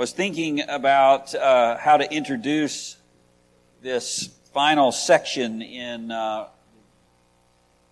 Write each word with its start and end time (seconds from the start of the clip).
was 0.00 0.12
thinking 0.12 0.62
about 0.66 1.34
uh, 1.34 1.76
how 1.76 1.98
to 1.98 2.10
introduce 2.10 2.96
this 3.82 4.30
final 4.54 4.92
section 4.92 5.60
in 5.60 6.10
uh, 6.10 6.46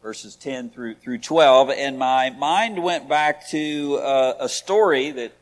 verses 0.01 0.35
10 0.37 0.71
through, 0.71 0.95
through 0.95 1.19
12, 1.19 1.69
and 1.69 1.99
my 1.99 2.31
mind 2.31 2.83
went 2.83 3.11
back 3.11 3.47
to 3.51 3.97
uh, 3.97 4.37
a 4.41 4.49
story 4.49 5.11
that, 5.11 5.33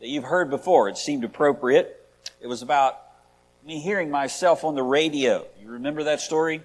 that 0.00 0.08
you've 0.08 0.24
heard 0.24 0.50
before. 0.50 0.90
It 0.90 0.98
seemed 0.98 1.24
appropriate. 1.24 2.06
It 2.42 2.46
was 2.46 2.60
about 2.60 3.00
me 3.64 3.80
hearing 3.80 4.10
myself 4.10 4.64
on 4.64 4.74
the 4.74 4.82
radio. 4.82 5.46
You 5.62 5.70
remember 5.70 6.02
that 6.02 6.20
story? 6.20 6.60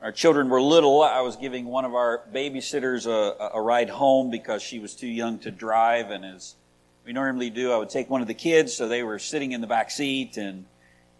Our 0.00 0.10
children 0.10 0.48
were 0.48 0.62
little. 0.62 1.02
I 1.02 1.20
was 1.20 1.36
giving 1.36 1.66
one 1.66 1.84
of 1.84 1.94
our 1.94 2.22
babysitters 2.32 3.04
a, 3.04 3.50
a 3.52 3.60
ride 3.60 3.90
home 3.90 4.30
because 4.30 4.62
she 4.62 4.78
was 4.78 4.94
too 4.94 5.06
young 5.06 5.38
to 5.40 5.50
drive, 5.50 6.10
and 6.10 6.24
as 6.24 6.54
we 7.04 7.12
normally 7.12 7.50
do, 7.50 7.72
I 7.72 7.78
would 7.78 7.90
take 7.90 8.08
one 8.08 8.20
of 8.20 8.28
the 8.28 8.34
kids, 8.34 8.74
so 8.74 8.88
they 8.88 9.02
were 9.02 9.18
sitting 9.18 9.52
in 9.52 9.60
the 9.60 9.66
back 9.66 9.90
seat, 9.90 10.36
and 10.36 10.64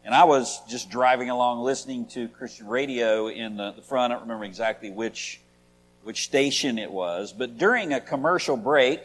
and 0.04 0.14
I 0.14 0.24
was 0.24 0.60
just 0.68 0.90
driving 0.90 1.30
along 1.30 1.62
listening 1.62 2.06
to 2.06 2.26
Christian 2.26 2.66
radio 2.66 3.28
in 3.28 3.56
the, 3.56 3.70
the 3.70 3.82
front. 3.82 4.12
I 4.12 4.16
don't 4.16 4.22
remember 4.22 4.44
exactly 4.44 4.90
which 4.90 5.40
which 6.02 6.24
station 6.24 6.78
it 6.78 6.90
was, 6.90 7.32
but 7.32 7.58
during 7.58 7.92
a 7.92 8.00
commercial 8.00 8.56
break, 8.56 9.00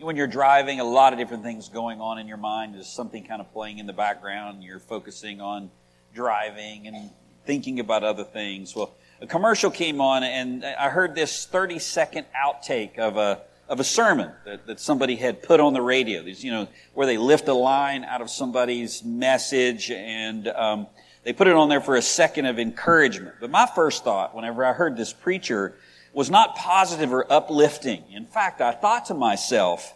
when 0.00 0.16
you're 0.16 0.26
driving, 0.26 0.80
a 0.80 0.84
lot 0.84 1.12
of 1.12 1.18
different 1.18 1.44
things 1.44 1.68
going 1.68 2.00
on 2.00 2.18
in 2.18 2.26
your 2.26 2.36
mind. 2.36 2.74
There's 2.74 2.88
something 2.88 3.24
kind 3.24 3.40
of 3.40 3.52
playing 3.52 3.78
in 3.78 3.86
the 3.86 3.92
background. 3.92 4.64
You're 4.64 4.80
focusing 4.80 5.40
on 5.40 5.70
driving 6.12 6.88
and 6.88 7.10
thinking 7.46 7.78
about 7.78 8.02
other 8.02 8.24
things. 8.24 8.74
Well, 8.74 8.92
a 9.20 9.26
commercial 9.26 9.70
came 9.70 10.00
on, 10.00 10.24
and 10.24 10.64
I 10.64 10.88
heard 10.90 11.14
this 11.14 11.46
30 11.46 11.78
second 11.78 12.26
outtake 12.36 12.98
of 12.98 13.16
a 13.16 13.42
of 13.68 13.80
a 13.80 13.84
sermon 13.84 14.32
that, 14.44 14.66
that 14.66 14.80
somebody 14.80 15.16
had 15.16 15.42
put 15.42 15.60
on 15.60 15.72
the 15.72 15.82
radio. 15.82 16.22
These, 16.22 16.44
you 16.44 16.50
know, 16.50 16.68
where 16.94 17.06
they 17.06 17.18
lift 17.18 17.48
a 17.48 17.54
line 17.54 18.04
out 18.04 18.20
of 18.20 18.30
somebody's 18.30 19.02
message 19.04 19.90
and 19.90 20.48
um, 20.48 20.86
they 21.24 21.32
put 21.32 21.46
it 21.46 21.54
on 21.54 21.68
there 21.68 21.80
for 21.80 21.96
a 21.96 22.02
second 22.02 22.46
of 22.46 22.58
encouragement. 22.58 23.36
But 23.40 23.50
my 23.50 23.66
first 23.66 24.04
thought, 24.04 24.34
whenever 24.34 24.64
I 24.64 24.72
heard 24.72 24.96
this 24.96 25.12
preacher, 25.12 25.74
was 26.12 26.30
not 26.30 26.56
positive 26.56 27.12
or 27.12 27.30
uplifting. 27.32 28.04
In 28.12 28.26
fact, 28.26 28.60
I 28.60 28.72
thought 28.72 29.06
to 29.06 29.14
myself, 29.14 29.94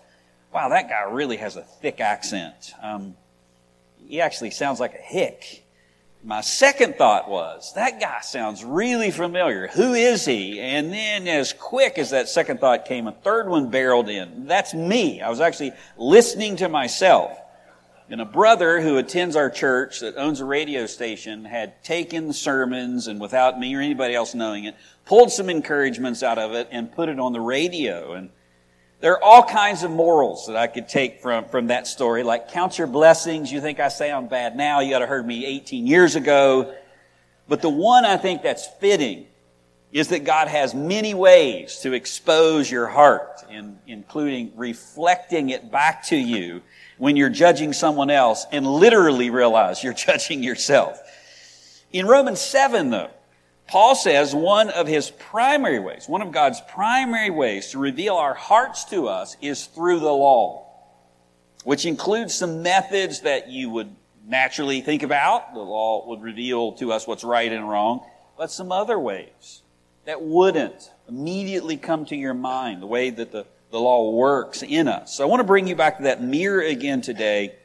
wow, 0.53 0.69
that 0.71 0.89
guy 0.89 1.03
really 1.11 1.37
has 1.37 1.57
a 1.57 1.63
thick 1.63 2.01
accent. 2.01 2.73
Um, 2.83 3.17
he 4.07 4.21
actually 4.21 4.51
sounds 4.51 4.81
like 4.81 4.95
a 4.95 5.03
hick. 5.03 5.66
My 6.27 6.41
second 6.41 6.97
thought 6.97 7.31
was, 7.31 7.73
that 7.75 8.01
guy 8.01 8.19
sounds 8.21 8.65
really 8.65 9.13
familiar. 9.13 9.69
Who 9.69 9.95
is 9.95 10.25
he? 10.25 10.61
And 10.61 10.93
then 10.93 11.29
as 11.29 11.53
quick 11.53 11.99
as 11.99 12.11
that 12.11 12.29
second 12.29 12.59
thought 12.59 12.85
came, 12.85 13.07
a 13.07 13.13
third 13.13 13.49
one 13.49 13.71
barreled 13.71 14.09
in. 14.09 14.49
That's 14.49 14.75
me. 14.75 15.21
I 15.21 15.31
was 15.31 15.41
actually 15.41 15.71
listening 15.97 16.57
to 16.57 16.69
myself. 16.69 17.39
And 18.11 18.21
a 18.21 18.25
brother 18.25 18.81
who 18.81 18.97
attends 18.97 19.37
our 19.37 19.49
church 19.49 20.01
that 20.01 20.17
owns 20.17 20.41
a 20.41 20.45
radio 20.45 20.87
station 20.87 21.45
had 21.45 21.85
taken 21.85 22.27
the 22.27 22.35
sermons 22.35 23.07
and 23.07 23.21
without 23.21 23.61
me 23.61 23.73
or 23.77 23.81
anybody 23.81 24.17
else 24.17 24.35
knowing 24.35 24.65
it, 24.65 24.75
pulled 25.05 25.31
some 25.31 25.49
encouragements 25.49 26.25
out 26.25 26.39
of 26.39 26.55
it 26.55 26.67
and 26.73 26.91
put 26.91 27.09
it 27.09 27.21
on 27.21 27.35
the 27.35 27.41
radio. 27.41 28.15
And 28.15 28.31
there 29.01 29.13
are 29.13 29.23
all 29.23 29.43
kinds 29.43 29.83
of 29.83 29.91
morals 29.91 30.47
that 30.47 30.57
I 30.57 30.67
could 30.67 30.89
take 30.89 31.21
from, 31.21 31.45
from 31.47 31.67
that 31.67 31.87
story, 31.87 32.23
like 32.23 32.51
count 32.51 32.79
your 32.79 32.87
blessings. 32.87 33.53
You 33.53 33.61
think 33.61 33.79
I 33.79 33.89
sound 33.89 34.31
bad 34.31 34.57
now. 34.57 34.81
You 34.81 34.91
got 34.91 35.01
to 35.01 35.07
heard 35.07 35.27
me 35.27 35.45
18 35.45 35.87
years 35.87 36.17
ago. 36.17 36.75
But 37.49 37.63
the 37.63 37.69
one 37.71 38.05
I 38.05 38.17
think 38.17 38.43
that's 38.43 38.67
fitting 38.67 39.27
is 39.93 40.09
that 40.09 40.25
God 40.25 40.49
has 40.49 40.75
many 40.75 41.15
ways 41.15 41.79
to 41.81 41.93
expose 41.93 42.71
your 42.71 42.87
heart, 42.87 43.45
in, 43.51 43.79
including 43.87 44.53
reflecting 44.57 45.51
it 45.51 45.71
back 45.71 46.05
to 46.07 46.17
you 46.17 46.63
when 46.99 47.17
you're 47.17 47.31
judging 47.31 47.73
someone 47.73 48.11
else 48.11 48.47
and 48.51 48.67
literally 48.67 49.31
realize 49.31 49.85
you're 49.85 49.93
judging 49.95 50.43
yourself. 50.43 51.01
In 51.93 52.07
Romans 52.07 52.41
7, 52.41 52.91
though, 52.91 53.11
Paul 53.69 53.97
says 53.97 54.35
one 54.35 54.71
of 54.71 54.87
his 54.87 55.11
primary 55.11 55.81
ways, 55.81 56.09
one 56.09 56.23
of 56.23 56.31
God's 56.31 56.61
primary 56.69 57.31
ways 57.31 57.73
to 57.73 57.79
reveal 57.79 58.15
our 58.15 58.35
hearts 58.35 58.85
to 58.87 59.09
us 59.09 59.37
is 59.43 59.67
through 59.67 59.99
the 60.01 60.13
law, 60.13 60.67
which 61.65 61.85
includes 61.85 62.33
some 62.33 62.63
methods 62.63 63.23
that 63.23 63.49
you 63.49 63.71
would 63.71 63.95
naturally 64.27 64.83
think 64.83 65.03
about. 65.03 65.53
The 65.53 65.61
law 65.61 66.07
would 66.09 66.23
reveal 66.23 66.73
to 66.75 66.93
us 66.93 67.09
what's 67.09 67.25
right 67.25 67.51
and 67.51 67.69
wrong, 67.69 68.07
but 68.39 68.53
some 68.53 68.71
other 68.71 68.99
ways 68.99 69.63
that 70.05 70.23
wouldn't 70.23 70.93
immediately 71.09 71.77
come 71.77 72.05
to 72.07 72.17
your 72.17 72.35
mind, 72.35 72.83
the 72.83 72.87
way 72.87 73.11
that 73.11 73.33
the, 73.33 73.47
the 73.73 73.81
law 73.81 74.13
works 74.13 74.63
in 74.63 74.87
us. 74.87 75.17
So 75.17 75.25
I 75.25 75.27
want 75.27 75.41
to 75.41 75.45
bring 75.45 75.67
you 75.67 75.75
back 75.75 75.97
to 75.97 76.05
that 76.05 76.23
mirror 76.23 76.61
again 76.61 77.01
today 77.01 77.57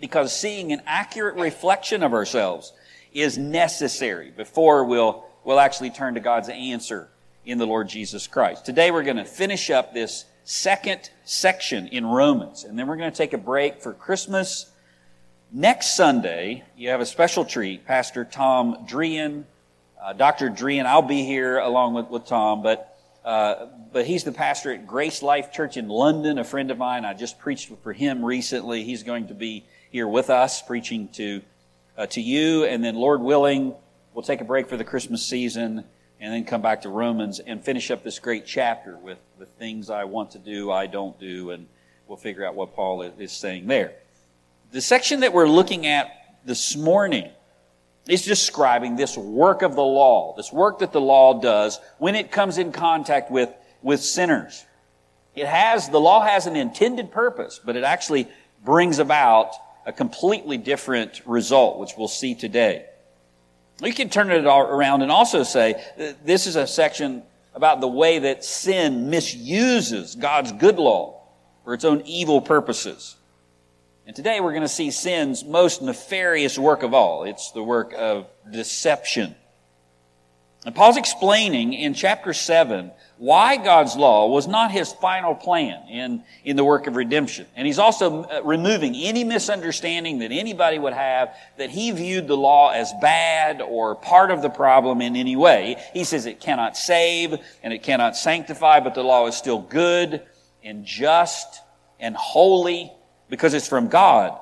because 0.00 0.36
seeing 0.36 0.72
an 0.72 0.82
accurate 0.84 1.36
reflection 1.36 2.02
of 2.02 2.12
ourselves 2.12 2.72
is 3.12 3.38
necessary 3.38 4.30
before 4.30 4.84
we'll 4.84 5.27
we'll 5.44 5.60
actually 5.60 5.90
turn 5.90 6.14
to 6.14 6.20
God's 6.20 6.48
answer 6.48 7.08
in 7.44 7.58
the 7.58 7.66
Lord 7.66 7.88
Jesus 7.88 8.26
Christ. 8.26 8.66
Today 8.66 8.90
we're 8.90 9.02
going 9.02 9.16
to 9.16 9.24
finish 9.24 9.70
up 9.70 9.94
this 9.94 10.24
second 10.44 11.10
section 11.24 11.88
in 11.88 12.06
Romans, 12.06 12.64
and 12.64 12.78
then 12.78 12.86
we're 12.86 12.96
going 12.96 13.10
to 13.10 13.16
take 13.16 13.32
a 13.32 13.38
break 13.38 13.80
for 13.82 13.92
Christmas. 13.92 14.70
Next 15.52 15.96
Sunday, 15.96 16.64
you 16.76 16.90
have 16.90 17.00
a 17.00 17.06
special 17.06 17.44
treat. 17.44 17.86
Pastor 17.86 18.24
Tom 18.24 18.86
Drian, 18.86 19.44
uh, 20.02 20.12
Dr. 20.12 20.50
Drian, 20.50 20.84
I'll 20.84 21.02
be 21.02 21.24
here 21.24 21.58
along 21.58 21.94
with, 21.94 22.08
with 22.08 22.26
Tom, 22.26 22.62
but 22.62 22.94
uh, 23.24 23.66
but 23.92 24.06
he's 24.06 24.24
the 24.24 24.32
pastor 24.32 24.72
at 24.72 24.86
Grace 24.86 25.22
Life 25.22 25.52
Church 25.52 25.76
in 25.76 25.88
London, 25.88 26.38
a 26.38 26.44
friend 26.44 26.70
of 26.70 26.78
mine. 26.78 27.04
I 27.04 27.12
just 27.12 27.38
preached 27.38 27.70
for 27.82 27.92
him 27.92 28.24
recently. 28.24 28.84
He's 28.84 29.02
going 29.02 29.28
to 29.28 29.34
be 29.34 29.66
here 29.90 30.08
with 30.08 30.30
us, 30.30 30.62
preaching 30.62 31.08
to 31.08 31.42
uh, 31.98 32.06
to 32.06 32.22
you, 32.22 32.64
and 32.64 32.82
then 32.82 32.94
Lord 32.94 33.20
willing, 33.20 33.74
We'll 34.18 34.24
take 34.24 34.40
a 34.40 34.44
break 34.44 34.68
for 34.68 34.76
the 34.76 34.82
Christmas 34.82 35.24
season 35.24 35.84
and 36.18 36.34
then 36.34 36.44
come 36.44 36.60
back 36.60 36.82
to 36.82 36.88
Romans 36.88 37.38
and 37.38 37.62
finish 37.62 37.88
up 37.92 38.02
this 38.02 38.18
great 38.18 38.46
chapter 38.46 38.96
with 38.96 39.18
the 39.38 39.46
things 39.46 39.90
I 39.90 40.02
want 40.02 40.32
to 40.32 40.40
do, 40.40 40.72
I 40.72 40.88
don't 40.88 41.16
do, 41.20 41.52
and 41.52 41.68
we'll 42.08 42.16
figure 42.16 42.44
out 42.44 42.56
what 42.56 42.74
Paul 42.74 43.02
is 43.02 43.30
saying 43.30 43.68
there. 43.68 43.92
The 44.72 44.80
section 44.80 45.20
that 45.20 45.32
we're 45.32 45.46
looking 45.46 45.86
at 45.86 46.10
this 46.44 46.74
morning 46.74 47.30
is 48.08 48.24
describing 48.24 48.96
this 48.96 49.16
work 49.16 49.62
of 49.62 49.76
the 49.76 49.84
law, 49.84 50.34
this 50.36 50.52
work 50.52 50.80
that 50.80 50.90
the 50.90 51.00
law 51.00 51.40
does 51.40 51.78
when 51.98 52.16
it 52.16 52.32
comes 52.32 52.58
in 52.58 52.72
contact 52.72 53.30
with, 53.30 53.50
with 53.82 54.00
sinners. 54.00 54.66
It 55.36 55.46
has, 55.46 55.90
the 55.90 56.00
law 56.00 56.26
has 56.26 56.48
an 56.48 56.56
intended 56.56 57.12
purpose, 57.12 57.60
but 57.64 57.76
it 57.76 57.84
actually 57.84 58.26
brings 58.64 58.98
about 58.98 59.52
a 59.86 59.92
completely 59.92 60.56
different 60.56 61.22
result, 61.24 61.78
which 61.78 61.92
we'll 61.96 62.08
see 62.08 62.34
today. 62.34 62.86
You 63.82 63.94
can 63.94 64.08
turn 64.08 64.30
it 64.30 64.44
around 64.44 65.02
and 65.02 65.12
also 65.12 65.44
say 65.44 65.74
uh, 65.74 66.12
this 66.24 66.46
is 66.46 66.56
a 66.56 66.66
section 66.66 67.22
about 67.54 67.80
the 67.80 67.88
way 67.88 68.18
that 68.20 68.44
sin 68.44 69.10
misuses 69.10 70.16
God's 70.16 70.52
good 70.52 70.78
law 70.78 71.22
for 71.64 71.74
its 71.74 71.84
own 71.84 72.02
evil 72.04 72.40
purposes. 72.40 73.16
And 74.06 74.16
today 74.16 74.40
we're 74.40 74.52
going 74.52 74.62
to 74.62 74.68
see 74.68 74.90
sin's 74.90 75.44
most 75.44 75.82
nefarious 75.82 76.58
work 76.58 76.82
of 76.82 76.94
all. 76.94 77.24
It's 77.24 77.52
the 77.52 77.62
work 77.62 77.92
of 77.96 78.26
deception. 78.50 79.36
And 80.66 80.74
Paul's 80.74 80.96
explaining 80.96 81.72
in 81.72 81.94
chapter 81.94 82.32
7 82.32 82.90
why 83.18 83.56
God's 83.56 83.96
law 83.96 84.28
was 84.28 84.46
not 84.46 84.70
his 84.70 84.92
final 84.92 85.34
plan 85.34 85.88
in, 85.88 86.22
in 86.44 86.56
the 86.56 86.64
work 86.64 86.86
of 86.86 86.94
redemption. 86.94 87.46
And 87.56 87.66
he's 87.66 87.78
also 87.78 88.22
uh, 88.24 88.42
removing 88.44 88.94
any 88.94 89.24
misunderstanding 89.24 90.20
that 90.20 90.30
anybody 90.30 90.78
would 90.78 90.92
have 90.92 91.34
that 91.58 91.70
he 91.70 91.90
viewed 91.90 92.28
the 92.28 92.36
law 92.36 92.70
as 92.70 92.92
bad 93.00 93.60
or 93.60 93.96
part 93.96 94.30
of 94.30 94.40
the 94.40 94.48
problem 94.48 95.00
in 95.00 95.16
any 95.16 95.36
way. 95.36 95.76
He 95.92 96.04
says 96.04 96.26
it 96.26 96.40
cannot 96.40 96.76
save 96.76 97.34
and 97.62 97.72
it 97.72 97.82
cannot 97.82 98.16
sanctify, 98.16 98.80
but 98.80 98.94
the 98.94 99.02
law 99.02 99.26
is 99.26 99.36
still 99.36 99.60
good 99.60 100.22
and 100.62 100.84
just 100.84 101.60
and 101.98 102.16
holy 102.16 102.92
because 103.28 103.54
it's 103.54 103.68
from 103.68 103.88
God. 103.88 104.38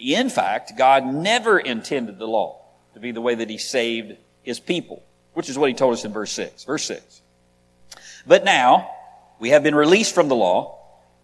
In 0.00 0.30
fact, 0.30 0.72
God 0.76 1.04
never 1.06 1.58
intended 1.58 2.18
the 2.18 2.28
law 2.28 2.62
to 2.94 3.00
be 3.00 3.12
the 3.12 3.20
way 3.20 3.34
that 3.34 3.50
he 3.50 3.58
saved 3.58 4.16
his 4.48 4.58
people, 4.58 5.02
which 5.34 5.50
is 5.50 5.58
what 5.58 5.68
he 5.68 5.74
told 5.74 5.92
us 5.92 6.06
in 6.06 6.12
verse 6.12 6.32
6. 6.32 6.64
Verse 6.64 6.84
6. 6.86 7.22
But 8.26 8.44
now 8.44 8.90
we 9.38 9.50
have 9.50 9.62
been 9.62 9.74
released 9.74 10.14
from 10.14 10.28
the 10.28 10.34
law, 10.34 10.78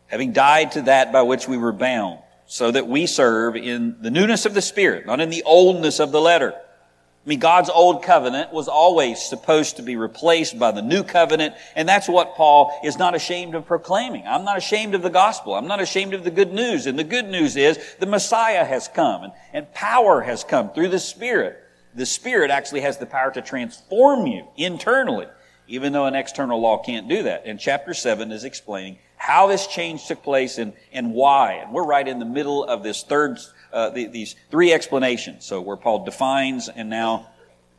having 0.09 0.33
died 0.33 0.73
to 0.73 0.83
that 0.83 1.11
by 1.11 1.23
which 1.23 1.49
we 1.49 1.57
were 1.57 1.73
bound, 1.73 2.19
so 2.47 2.71
that 2.71 2.87
we 2.87 3.07
serve 3.07 3.57
in 3.57 3.97
the 4.03 4.11
newness 4.11 4.45
of 4.45 4.53
the 4.53 4.61
Spirit, 4.61 5.07
not 5.07 5.21
in 5.21 5.31
the 5.31 5.43
oldness 5.45 6.01
of 6.01 6.13
the 6.13 6.21
letter. 6.21 6.53
I 6.53 7.29
mean, 7.29 7.39
God's 7.39 7.71
old 7.71 8.03
covenant 8.03 8.53
was 8.53 8.69
always 8.69 9.23
supposed 9.23 9.77
to 9.77 9.83
be 9.83 9.97
replaced 9.97 10.59
by 10.59 10.73
the 10.73 10.83
new 10.83 11.03
covenant, 11.03 11.55
and 11.75 11.89
that's 11.89 12.07
what 12.07 12.35
Paul 12.35 12.79
is 12.85 12.99
not 12.99 13.15
ashamed 13.15 13.55
of 13.55 13.65
proclaiming. 13.65 14.25
I'm 14.27 14.45
not 14.45 14.59
ashamed 14.59 14.95
of 14.95 15.01
the 15.01 15.09
gospel. 15.09 15.55
I'm 15.55 15.67
not 15.67 15.81
ashamed 15.81 16.13
of 16.13 16.25
the 16.25 16.31
good 16.31 16.53
news. 16.53 16.87
And 16.87 16.99
the 16.99 17.05
good 17.05 17.27
news 17.27 17.57
is 17.57 17.79
the 17.99 18.05
Messiah 18.05 18.67
has 18.67 18.89
come, 18.89 19.25
and, 19.25 19.33
and 19.55 19.73
power 19.73 20.21
has 20.21 20.45
come 20.45 20.75
through 20.75 20.89
the 20.89 20.99
Spirit. 20.99 21.64
The 21.95 22.07
Spirit 22.07 22.51
actually 22.51 22.81
has 22.81 22.99
the 22.99 23.07
power 23.07 23.31
to 23.33 23.43
transform 23.43 24.27
you 24.27 24.47
internally 24.57 25.27
even 25.67 25.93
though 25.93 26.07
an 26.07 26.15
external 26.15 26.61
law 26.61 26.83
can't 26.83 27.09
do 27.09 27.23
that. 27.25 27.45
And 27.47 27.59
chapter 27.59 27.95
7 27.95 28.33
is 28.33 28.45
explaining 28.45 28.99
how 29.17 29.47
this 29.47 29.67
change 29.67 30.07
took 30.07 30.23
place 30.23 30.59
and, 30.59 30.75
and 30.93 31.13
why. 31.13 31.55
And 31.55 31.73
we're 31.73 31.87
right 31.87 32.07
in 32.07 32.19
the 32.19 32.27
middle 32.27 32.65
of 32.65 32.83
this 32.83 33.03
third, 33.03 33.39
uh, 33.73 33.91
the, 33.91 34.07
these 34.07 34.37
three 34.51 34.73
explanations. 34.73 35.47
So 35.47 35.61
where 35.61 35.77
Paul 35.77 36.05
defines 36.05 36.69
and 36.69 36.91
now 36.91 37.31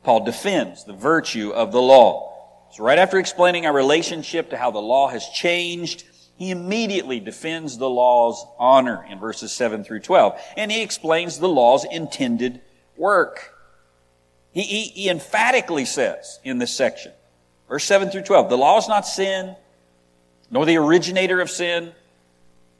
Paul 0.03 0.25
defends 0.25 0.83
the 0.83 0.93
virtue 0.93 1.51
of 1.51 1.71
the 1.71 1.81
law. 1.81 2.31
So 2.71 2.83
right 2.83 2.97
after 2.97 3.19
explaining 3.19 3.65
our 3.65 3.73
relationship 3.73 4.49
to 4.49 4.57
how 4.57 4.71
the 4.71 4.79
law 4.79 5.07
has 5.09 5.27
changed, 5.29 6.03
he 6.37 6.51
immediately 6.51 7.19
defends 7.19 7.77
the 7.77 7.89
law's 7.89 8.45
honor 8.57 9.05
in 9.09 9.19
verses 9.19 9.51
7 9.51 9.83
through 9.83 10.01
12. 10.01 10.39
And 10.57 10.71
he 10.71 10.81
explains 10.81 11.37
the 11.37 11.47
law's 11.47 11.85
intended 11.85 12.61
work. 12.97 13.54
He, 14.55 14.61
he, 14.61 14.83
he 14.83 15.09
emphatically 15.09 15.83
says 15.83 16.39
in 16.45 16.59
this 16.59 16.71
section, 16.71 17.11
verse 17.67 17.83
7 17.83 18.09
through 18.09 18.21
12, 18.21 18.49
the 18.49 18.57
law 18.57 18.77
is 18.77 18.87
not 18.87 19.05
sin, 19.05 19.53
nor 20.49 20.65
the 20.65 20.77
originator 20.77 21.41
of 21.41 21.49
sin. 21.49 21.91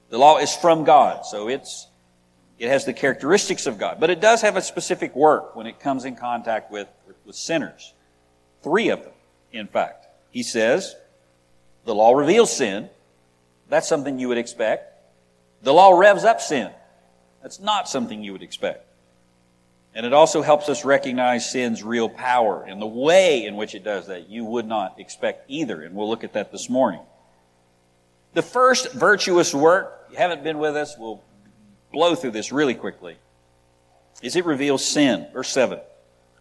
The 0.10 0.18
law 0.18 0.38
is 0.38 0.56
from 0.56 0.86
God, 0.86 1.25
so 1.25 1.50
it's, 1.50 1.88
it 2.57 2.69
has 2.69 2.86
the 2.86 2.94
characteristics 2.94 3.68
of 3.68 3.77
God. 3.77 4.00
But 4.00 4.10
it 4.10 4.22
does 4.22 4.42
have 4.42 4.56
a 4.56 4.62
specific 4.62 5.13
work 5.18 5.57
when 5.57 5.68
it 5.68 5.81
comes 5.81 6.06
in 6.06 6.16
contact 6.16 6.72
with, 6.72 6.88
with 7.25 7.36
sinners. 7.36 7.94
Three 8.63 8.88
of 8.88 9.04
them, 9.04 9.12
in 9.51 9.68
fact. 9.68 10.07
He 10.31 10.44
says, 10.44 10.95
the 11.83 11.94
law 11.94 12.13
reveals 12.13 12.56
sin. 12.56 12.89
That's 13.68 13.88
something 13.88 14.18
you 14.18 14.30
would 14.30 14.38
expect. 14.38 14.94
The 15.62 15.74
law 15.74 16.00
revs 16.00 16.24
up 16.24 16.39
sin. 16.39 16.72
That's 17.42 17.60
not 17.60 17.89
something 17.89 18.24
you 18.24 18.31
would 18.31 18.44
expect. 18.44 18.86
And 19.95 20.06
it 20.06 20.12
also 20.12 20.42
helps 20.42 20.68
us 20.68 20.83
recognize 20.83 21.50
sin's 21.50 21.81
real 21.81 22.09
power 22.09 22.63
and 22.68 22.81
the 22.81 22.86
way 22.86 23.45
in 23.45 23.56
which 23.56 23.74
it 23.74 23.83
does 23.83 24.07
that 24.07 24.30
you 24.30 24.44
would 24.44 24.68
not 24.68 25.00
expect 25.00 25.45
either. 25.50 25.81
And 25.81 25.95
we'll 25.95 26.09
look 26.09 26.25
at 26.25 26.33
that 26.33 26.51
this 26.51 26.69
morning. 26.69 27.00
The 28.33 28.42
first 28.42 28.92
virtuous 28.92 29.56
work, 29.56 30.07
you 30.12 30.18
haven't 30.18 30.44
been 30.44 30.59
with 30.59 30.75
us, 30.75 30.95
we'll 30.97 31.24
blow 31.94 32.13
through 32.15 32.31
this 32.31 32.51
really 32.51 32.75
quickly, 32.75 33.15
is 34.21 34.36
it 34.36 34.45
reveals 34.45 34.83
sin. 34.83 35.27
Verse 35.31 35.47
7. 35.50 35.80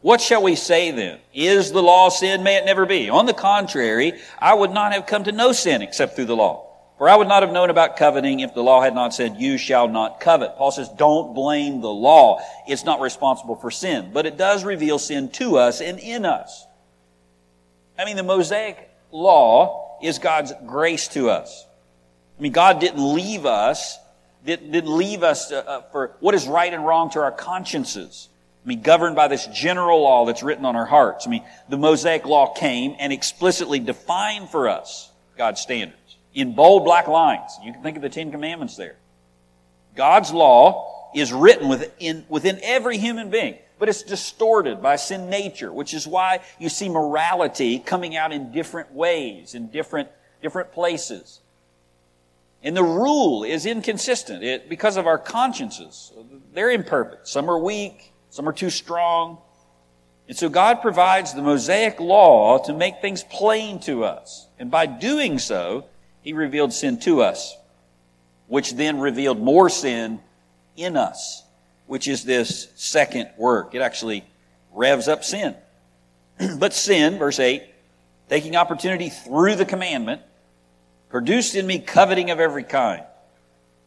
What 0.00 0.20
shall 0.20 0.42
we 0.42 0.56
say 0.56 0.90
then? 0.90 1.20
Is 1.32 1.70
the 1.70 1.82
law 1.82 2.08
sin? 2.08 2.42
May 2.42 2.56
it 2.56 2.66
never 2.66 2.84
be. 2.84 3.08
On 3.08 3.24
the 3.24 3.32
contrary, 3.32 4.14
I 4.38 4.52
would 4.52 4.72
not 4.72 4.92
have 4.92 5.06
come 5.06 5.24
to 5.24 5.32
know 5.32 5.52
sin 5.52 5.80
except 5.80 6.16
through 6.16 6.26
the 6.26 6.36
law. 6.36 6.73
For 6.98 7.08
I 7.08 7.16
would 7.16 7.26
not 7.26 7.42
have 7.42 7.52
known 7.52 7.70
about 7.70 7.96
coveting 7.96 8.40
if 8.40 8.54
the 8.54 8.62
law 8.62 8.80
had 8.80 8.94
not 8.94 9.12
said, 9.12 9.36
you 9.36 9.58
shall 9.58 9.88
not 9.88 10.20
covet. 10.20 10.56
Paul 10.56 10.70
says, 10.70 10.88
don't 10.90 11.34
blame 11.34 11.80
the 11.80 11.90
law. 11.90 12.40
It's 12.68 12.84
not 12.84 13.00
responsible 13.00 13.56
for 13.56 13.70
sin, 13.70 14.10
but 14.12 14.26
it 14.26 14.36
does 14.36 14.64
reveal 14.64 15.00
sin 15.00 15.28
to 15.30 15.56
us 15.58 15.80
and 15.80 15.98
in 15.98 16.24
us. 16.24 16.66
I 17.98 18.04
mean, 18.04 18.16
the 18.16 18.22
Mosaic 18.22 18.90
law 19.10 19.98
is 20.02 20.18
God's 20.20 20.52
grace 20.66 21.08
to 21.08 21.30
us. 21.30 21.66
I 22.38 22.42
mean, 22.42 22.52
God 22.52 22.80
didn't 22.80 23.14
leave 23.14 23.44
us, 23.44 23.98
didn't, 24.44 24.86
leave 24.86 25.24
us 25.24 25.50
uh, 25.50 25.56
uh, 25.66 25.80
for 25.90 26.16
what 26.20 26.34
is 26.34 26.46
right 26.46 26.72
and 26.72 26.86
wrong 26.86 27.10
to 27.10 27.20
our 27.20 27.32
consciences. 27.32 28.28
I 28.64 28.68
mean, 28.68 28.82
governed 28.82 29.16
by 29.16 29.28
this 29.28 29.46
general 29.46 30.02
law 30.02 30.26
that's 30.26 30.42
written 30.44 30.64
on 30.64 30.76
our 30.76 30.86
hearts. 30.86 31.26
I 31.26 31.30
mean, 31.30 31.44
the 31.68 31.76
Mosaic 31.76 32.24
law 32.24 32.52
came 32.54 32.94
and 32.98 33.12
explicitly 33.12 33.80
defined 33.80 34.50
for 34.50 34.68
us 34.68 35.10
God's 35.36 35.60
standards 35.60 36.03
in 36.34 36.54
bold 36.54 36.84
black 36.84 37.06
lines. 37.08 37.58
You 37.62 37.72
can 37.72 37.82
think 37.82 37.96
of 37.96 38.02
the 38.02 38.08
Ten 38.08 38.30
Commandments 38.30 38.76
there. 38.76 38.96
God's 39.94 40.32
law 40.32 41.10
is 41.14 41.32
written 41.32 41.68
within, 41.68 42.24
within 42.28 42.58
every 42.62 42.98
human 42.98 43.30
being, 43.30 43.56
but 43.78 43.88
it's 43.88 44.02
distorted 44.02 44.82
by 44.82 44.96
sin 44.96 45.30
nature, 45.30 45.72
which 45.72 45.94
is 45.94 46.06
why 46.06 46.40
you 46.58 46.68
see 46.68 46.88
morality 46.88 47.78
coming 47.78 48.16
out 48.16 48.32
in 48.32 48.50
different 48.50 48.92
ways, 48.92 49.54
in 49.54 49.68
different, 49.68 50.08
different 50.42 50.72
places. 50.72 51.40
And 52.64 52.76
the 52.76 52.82
rule 52.82 53.44
is 53.44 53.66
inconsistent 53.66 54.42
it, 54.42 54.68
because 54.68 54.96
of 54.96 55.06
our 55.06 55.18
consciences. 55.18 56.12
They're 56.52 56.70
imperfect. 56.70 57.28
Some 57.28 57.48
are 57.48 57.58
weak, 57.58 58.12
some 58.30 58.48
are 58.48 58.52
too 58.52 58.70
strong. 58.70 59.38
And 60.26 60.36
so 60.36 60.48
God 60.48 60.80
provides 60.80 61.34
the 61.34 61.42
Mosaic 61.42 62.00
law 62.00 62.58
to 62.64 62.72
make 62.72 63.00
things 63.00 63.22
plain 63.22 63.78
to 63.80 64.04
us. 64.04 64.48
And 64.58 64.70
by 64.70 64.86
doing 64.86 65.38
so, 65.38 65.84
He 66.24 66.32
revealed 66.32 66.72
sin 66.72 66.98
to 67.00 67.20
us, 67.20 67.54
which 68.48 68.72
then 68.72 68.98
revealed 68.98 69.38
more 69.38 69.68
sin 69.68 70.20
in 70.74 70.96
us, 70.96 71.44
which 71.86 72.08
is 72.08 72.24
this 72.24 72.68
second 72.76 73.28
work. 73.36 73.74
It 73.74 73.82
actually 73.82 74.24
revs 74.72 75.06
up 75.06 75.22
sin. 75.22 75.54
but 76.58 76.72
sin, 76.72 77.18
verse 77.18 77.38
8, 77.38 77.62
taking 78.30 78.56
opportunity 78.56 79.10
through 79.10 79.56
the 79.56 79.66
commandment, 79.66 80.22
produced 81.10 81.54
in 81.54 81.66
me 81.66 81.78
coveting 81.78 82.30
of 82.30 82.40
every 82.40 82.64
kind. 82.64 83.04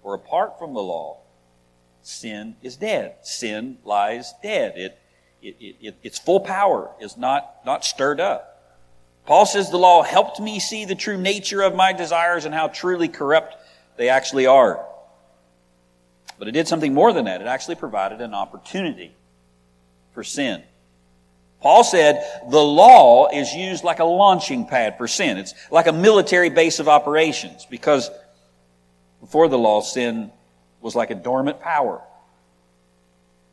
For 0.03 0.13
apart 0.13 0.59
from 0.59 0.75
the 0.75 0.81
law, 0.81 1.17
sin 2.03 2.55
is 2.61 2.75
dead. 2.75 3.15
Sin 3.23 3.79
lies 3.83 4.35
dead. 4.43 4.77
It, 4.77 4.99
it, 5.41 5.75
it, 5.81 5.95
its 6.03 6.19
full 6.19 6.39
power 6.39 6.91
is 7.01 7.17
not, 7.17 7.65
not 7.65 7.83
stirred 7.83 8.19
up. 8.19 8.46
Paul 9.27 9.45
says 9.45 9.69
the 9.69 9.77
law 9.77 10.03
helped 10.03 10.39
me 10.39 10.59
see 10.59 10.85
the 10.85 10.95
true 10.95 11.17
nature 11.17 11.61
of 11.61 11.75
my 11.75 11.91
desires 11.91 12.45
and 12.45 12.55
how 12.55 12.69
truly 12.69 13.09
corrupt 13.09 13.55
they 13.97 14.07
actually 14.07 14.47
are. 14.47 14.83
But 16.39 16.47
it 16.47 16.51
did 16.51 16.67
something 16.67 16.93
more 16.93 17.11
than 17.11 17.25
that. 17.25 17.41
It 17.41 17.47
actually 17.47 17.75
provided 17.75 18.21
an 18.21 18.33
opportunity 18.33 19.13
for 20.13 20.23
sin. 20.23 20.63
Paul 21.61 21.83
said 21.83 22.23
the 22.49 22.63
law 22.63 23.27
is 23.27 23.53
used 23.53 23.83
like 23.83 23.99
a 23.99 24.05
launching 24.05 24.65
pad 24.65 24.97
for 24.97 25.09
sin. 25.09 25.37
It's 25.37 25.53
like 25.71 25.87
a 25.87 25.93
military 25.93 26.49
base 26.49 26.79
of 26.79 26.87
operations 26.87 27.67
because 27.69 28.09
before 29.19 29.49
the 29.49 29.57
law, 29.57 29.81
sin 29.81 30.31
was 30.79 30.95
like 30.95 31.11
a 31.11 31.15
dormant 31.15 31.59
power. 31.59 32.01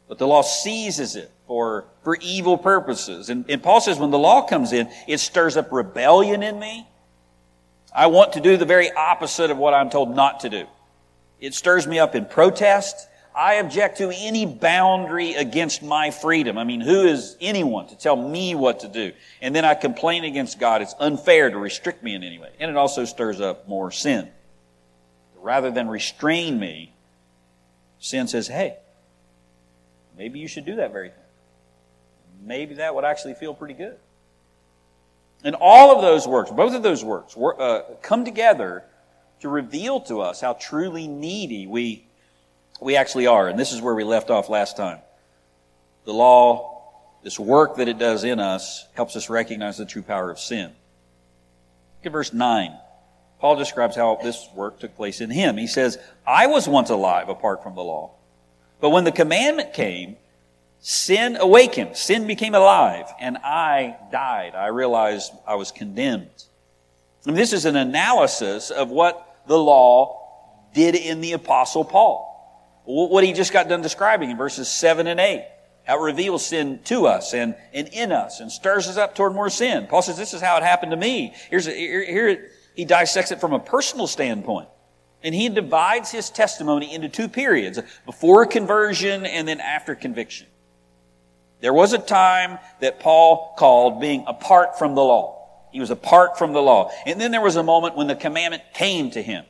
But 0.06 0.18
the 0.18 0.26
law 0.28 0.42
seizes 0.42 1.16
it 1.16 1.32
for, 1.46 1.84
for 2.02 2.16
evil 2.20 2.56
purposes. 2.56 3.30
And, 3.30 3.44
and 3.48 3.62
Paul 3.62 3.80
says 3.80 3.98
when 3.98 4.10
the 4.10 4.18
law 4.18 4.42
comes 4.42 4.72
in, 4.72 4.88
it 5.06 5.18
stirs 5.18 5.56
up 5.56 5.72
rebellion 5.72 6.42
in 6.42 6.58
me. 6.58 6.86
I 7.94 8.06
want 8.06 8.32
to 8.32 8.40
do 8.40 8.56
the 8.56 8.64
very 8.64 8.90
opposite 8.90 9.50
of 9.50 9.58
what 9.58 9.74
I'm 9.74 9.90
told 9.90 10.14
not 10.14 10.40
to 10.40 10.48
do. 10.48 10.66
It 11.40 11.54
stirs 11.54 11.86
me 11.86 11.98
up 11.98 12.14
in 12.14 12.26
protest. 12.26 13.08
I 13.36 13.54
object 13.54 13.98
to 13.98 14.12
any 14.14 14.46
boundary 14.46 15.34
against 15.34 15.82
my 15.82 16.10
freedom. 16.10 16.56
I 16.56 16.64
mean, 16.64 16.80
who 16.80 17.02
is 17.02 17.36
anyone 17.40 17.88
to 17.88 17.98
tell 17.98 18.16
me 18.16 18.54
what 18.54 18.80
to 18.80 18.88
do? 18.88 19.12
And 19.42 19.54
then 19.54 19.64
I 19.64 19.74
complain 19.74 20.24
against 20.24 20.58
God. 20.58 20.82
It's 20.82 20.94
unfair 20.98 21.50
to 21.50 21.58
restrict 21.58 22.02
me 22.02 22.14
in 22.14 22.22
any 22.22 22.38
way. 22.38 22.50
And 22.58 22.70
it 22.70 22.76
also 22.76 23.04
stirs 23.04 23.40
up 23.40 23.68
more 23.68 23.90
sin. 23.90 24.28
Rather 25.40 25.70
than 25.70 25.88
restrain 25.88 26.58
me, 26.58 26.94
sin 27.98 28.28
says, 28.28 28.46
hey, 28.46 28.76
maybe 30.16 30.38
you 30.38 30.48
should 30.48 30.64
do 30.64 30.76
that 30.76 30.92
very 30.92 31.10
thing. 31.10 31.18
Maybe 32.44 32.74
that 32.76 32.94
would 32.94 33.04
actually 33.04 33.34
feel 33.34 33.54
pretty 33.54 33.74
good. 33.74 33.96
And 35.42 35.56
all 35.60 35.94
of 35.94 36.02
those 36.02 36.26
works, 36.26 36.50
both 36.50 36.74
of 36.74 36.82
those 36.82 37.04
works, 37.04 37.36
uh, 37.36 37.82
come 38.02 38.24
together 38.24 38.84
to 39.40 39.48
reveal 39.48 40.00
to 40.02 40.20
us 40.20 40.40
how 40.40 40.54
truly 40.54 41.06
needy 41.06 41.66
we 41.66 42.06
we 42.80 42.96
actually 42.96 43.26
are. 43.26 43.48
And 43.48 43.58
this 43.58 43.72
is 43.72 43.80
where 43.80 43.94
we 43.94 44.04
left 44.04 44.30
off 44.30 44.48
last 44.48 44.76
time. 44.76 44.98
The 46.04 46.12
law, 46.12 46.82
this 47.22 47.38
work 47.38 47.76
that 47.76 47.88
it 47.88 47.98
does 47.98 48.24
in 48.24 48.40
us, 48.40 48.86
helps 48.94 49.16
us 49.16 49.30
recognize 49.30 49.78
the 49.78 49.86
true 49.86 50.02
power 50.02 50.30
of 50.30 50.38
sin. 50.38 50.66
Look 50.66 52.06
at 52.06 52.12
verse 52.12 52.32
9. 52.32 52.76
Paul 53.40 53.56
describes 53.56 53.96
how 53.96 54.18
this 54.22 54.48
work 54.54 54.80
took 54.80 54.96
place 54.96 55.20
in 55.20 55.30
him. 55.30 55.56
He 55.56 55.66
says, 55.66 55.98
I 56.26 56.46
was 56.46 56.68
once 56.68 56.90
alive 56.90 57.28
apart 57.28 57.62
from 57.62 57.74
the 57.74 57.82
law. 57.82 58.12
But 58.80 58.90
when 58.90 59.04
the 59.04 59.12
commandment 59.12 59.72
came, 59.72 60.16
sin 60.84 61.36
awakened. 61.36 61.96
Sin 61.96 62.26
became 62.26 62.54
alive, 62.54 63.06
and 63.20 63.38
I 63.38 63.96
died. 64.12 64.54
I 64.54 64.68
realized 64.68 65.32
I 65.46 65.56
was 65.56 65.72
condemned. 65.72 66.44
And 67.26 67.36
this 67.36 67.52
is 67.52 67.64
an 67.64 67.74
analysis 67.74 68.70
of 68.70 68.90
what 68.90 69.40
the 69.48 69.58
law 69.58 70.20
did 70.74 70.94
in 70.94 71.20
the 71.20 71.32
apostle 71.32 71.84
Paul 71.84 72.34
what 72.84 73.24
he 73.24 73.32
just 73.32 73.52
got 73.52 73.68
done 73.68 73.82
describing 73.82 74.30
in 74.30 74.36
verses 74.36 74.68
7 74.68 75.06
and 75.06 75.18
8. 75.18 75.46
How 75.84 76.02
it 76.02 76.06
reveals 76.06 76.46
sin 76.46 76.80
to 76.84 77.06
us 77.06 77.34
and, 77.34 77.54
and 77.74 77.88
in 77.88 78.10
us 78.10 78.40
and 78.40 78.50
stirs 78.50 78.88
us 78.88 78.96
up 78.96 79.14
toward 79.14 79.34
more 79.34 79.50
sin. 79.50 79.86
Paul 79.86 80.00
says, 80.00 80.16
this 80.16 80.32
is 80.32 80.40
how 80.40 80.56
it 80.56 80.62
happened 80.62 80.92
to 80.92 80.96
me. 80.96 81.34
Here's 81.50 81.66
a, 81.66 81.72
here, 81.72 82.04
here 82.04 82.50
he 82.74 82.86
dissects 82.86 83.32
it 83.32 83.40
from 83.40 83.52
a 83.52 83.58
personal 83.58 84.06
standpoint. 84.06 84.68
And 85.22 85.34
he 85.34 85.48
divides 85.50 86.10
his 86.10 86.30
testimony 86.30 86.94
into 86.94 87.08
two 87.08 87.28
periods, 87.28 87.78
before 88.06 88.46
conversion 88.46 89.26
and 89.26 89.46
then 89.46 89.60
after 89.60 89.94
conviction. 89.94 90.46
There 91.64 91.72
was 91.72 91.94
a 91.94 91.98
time 91.98 92.58
that 92.80 93.00
Paul 93.00 93.54
called 93.56 93.98
being 93.98 94.24
apart 94.26 94.78
from 94.78 94.94
the 94.94 95.00
law. 95.00 95.48
He 95.72 95.80
was 95.80 95.88
apart 95.88 96.36
from 96.36 96.52
the 96.52 96.60
law. 96.60 96.90
And 97.06 97.18
then 97.18 97.30
there 97.30 97.40
was 97.40 97.56
a 97.56 97.62
moment 97.62 97.96
when 97.96 98.06
the 98.06 98.14
commandment 98.14 98.62
came 98.74 99.10
to 99.12 99.22
him. 99.22 99.46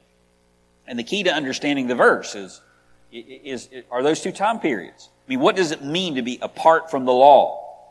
And 0.87 0.97
the 0.97 1.03
key 1.03 1.25
to 1.25 1.33
understanding 1.33 1.89
the 1.89 1.97
verse 1.97 2.37
is 2.37 2.61
is, 3.11 3.69
are 3.91 4.05
those 4.05 4.21
two 4.21 4.31
time 4.31 4.61
periods. 4.61 5.09
I 5.27 5.31
mean, 5.31 5.41
what 5.41 5.57
does 5.57 5.73
it 5.73 5.83
mean 5.83 6.15
to 6.15 6.23
be 6.23 6.39
apart 6.41 6.89
from 6.89 7.05
the 7.05 7.13
law? 7.13 7.83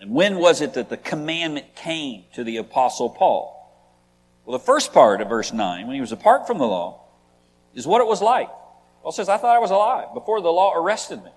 And 0.00 0.10
when 0.10 0.38
was 0.38 0.60
it 0.60 0.74
that 0.74 0.88
the 0.88 0.96
commandment 0.96 1.76
came 1.76 2.24
to 2.34 2.42
the 2.42 2.56
apostle 2.56 3.10
Paul? 3.10 3.54
Well, 4.44 4.58
the 4.58 4.64
first 4.64 4.92
part 4.92 5.20
of 5.20 5.28
verse 5.28 5.52
9, 5.52 5.86
when 5.86 5.94
he 5.94 6.00
was 6.00 6.10
apart 6.10 6.48
from 6.48 6.58
the 6.58 6.66
law, 6.66 7.04
is 7.76 7.86
what 7.86 8.00
it 8.00 8.08
was 8.08 8.20
like. 8.20 8.48
Paul 9.04 9.12
says, 9.12 9.28
I 9.28 9.36
thought 9.36 9.54
I 9.54 9.60
was 9.60 9.70
alive 9.70 10.08
before 10.14 10.40
the 10.40 10.50
law 10.50 10.74
arrested 10.74 11.22
me. 11.22 11.30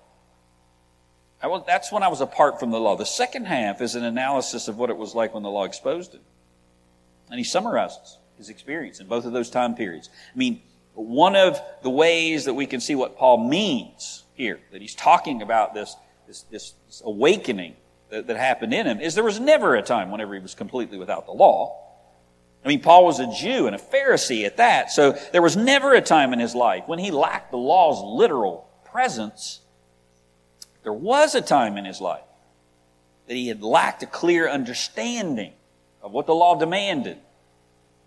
Was, 1.44 1.64
that's 1.66 1.90
when 1.90 2.02
I 2.02 2.08
was 2.08 2.20
apart 2.20 2.60
from 2.60 2.70
the 2.70 2.78
law. 2.78 2.96
The 2.96 3.04
second 3.04 3.46
half 3.46 3.80
is 3.80 3.94
an 3.94 4.04
analysis 4.04 4.68
of 4.68 4.76
what 4.76 4.90
it 4.90 4.96
was 4.96 5.14
like 5.14 5.34
when 5.34 5.42
the 5.42 5.50
law 5.50 5.64
exposed 5.64 6.14
him. 6.14 6.20
And 7.30 7.38
he 7.38 7.44
summarizes 7.44 8.18
his 8.38 8.48
experience 8.48 9.00
in 9.00 9.08
both 9.08 9.24
of 9.24 9.32
those 9.32 9.50
time 9.50 9.74
periods. 9.74 10.08
I 10.34 10.38
mean, 10.38 10.62
one 10.94 11.36
of 11.36 11.60
the 11.82 11.90
ways 11.90 12.44
that 12.44 12.54
we 12.54 12.66
can 12.66 12.80
see 12.80 12.94
what 12.94 13.16
Paul 13.16 13.48
means 13.48 14.24
here, 14.34 14.60
that 14.72 14.80
he's 14.80 14.94
talking 14.94 15.42
about 15.42 15.74
this, 15.74 15.96
this, 16.26 16.42
this, 16.42 16.74
this 16.86 17.02
awakening 17.04 17.76
that, 18.10 18.26
that 18.26 18.36
happened 18.36 18.74
in 18.74 18.86
him, 18.86 19.00
is 19.00 19.14
there 19.14 19.24
was 19.24 19.40
never 19.40 19.74
a 19.74 19.82
time 19.82 20.10
whenever 20.10 20.34
he 20.34 20.40
was 20.40 20.54
completely 20.54 20.98
without 20.98 21.26
the 21.26 21.32
law. 21.32 21.78
I 22.64 22.68
mean, 22.68 22.80
Paul 22.80 23.06
was 23.06 23.18
a 23.18 23.26
Jew 23.32 23.66
and 23.66 23.74
a 23.74 23.78
Pharisee 23.78 24.44
at 24.44 24.58
that, 24.58 24.92
so 24.92 25.18
there 25.32 25.42
was 25.42 25.56
never 25.56 25.94
a 25.94 26.00
time 26.00 26.32
in 26.32 26.38
his 26.38 26.54
life 26.54 26.84
when 26.86 27.00
he 27.00 27.10
lacked 27.10 27.50
the 27.50 27.56
law's 27.56 28.00
literal 28.04 28.68
presence. 28.84 29.60
There 30.82 30.92
was 30.92 31.34
a 31.34 31.40
time 31.40 31.76
in 31.76 31.84
his 31.84 32.00
life 32.00 32.24
that 33.28 33.34
he 33.34 33.48
had 33.48 33.62
lacked 33.62 34.02
a 34.02 34.06
clear 34.06 34.48
understanding 34.48 35.52
of 36.02 36.12
what 36.12 36.26
the 36.26 36.34
law 36.34 36.58
demanded. 36.58 37.18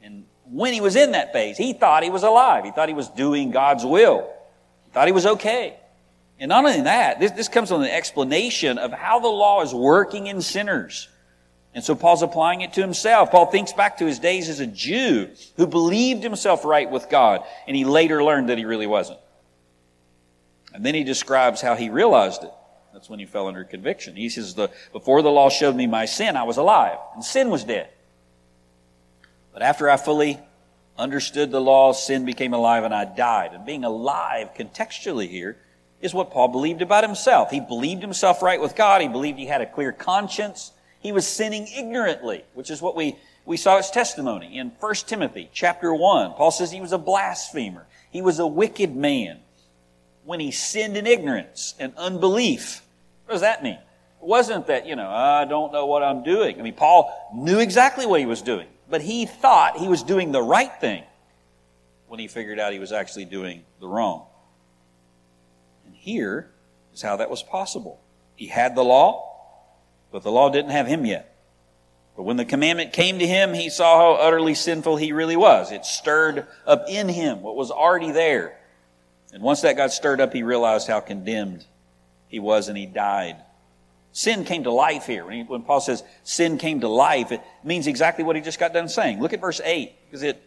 And 0.04 0.26
when 0.52 0.74
he 0.74 0.82
was 0.82 0.96
in 0.96 1.14
that 1.14 1.34
phase, 1.34 1.58
he 1.58 1.74
thought 1.74 2.04
he 2.04 2.10
was 2.10 2.24
alive. 2.24 2.66
He 2.66 2.72
thought 2.72 2.90
he 2.90 2.96
was 2.96 3.10
doing 3.10 3.52
God's 3.52 3.86
will. 3.86 4.30
He 4.84 4.92
thought 4.92 5.08
he 5.08 5.14
was 5.14 5.26
okay. 5.26 5.78
And 6.38 6.50
not 6.50 6.66
only 6.66 6.82
that, 6.82 7.20
this, 7.20 7.32
this 7.32 7.48
comes 7.48 7.70
from 7.70 7.82
an 7.82 7.90
explanation 7.90 8.78
of 8.78 8.92
how 8.92 9.20
the 9.20 9.30
law 9.30 9.62
is 9.62 9.74
working 9.74 10.28
in 10.28 10.42
sinners. 10.42 11.08
And 11.74 11.84
so 11.84 11.96
Paul's 11.96 12.22
applying 12.22 12.62
it 12.62 12.74
to 12.74 12.82
himself. 12.82 13.32
Paul 13.32 13.48
thinks 13.48 13.74
back 13.74 13.98
to 13.98 14.06
his 14.06 14.20
days 14.20 14.50
as 14.50 14.60
a 14.60 14.68
Jew 14.68 15.30
who 15.56 15.68
believed 15.68 16.24
himself 16.24 16.66
right 16.66 16.90
with 16.90 17.10
God, 17.10 17.44
and 17.68 17.76
he 17.76 17.86
later 17.86 18.24
learned 18.24 18.50
that 18.50 18.58
he 18.58 18.66
really 18.66 18.88
wasn't. 18.88 19.20
And 20.74 20.86
then 20.86 20.94
he 20.94 21.04
describes 21.06 21.62
how 21.62 21.76
he 21.76 21.90
realized 21.90 22.44
it. 22.44 22.52
That's 22.96 23.10
when 23.10 23.20
he 23.20 23.26
fell 23.26 23.50
under 23.50 23.66
conviction. 23.66 24.16
He 24.16 24.30
says, 24.30 24.54
the, 24.54 24.72
Before 24.94 25.22
the 25.22 25.30
law 25.30 25.50
showed 25.50 25.76
me 25.76 25.86
my 25.86 26.06
sin, 26.06 26.38
I 26.38 26.44
was 26.44 26.56
alive, 26.56 26.98
and 27.14 27.22
sin 27.26 27.50
was 27.50 27.66
dead. 27.66 27.90
But 29.52 29.64
after 29.64 29.90
I 29.90 29.98
fully 29.98 30.40
understood 30.98 31.52
the 31.52 31.60
law, 31.60 31.92
sin 31.92 32.24
became 32.24 32.54
alive, 32.54 32.86
and 32.86 32.94
I 32.94 33.04
died. 33.04 33.52
And 33.52 33.66
being 33.66 33.84
alive, 33.84 34.54
contextually 34.58 35.28
here, 35.28 35.58
is 36.00 36.14
what 36.14 36.32
Paul 36.32 36.48
believed 36.48 36.82
about 36.82 37.04
himself. 37.04 37.52
He 37.52 37.60
believed 37.60 38.02
himself 38.02 38.42
right 38.42 38.62
with 38.62 38.78
God. 38.78 39.02
He 39.02 39.10
believed 39.10 39.40
he 39.40 39.48
had 39.48 39.60
a 39.60 39.66
clear 39.66 39.92
conscience. 39.92 40.72
He 41.02 41.12
was 41.12 41.28
sinning 41.28 41.68
ignorantly, 41.68 42.46
which 42.54 42.72
is 42.72 42.82
what 42.82 42.96
we, 42.96 43.18
we 43.46 43.58
saw 43.58 43.76
his 43.76 43.90
testimony 43.90 44.58
in 44.58 44.72
1 44.80 44.96
Timothy 45.06 45.50
chapter 45.52 45.94
1. 45.94 46.32
Paul 46.36 46.52
says 46.52 46.72
he 46.72 46.80
was 46.80 46.94
a 46.94 46.98
blasphemer. 46.98 47.88
He 48.10 48.22
was 48.22 48.40
a 48.40 48.48
wicked 48.48 48.96
man 48.96 49.40
when 50.24 50.40
he 50.40 50.52
sinned 50.52 50.96
in 50.96 51.06
ignorance 51.06 51.76
and 51.78 51.94
unbelief. 51.98 52.84
What 53.26 53.34
does 53.34 53.42
that 53.42 53.64
mean? 53.64 53.74
It 53.76 54.28
wasn't 54.28 54.68
that, 54.68 54.86
you 54.86 54.96
know, 54.96 55.10
I 55.10 55.46
don't 55.46 55.72
know 55.72 55.86
what 55.86 56.04
I'm 56.04 56.24
doing. 56.24 56.60
I 56.60 56.64
mean, 56.64 56.74
Paul 56.74 57.12
knew 57.34 57.60
exactly 57.60 58.06
what 58.06 58.20
he 58.20 58.26
was 58.26 58.42
doing, 58.42 58.68
but 58.90 59.02
he 59.02 59.26
thought 59.26 59.78
he 59.78 59.88
was 59.88 60.04
doing 60.04 60.32
the 60.32 60.42
right 60.42 60.72
thing 60.80 61.04
when 62.08 62.20
he 62.20 62.28
figured 62.28 62.60
out 62.60 62.74
he 62.74 62.80
was 62.80 62.92
actually 62.92 63.26
doing 63.26 63.64
the 63.80 63.88
wrong. 63.88 64.26
And 65.86 65.96
here 65.96 66.52
is 66.94 67.02
how 67.02 67.18
that 67.18 67.30
was 67.30 67.44
possible. 67.44 68.00
He 68.36 68.48
had 68.48 68.76
the 68.76 68.84
law, 68.84 69.32
but 70.12 70.24
the 70.24 70.32
law 70.32 70.50
didn't 70.50 70.72
have 70.72 70.88
him 70.88 71.06
yet. 71.06 71.32
But 72.16 72.24
when 72.24 72.38
the 72.38 72.46
commandment 72.46 72.94
came 72.94 73.20
to 73.20 73.28
him, 73.28 73.54
he 73.54 73.70
saw 73.70 73.98
how 73.98 74.22
utterly 74.22 74.56
sinful 74.56 74.98
he 74.98 75.12
really 75.12 75.36
was. 75.36 75.72
It 75.72 75.86
stirred 75.86 76.48
up 76.66 76.86
in 76.88 77.10
him 77.10 77.42
what 77.42 77.56
was 77.56 77.72
already 77.72 78.12
there. 78.12 78.58
And 79.34 79.44
once 79.44 79.62
that 79.62 79.76
got 79.76 79.92
stirred 79.92 80.22
up, 80.22 80.32
he 80.32 80.44
realized 80.44 80.88
how 80.88 81.02
condemned 81.02 81.66
he 82.36 82.40
was 82.40 82.68
and 82.68 82.78
he 82.78 82.86
died. 82.86 83.38
Sin 84.12 84.44
came 84.44 84.66
to 84.66 84.70
life 84.72 85.06
here. 85.06 85.24
When, 85.24 85.34
he, 85.34 85.44
when 85.44 85.62
Paul 85.62 85.80
says 85.80 86.04
sin 86.26 86.58
came 86.58 86.82
to 86.82 86.90
life, 86.90 87.32
it 87.32 87.42
means 87.64 87.88
exactly 87.88 88.26
what 88.26 88.36
he 88.36 88.42
just 88.42 88.60
got 88.60 88.74
done 88.74 88.90
saying. 88.90 89.22
Look 89.22 89.32
at 89.32 89.40
verse 89.40 89.62
8, 89.64 89.94
because 90.06 90.22
it, 90.22 90.44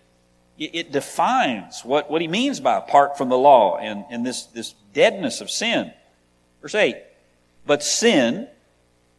it 0.58 0.92
defines 0.92 1.80
what, 1.86 2.10
what 2.10 2.20
he 2.20 2.28
means 2.28 2.60
by 2.60 2.76
apart 2.76 3.16
from 3.16 3.30
the 3.30 3.38
law 3.38 3.78
and, 3.78 4.04
and 4.10 4.26
this, 4.26 4.44
this 4.44 4.74
deadness 4.92 5.40
of 5.40 5.48
sin. 5.50 5.90
Verse 6.60 6.74
8, 6.74 6.94
but 7.66 7.82
sin, 7.82 8.48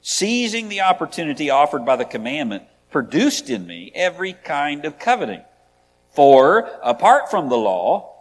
seizing 0.01 0.69
the 0.69 0.81
opportunity 0.81 1.49
offered 1.49 1.85
by 1.85 1.95
the 1.95 2.05
commandment, 2.05 2.65
produced 2.91 3.49
in 3.49 3.65
me 3.65 3.91
every 3.95 4.33
kind 4.33 4.85
of 4.85 4.99
coveting. 4.99 5.41
For 6.11 6.69
apart 6.83 7.31
from 7.31 7.49
the 7.49 7.57
law, 7.57 8.13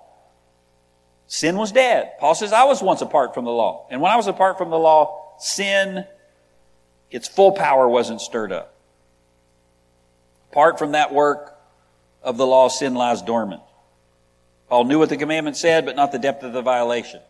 sin 1.29 1.57
was 1.57 1.71
dead. 1.71 2.13
Paul 2.19 2.35
says, 2.35 2.53
I 2.53 2.65
was 2.65 2.83
once 2.83 3.01
apart 3.01 3.35
from 3.35 3.45
the 3.45 3.53
law. 3.53 3.87
And 3.91 4.01
when 4.01 4.11
I 4.11 4.17
was 4.17 4.27
apart 4.27 4.59
from 4.59 4.71
the 4.71 4.79
law, 4.79 5.37
sin, 5.39 6.05
its 7.11 7.29
full 7.29 7.53
power 7.53 7.89
wasn't 7.89 8.21
stirred 8.21 8.51
up. 8.51 8.75
Apart 10.51 10.79
from 10.79 10.93
that 10.93 11.15
work 11.15 11.57
of 12.23 12.37
the 12.37 12.47
law, 12.47 12.69
sin 12.69 12.95
lies 12.95 13.23
dormant. 13.23 13.63
Paul 14.69 14.85
knew 14.85 14.99
what 14.99 15.09
the 15.09 15.17
commandment 15.17 15.57
said, 15.57 15.87
but 15.87 15.97
not 15.97 16.13
the 16.13 16.19
depth 16.19 16.43
of 16.43 16.53
the 16.53 16.63
violation. 16.63 17.21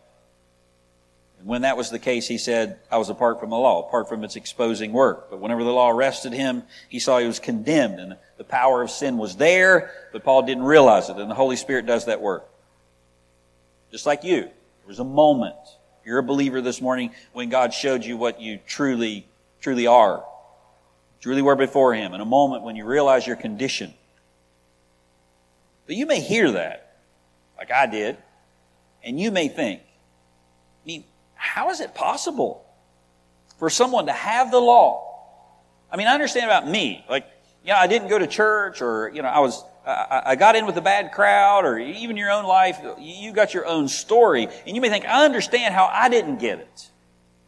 And 1.39 1.47
when 1.47 1.61
that 1.61 1.77
was 1.77 1.89
the 1.89 1.99
case, 1.99 2.27
he 2.27 2.37
said, 2.37 2.79
I 2.91 2.97
was 2.97 3.09
apart 3.09 3.39
from 3.39 3.49
the 3.49 3.57
law, 3.57 3.87
apart 3.87 4.09
from 4.09 4.23
its 4.23 4.35
exposing 4.35 4.91
work. 4.91 5.29
But 5.29 5.39
whenever 5.39 5.63
the 5.63 5.71
law 5.71 5.89
arrested 5.89 6.33
him, 6.33 6.63
he 6.89 6.99
saw 6.99 7.17
he 7.19 7.27
was 7.27 7.39
condemned 7.39 7.99
and 7.99 8.17
the 8.37 8.43
power 8.43 8.81
of 8.81 8.89
sin 8.89 9.17
was 9.17 9.37
there, 9.37 9.91
but 10.11 10.23
Paul 10.23 10.43
didn't 10.43 10.63
realize 10.63 11.09
it. 11.09 11.17
And 11.17 11.29
the 11.29 11.35
Holy 11.35 11.55
Spirit 11.55 11.85
does 11.85 12.05
that 12.05 12.21
work. 12.21 12.48
Just 13.91 14.05
like 14.05 14.23
you. 14.23 14.41
There 14.41 14.87
was 14.87 14.99
a 14.99 15.03
moment. 15.03 15.55
You're 16.05 16.19
a 16.19 16.23
believer 16.23 16.61
this 16.61 16.81
morning 16.81 17.11
when 17.33 17.49
God 17.49 17.73
showed 17.73 18.03
you 18.03 18.17
what 18.17 18.41
you 18.41 18.59
truly, 18.65 19.27
truly 19.61 19.87
are. 19.87 20.23
Truly 21.21 21.41
were 21.41 21.55
before 21.55 21.93
Him. 21.93 22.13
In 22.13 22.21
a 22.21 22.25
moment 22.25 22.63
when 22.63 22.75
you 22.75 22.85
realize 22.85 23.27
your 23.27 23.35
condition. 23.35 23.93
But 25.85 25.95
you 25.95 26.05
may 26.05 26.19
hear 26.19 26.51
that, 26.51 26.97
like 27.57 27.71
I 27.71 27.87
did, 27.87 28.17
and 29.03 29.19
you 29.19 29.31
may 29.31 29.47
think, 29.47 29.81
I 29.81 30.87
mean, 30.87 31.03
how 31.33 31.71
is 31.71 31.79
it 31.79 31.95
possible 31.95 32.65
for 33.57 33.69
someone 33.69 34.05
to 34.05 34.13
have 34.13 34.51
the 34.51 34.59
law? 34.59 35.05
I 35.91 35.97
mean, 35.97 36.07
I 36.07 36.13
understand 36.13 36.45
about 36.45 36.67
me. 36.67 37.03
Like, 37.09 37.25
you 37.63 37.69
know, 37.73 37.77
I 37.77 37.87
didn't 37.87 38.07
go 38.07 38.19
to 38.19 38.27
church 38.27 38.81
or, 38.81 39.09
you 39.09 39.21
know, 39.21 39.29
I 39.29 39.39
was, 39.39 39.63
I, 39.85 40.21
I 40.25 40.35
got 40.35 40.55
in 40.55 40.65
with 40.65 40.77
a 40.77 40.81
bad 40.81 41.11
crowd 41.11 41.65
or 41.65 41.79
even 41.79 42.17
your 42.17 42.31
own 42.31 42.45
life. 42.45 42.79
You 42.99 43.33
got 43.33 43.53
your 43.53 43.65
own 43.65 43.87
story. 43.87 44.47
And 44.65 44.75
you 44.75 44.81
may 44.81 44.89
think, 44.89 45.05
I 45.05 45.25
understand 45.25 45.73
how 45.73 45.89
I 45.91 46.09
didn't 46.09 46.39
get 46.39 46.59
it. 46.59 46.89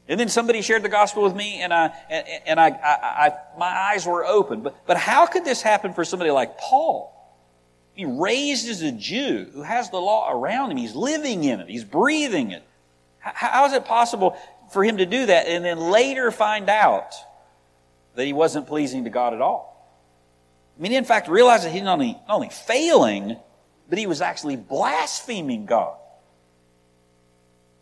And 0.08 0.20
then 0.20 0.30
somebody 0.30 0.62
shared 0.62 0.84
the 0.84 0.90
gospel 0.90 1.24
with 1.24 1.36
me 1.36 1.62
and 1.62 1.74
I, 1.74 1.94
and, 2.10 2.28
and 2.46 2.60
I, 2.60 2.70
I, 2.70 3.28
I, 3.28 3.34
my 3.58 3.68
eyes 3.68 4.06
were 4.06 4.26
open. 4.26 4.62
But, 4.62 4.86
but 4.86 4.98
how 4.98 5.26
could 5.26 5.46
this 5.46 5.62
happen 5.62 5.94
for 5.94 6.04
somebody 6.04 6.32
like 6.32 6.58
Paul? 6.58 7.18
He 7.94 8.06
raised 8.06 8.68
as 8.68 8.82
a 8.82 8.92
Jew 8.92 9.50
who 9.54 9.62
has 9.62 9.90
the 9.90 10.00
law 10.00 10.32
around 10.32 10.72
him. 10.72 10.78
He's 10.78 10.96
living 10.96 11.44
in 11.44 11.60
it. 11.60 11.70
He's 11.70 11.84
breathing 11.84 12.52
it. 12.52 12.64
How 13.20 13.66
is 13.68 13.74
it 13.74 13.86
possible 13.86 14.36
for 14.72 14.84
him 14.84 14.98
to 14.98 15.06
do 15.06 15.28
that 15.28 15.48
and 15.48 15.64
then 15.64 15.80
later 15.80 16.32
find 16.32 16.70
out 16.70 17.14
that 18.16 18.26
he 18.26 18.34
wasn't 18.34 18.68
pleasing 18.68 19.04
to 19.04 19.10
God 19.10 19.34
at 19.34 19.42
all? 19.42 19.71
Mean, 20.82 20.94
in 20.94 21.06
fact, 21.06 21.28
realize 21.28 21.64
that 21.64 21.72
he's 21.72 21.84
not 21.84 21.94
only, 21.94 22.14
not 22.28 22.36
only 22.36 22.50
failing, 22.50 23.38
but 23.88 24.00
he 24.00 24.08
was 24.08 24.20
actually 24.20 24.56
blaspheming 24.56 25.68
God. 25.68 25.96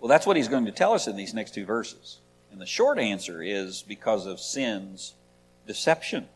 Well, 0.02 0.10
that's 0.10 0.28
what 0.28 0.36
he's 0.36 0.50
going 0.50 0.66
to 0.66 0.74
tell 0.74 0.92
us 0.92 1.08
in 1.08 1.16
these 1.16 1.34
next 1.34 1.54
two 1.54 1.66
verses. 1.66 2.20
And 2.52 2.60
the 2.60 2.66
short 2.66 3.00
answer 3.00 3.42
is 3.42 3.84
because 3.88 4.26
of 4.26 4.42
sin's 4.42 5.14
deception. 5.66 6.28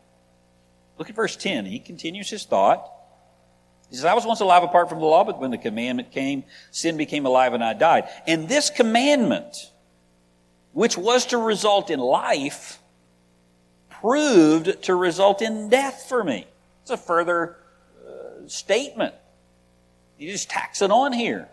Look 0.96 1.10
at 1.10 1.16
verse 1.16 1.36
10. 1.36 1.66
He 1.66 1.78
continues 1.80 2.30
his 2.30 2.44
thought. 2.44 2.90
He 3.90 3.96
says, 3.96 4.06
I 4.06 4.14
was 4.14 4.24
once 4.24 4.40
alive 4.40 4.62
apart 4.62 4.88
from 4.88 5.00
the 5.00 5.04
law, 5.04 5.22
but 5.22 5.38
when 5.38 5.50
the 5.50 5.58
commandment 5.58 6.12
came, 6.12 6.44
sin 6.70 6.96
became 6.96 7.26
alive 7.26 7.52
and 7.52 7.62
I 7.62 7.74
died. 7.74 8.08
And 8.26 8.48
this 8.48 8.70
commandment, 8.70 9.70
which 10.72 10.96
was 10.96 11.26
to 11.26 11.36
result 11.36 11.90
in 11.90 12.00
life, 12.00 12.78
proved 13.90 14.82
to 14.84 14.94
result 14.94 15.42
in 15.42 15.68
death 15.68 16.06
for 16.08 16.24
me. 16.24 16.46
It's 16.84 16.90
a 16.90 16.98
further 16.98 17.56
uh, 18.06 18.46
statement. 18.46 19.14
He 20.18 20.30
just 20.30 20.50
tacks 20.50 20.82
it 20.82 20.90
on 20.90 21.14
here. 21.14 21.48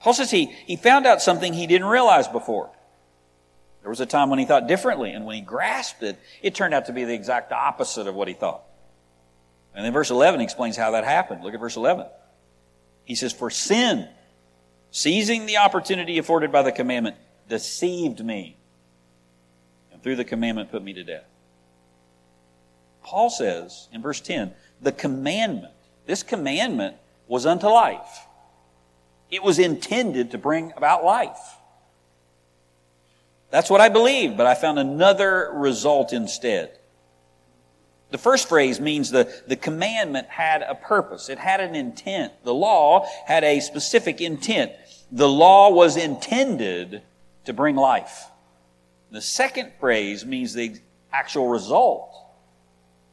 Paul 0.00 0.12
says 0.12 0.28
he, 0.28 0.46
he 0.66 0.74
found 0.74 1.06
out 1.06 1.22
something 1.22 1.52
he 1.52 1.68
didn't 1.68 1.86
realize 1.86 2.26
before. 2.26 2.68
There 3.82 3.90
was 3.90 4.00
a 4.00 4.06
time 4.06 4.28
when 4.28 4.40
he 4.40 4.44
thought 4.44 4.66
differently, 4.66 5.12
and 5.12 5.24
when 5.24 5.36
he 5.36 5.40
grasped 5.40 6.02
it, 6.02 6.18
it 6.42 6.56
turned 6.56 6.74
out 6.74 6.86
to 6.86 6.92
be 6.92 7.04
the 7.04 7.14
exact 7.14 7.52
opposite 7.52 8.08
of 8.08 8.16
what 8.16 8.26
he 8.26 8.34
thought. 8.34 8.62
And 9.72 9.84
then 9.84 9.92
verse 9.92 10.10
11 10.10 10.40
explains 10.40 10.76
how 10.76 10.90
that 10.90 11.04
happened. 11.04 11.44
Look 11.44 11.54
at 11.54 11.60
verse 11.60 11.76
11. 11.76 12.06
He 13.04 13.14
says, 13.14 13.32
For 13.32 13.50
sin, 13.50 14.08
seizing 14.90 15.46
the 15.46 15.58
opportunity 15.58 16.18
afforded 16.18 16.50
by 16.50 16.62
the 16.62 16.72
commandment, 16.72 17.14
deceived 17.48 18.24
me, 18.24 18.56
and 19.92 20.02
through 20.02 20.16
the 20.16 20.24
commandment 20.24 20.72
put 20.72 20.82
me 20.82 20.92
to 20.94 21.04
death. 21.04 21.24
Paul 23.02 23.30
says 23.30 23.88
in 23.92 24.02
verse 24.02 24.20
10, 24.20 24.52
the 24.80 24.92
commandment, 24.92 25.72
this 26.06 26.22
commandment 26.22 26.96
was 27.26 27.46
unto 27.46 27.66
life. 27.66 28.26
It 29.30 29.42
was 29.42 29.58
intended 29.58 30.30
to 30.32 30.38
bring 30.38 30.72
about 30.76 31.04
life. 31.04 31.56
That's 33.50 33.70
what 33.70 33.80
I 33.80 33.88
believed, 33.88 34.36
but 34.36 34.46
I 34.46 34.54
found 34.54 34.78
another 34.78 35.50
result 35.52 36.12
instead. 36.12 36.78
The 38.10 38.18
first 38.18 38.48
phrase 38.48 38.78
means 38.78 39.10
the, 39.10 39.32
the 39.46 39.56
commandment 39.56 40.28
had 40.28 40.62
a 40.62 40.74
purpose. 40.74 41.30
It 41.30 41.38
had 41.38 41.60
an 41.60 41.74
intent. 41.74 42.32
The 42.44 42.54
law 42.54 43.06
had 43.26 43.42
a 43.42 43.60
specific 43.60 44.20
intent. 44.20 44.72
The 45.10 45.28
law 45.28 45.70
was 45.70 45.96
intended 45.96 47.02
to 47.46 47.52
bring 47.52 47.76
life. 47.76 48.26
The 49.10 49.22
second 49.22 49.72
phrase 49.80 50.24
means 50.24 50.52
the 50.52 50.78
actual 51.12 51.48
result 51.48 52.14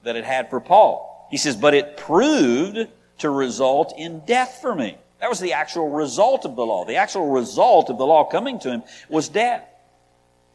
that 0.03 0.15
it 0.15 0.25
had 0.25 0.49
for 0.49 0.59
Paul. 0.59 1.27
He 1.29 1.37
says, 1.37 1.55
but 1.55 1.73
it 1.73 1.97
proved 1.97 2.87
to 3.19 3.29
result 3.29 3.93
in 3.97 4.21
death 4.25 4.59
for 4.61 4.73
me. 4.73 4.97
That 5.19 5.29
was 5.29 5.39
the 5.39 5.53
actual 5.53 5.89
result 5.89 6.45
of 6.45 6.55
the 6.55 6.65
law. 6.65 6.85
The 6.85 6.95
actual 6.95 7.29
result 7.29 7.89
of 7.89 7.97
the 7.97 8.05
law 8.05 8.23
coming 8.23 8.59
to 8.59 8.69
him 8.69 8.83
was 9.09 9.27
death. 9.27 9.65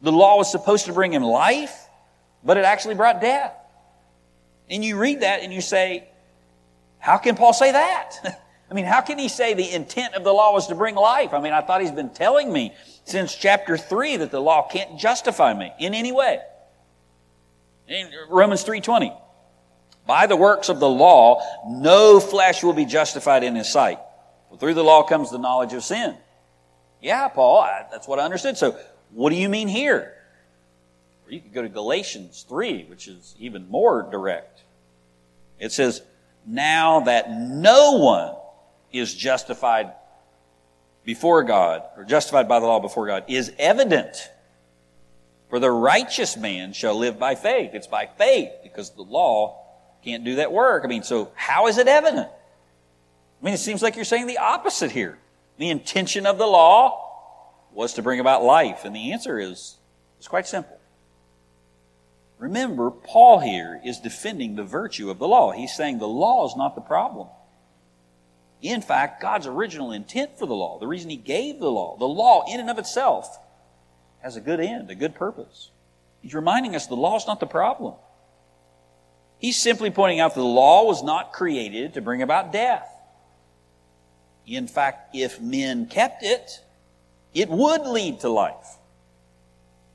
The 0.01 0.11
law 0.11 0.37
was 0.37 0.51
supposed 0.51 0.85
to 0.85 0.93
bring 0.93 1.13
him 1.13 1.23
life, 1.23 1.87
but 2.43 2.57
it 2.57 2.65
actually 2.65 2.95
brought 2.95 3.21
death. 3.21 3.53
And 4.69 4.83
you 4.83 4.97
read 4.97 5.21
that 5.21 5.41
and 5.41 5.53
you 5.53 5.61
say, 5.61 6.07
how 6.99 7.17
can 7.17 7.35
Paul 7.35 7.53
say 7.53 7.71
that? 7.71 8.41
I 8.71 8.73
mean, 8.73 8.85
how 8.85 9.01
can 9.01 9.19
he 9.19 9.29
say 9.29 9.53
the 9.53 9.71
intent 9.71 10.15
of 10.15 10.23
the 10.23 10.33
law 10.33 10.51
was 10.51 10.67
to 10.67 10.75
bring 10.75 10.95
life? 10.95 11.33
I 11.33 11.39
mean, 11.39 11.53
I 11.53 11.61
thought 11.61 11.81
he's 11.81 11.91
been 11.91 12.09
telling 12.09 12.51
me 12.51 12.73
since 13.03 13.35
chapter 13.35 13.77
3 13.77 14.17
that 14.17 14.31
the 14.31 14.41
law 14.41 14.67
can't 14.67 14.99
justify 14.99 15.53
me 15.53 15.71
in 15.79 15.93
any 15.93 16.11
way. 16.11 16.39
In 17.87 18.09
Romans 18.29 18.63
3:20. 18.63 19.15
By 20.05 20.27
the 20.27 20.35
works 20.35 20.69
of 20.69 20.79
the 20.79 20.89
law, 20.89 21.41
no 21.67 22.19
flesh 22.19 22.63
will 22.63 22.73
be 22.73 22.85
justified 22.85 23.43
in 23.43 23.55
his 23.55 23.67
sight. 23.67 23.99
For 24.49 24.57
through 24.57 24.75
the 24.75 24.83
law 24.83 25.03
comes 25.03 25.31
the 25.31 25.39
knowledge 25.39 25.73
of 25.73 25.83
sin. 25.83 26.15
Yeah, 27.01 27.27
Paul, 27.27 27.59
I, 27.59 27.85
that's 27.91 28.07
what 28.07 28.19
I 28.19 28.23
understood. 28.23 28.57
So, 28.57 28.77
what 29.11 29.29
do 29.31 29.35
you 29.35 29.49
mean 29.49 29.67
here? 29.67 30.13
Or 31.25 31.31
you 31.31 31.39
could 31.39 31.53
go 31.53 31.61
to 31.61 31.69
Galatians 31.69 32.45
3, 32.47 32.83
which 32.85 33.07
is 33.07 33.35
even 33.39 33.69
more 33.69 34.07
direct. 34.09 34.61
It 35.59 35.71
says, 35.71 36.01
Now 36.45 37.01
that 37.01 37.31
no 37.31 37.93
one 37.93 38.35
is 38.91 39.13
justified 39.13 39.91
before 41.03 41.43
God, 41.43 41.83
or 41.97 42.03
justified 42.03 42.47
by 42.47 42.59
the 42.59 42.65
law 42.65 42.79
before 42.79 43.07
God, 43.07 43.25
is 43.27 43.51
evident. 43.57 44.29
For 45.49 45.59
the 45.59 45.71
righteous 45.71 46.35
man 46.35 46.73
shall 46.73 46.95
live 46.95 47.19
by 47.19 47.35
faith. 47.35 47.71
It's 47.73 47.87
by 47.87 48.07
faith, 48.07 48.51
because 48.63 48.91
the 48.91 49.03
law 49.03 49.64
can't 50.05 50.23
do 50.23 50.35
that 50.35 50.51
work. 50.51 50.83
I 50.85 50.87
mean, 50.87 51.03
so 51.03 51.31
how 51.35 51.67
is 51.67 51.77
it 51.77 51.87
evident? 51.87 52.27
I 52.27 53.45
mean, 53.45 53.53
it 53.53 53.59
seems 53.59 53.81
like 53.81 53.95
you're 53.95 54.05
saying 54.05 54.27
the 54.27 54.37
opposite 54.37 54.91
here. 54.91 55.17
The 55.57 55.69
intention 55.69 56.25
of 56.25 56.37
the 56.37 56.45
law 56.45 57.01
was 57.73 57.93
to 57.93 58.01
bring 58.01 58.19
about 58.19 58.43
life, 58.43 58.85
and 58.85 58.95
the 58.95 59.11
answer 59.11 59.39
is 59.39 59.75
it's 60.17 60.27
quite 60.27 60.47
simple. 60.47 60.77
Remember, 62.37 62.91
Paul 62.91 63.39
here 63.39 63.79
is 63.83 63.99
defending 63.99 64.55
the 64.55 64.63
virtue 64.63 65.09
of 65.09 65.19
the 65.19 65.27
law. 65.27 65.51
He's 65.51 65.75
saying 65.75 65.99
the 65.99 66.07
law 66.07 66.45
is 66.45 66.55
not 66.55 66.75
the 66.75 66.81
problem. 66.81 67.27
In 68.61 68.81
fact, 68.81 69.21
God's 69.21 69.47
original 69.47 69.91
intent 69.91 70.37
for 70.37 70.45
the 70.45 70.55
law, 70.55 70.79
the 70.79 70.87
reason 70.87 71.09
He 71.09 71.17
gave 71.17 71.59
the 71.59 71.71
law, 71.71 71.97
the 71.97 72.05
law 72.05 72.45
in 72.51 72.59
and 72.59 72.69
of 72.69 72.77
itself, 72.77 73.37
has 74.21 74.35
a 74.35 74.41
good 74.41 74.59
end, 74.59 74.89
a 74.89 74.95
good 74.95 75.15
purpose. 75.15 75.69
He's 76.21 76.33
reminding 76.33 76.75
us 76.75 76.87
the 76.87 76.95
law 76.95 77.15
is 77.15 77.27
not 77.27 77.39
the 77.39 77.45
problem. 77.45 77.93
He's 79.45 79.61
simply 79.61 79.91
pointing 79.91 80.19
out 80.19 80.33
that 80.33 80.39
the 80.39 80.43
law 80.43 80.85
was 80.85 81.03
not 81.03 81.31
created 81.31 81.93
to 81.93 82.01
bring 82.01 82.23
about 82.23 82.51
death. 82.51 82.89
In 84.47 84.67
fact, 84.67 85.15
if 85.15 85.39
men 85.39 85.85
kept 85.85 86.23
it, 86.23 86.61
it 87.31 87.47
would 87.49 87.85
lead 87.85 88.21
to 88.21 88.29
life. 88.29 88.77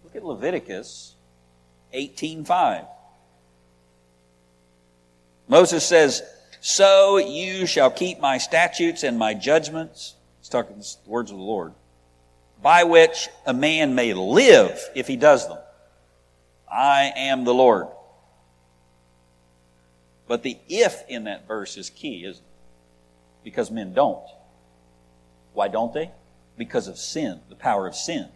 Look 0.04 0.14
at 0.14 0.24
Leviticus 0.24 1.16
18:5. 1.92 2.86
Moses 5.48 5.84
says, 5.84 6.22
"So 6.60 7.16
you 7.16 7.66
shall 7.66 7.90
keep 7.90 8.20
my 8.20 8.38
statutes 8.38 9.02
and 9.02 9.18
my 9.18 9.34
judgments." 9.34 10.14
He's 10.38 10.48
talking 10.48 10.78
the 10.78 11.10
words 11.10 11.32
of 11.32 11.38
the 11.38 11.42
Lord, 11.42 11.74
by 12.62 12.84
which 12.84 13.28
a 13.44 13.52
man 13.52 13.96
may 13.96 14.12
live 14.12 14.80
if 14.94 15.08
he 15.08 15.16
does 15.16 15.48
them. 15.48 15.58
I 16.70 17.12
am 17.16 17.42
the 17.42 17.52
Lord. 17.52 17.88
But 20.30 20.44
the 20.44 20.58
if 20.68 21.02
in 21.08 21.24
that 21.24 21.48
verse 21.48 21.76
is 21.76 21.90
key, 21.90 22.24
isn't 22.24 22.40
it? 22.40 23.42
Because 23.42 23.68
men 23.68 23.94
don't. 23.94 24.22
Why 25.54 25.66
don't 25.66 25.92
they? 25.92 26.12
Because 26.56 26.86
of 26.86 26.98
sin, 26.98 27.40
the 27.48 27.56
power 27.56 27.88
of 27.88 27.96
sin 27.96 28.28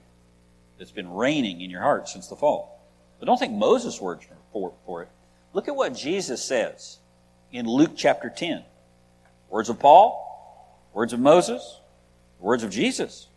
that's 0.77 0.91
been 0.91 1.13
reigning 1.13 1.61
in 1.61 1.71
your 1.71 1.83
heart 1.83 2.09
since 2.09 2.27
the 2.27 2.35
fall. 2.35 2.85
But 3.21 3.27
don't 3.27 3.39
take 3.39 3.53
Moses' 3.53 4.01
words 4.01 4.27
for, 4.53 4.73
for 4.85 5.03
it. 5.03 5.09
Look 5.53 5.69
at 5.69 5.77
what 5.77 5.95
Jesus 5.95 6.45
says 6.45 6.99
in 7.53 7.65
Luke 7.65 7.93
chapter 7.95 8.29
10. 8.29 8.65
Words 9.49 9.69
of 9.69 9.79
Paul, 9.79 10.77
words 10.95 11.13
of 11.13 11.21
Moses, 11.21 11.79
words 12.41 12.65
of 12.65 12.71
Jesus. 12.71 13.29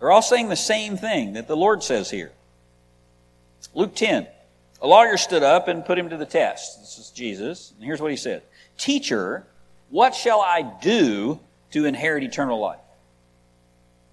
They're 0.00 0.12
all 0.12 0.20
saying 0.20 0.50
the 0.50 0.54
same 0.54 0.98
thing 0.98 1.32
that 1.32 1.48
the 1.48 1.56
Lord 1.56 1.82
says 1.82 2.10
here. 2.10 2.32
Luke 3.72 3.94
10. 3.94 4.26
A 4.86 4.88
lawyer 4.88 5.16
stood 5.16 5.42
up 5.42 5.66
and 5.66 5.84
put 5.84 5.98
him 5.98 6.10
to 6.10 6.16
the 6.16 6.24
test. 6.24 6.78
This 6.78 6.96
is 6.98 7.10
Jesus. 7.10 7.72
And 7.74 7.84
here's 7.84 8.00
what 8.00 8.12
he 8.12 8.16
said 8.16 8.44
Teacher, 8.78 9.44
what 9.90 10.14
shall 10.14 10.40
I 10.40 10.62
do 10.80 11.40
to 11.72 11.86
inherit 11.86 12.22
eternal 12.22 12.60
life? 12.60 12.78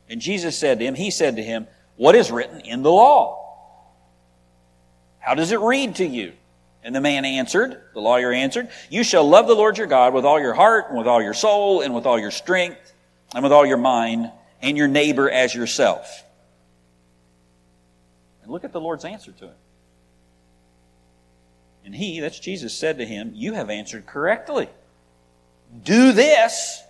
And 0.09 0.19
Jesus 0.19 0.57
said 0.57 0.79
to 0.79 0.85
him, 0.85 0.95
He 0.95 1.11
said 1.11 1.35
to 1.35 1.43
him, 1.43 1.67
What 1.95 2.15
is 2.15 2.31
written 2.31 2.61
in 2.61 2.81
the 2.81 2.89
law? 2.89 3.55
How 5.19 5.35
does 5.35 5.51
it 5.51 5.59
read 5.59 5.97
to 5.97 6.05
you? 6.07 6.33
And 6.83 6.95
the 6.95 7.01
man 7.01 7.23
answered, 7.23 7.79
the 7.93 8.01
lawyer 8.01 8.31
answered, 8.31 8.67
You 8.89 9.03
shall 9.03 9.29
love 9.29 9.45
the 9.45 9.53
Lord 9.53 9.77
your 9.77 9.85
God 9.85 10.15
with 10.15 10.25
all 10.25 10.39
your 10.39 10.55
heart, 10.55 10.89
and 10.89 10.97
with 10.97 11.05
all 11.05 11.21
your 11.21 11.35
soul, 11.35 11.81
and 11.81 11.93
with 11.93 12.07
all 12.07 12.17
your 12.17 12.31
strength, 12.31 12.93
and 13.35 13.43
with 13.43 13.53
all 13.53 13.67
your 13.67 13.77
mind, 13.77 14.31
and 14.59 14.75
your 14.75 14.87
neighbor 14.87 15.29
as 15.29 15.53
yourself. 15.53 16.23
And 18.41 18.51
look 18.51 18.63
at 18.63 18.73
the 18.73 18.81
Lord's 18.81 19.05
answer 19.05 19.33
to 19.33 19.45
him. 19.45 19.53
And 21.85 21.93
he, 21.93 22.19
that's 22.19 22.39
Jesus, 22.39 22.73
said 22.73 22.97
to 22.97 23.05
him, 23.05 23.31
You 23.33 23.53
have 23.53 23.69
answered 23.69 24.05
correctly. 24.05 24.69
Do 25.83 26.11
this, 26.11 26.81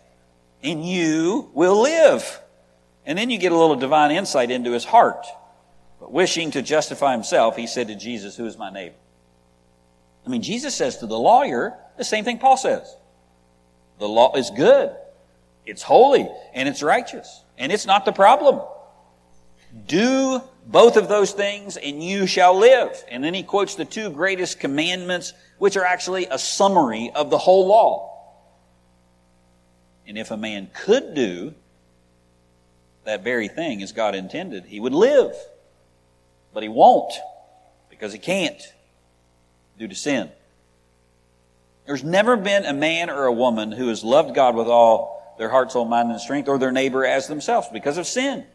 and 0.61 0.85
you 0.85 1.49
will 1.53 1.81
live. 1.81 2.39
And 3.05 3.17
then 3.17 3.29
you 3.29 3.37
get 3.37 3.51
a 3.51 3.57
little 3.57 3.75
divine 3.75 4.11
insight 4.11 4.51
into 4.51 4.71
his 4.71 4.85
heart. 4.85 5.25
But 5.99 6.11
wishing 6.11 6.51
to 6.51 6.61
justify 6.61 7.13
himself, 7.13 7.55
he 7.55 7.67
said 7.67 7.87
to 7.87 7.95
Jesus, 7.95 8.37
Who 8.37 8.45
is 8.45 8.57
my 8.57 8.69
neighbor? 8.69 8.95
I 10.25 10.29
mean, 10.29 10.41
Jesus 10.41 10.75
says 10.75 10.97
to 10.97 11.07
the 11.07 11.17
lawyer 11.17 11.73
the 11.97 12.03
same 12.03 12.23
thing 12.23 12.37
Paul 12.37 12.57
says. 12.57 12.95
The 13.99 14.07
law 14.07 14.35
is 14.35 14.49
good, 14.49 14.95
it's 15.65 15.83
holy, 15.83 16.27
and 16.53 16.67
it's 16.67 16.81
righteous, 16.81 17.43
and 17.57 17.71
it's 17.71 17.85
not 17.85 18.05
the 18.05 18.11
problem. 18.11 18.61
Do 19.87 20.41
both 20.65 20.97
of 20.97 21.07
those 21.07 21.31
things 21.31 21.77
and 21.77 22.03
you 22.03 22.25
shall 22.27 22.57
live. 22.57 23.03
And 23.09 23.23
then 23.23 23.33
he 23.33 23.43
quotes 23.43 23.75
the 23.75 23.85
two 23.85 24.09
greatest 24.09 24.59
commandments, 24.59 25.33
which 25.57 25.77
are 25.77 25.85
actually 25.85 26.27
a 26.27 26.39
summary 26.39 27.11
of 27.13 27.29
the 27.29 27.37
whole 27.37 27.67
law. 27.67 28.09
And 30.07 30.17
if 30.17 30.31
a 30.31 30.37
man 30.37 30.69
could 30.73 31.13
do 31.13 31.53
that 33.05 33.23
very 33.23 33.47
thing 33.47 33.81
as 33.81 33.91
God 33.91 34.15
intended, 34.15 34.65
he 34.65 34.79
would 34.79 34.93
live. 34.93 35.35
But 36.53 36.63
he 36.63 36.69
won't 36.69 37.13
because 37.89 38.13
he 38.13 38.19
can't 38.19 38.61
due 39.77 39.87
to 39.87 39.95
sin. 39.95 40.29
There's 41.85 42.03
never 42.03 42.37
been 42.37 42.65
a 42.65 42.73
man 42.73 43.09
or 43.09 43.25
a 43.25 43.31
woman 43.31 43.71
who 43.71 43.89
has 43.89 44.03
loved 44.03 44.35
God 44.35 44.55
with 44.55 44.67
all 44.67 45.35
their 45.37 45.49
heart, 45.49 45.71
soul, 45.71 45.85
mind, 45.85 46.11
and 46.11 46.21
strength, 46.21 46.47
or 46.47 46.57
their 46.57 46.71
neighbor 46.71 47.05
as 47.05 47.27
themselves 47.27 47.67
because 47.73 47.97
of 47.97 48.07
sin. 48.07 48.45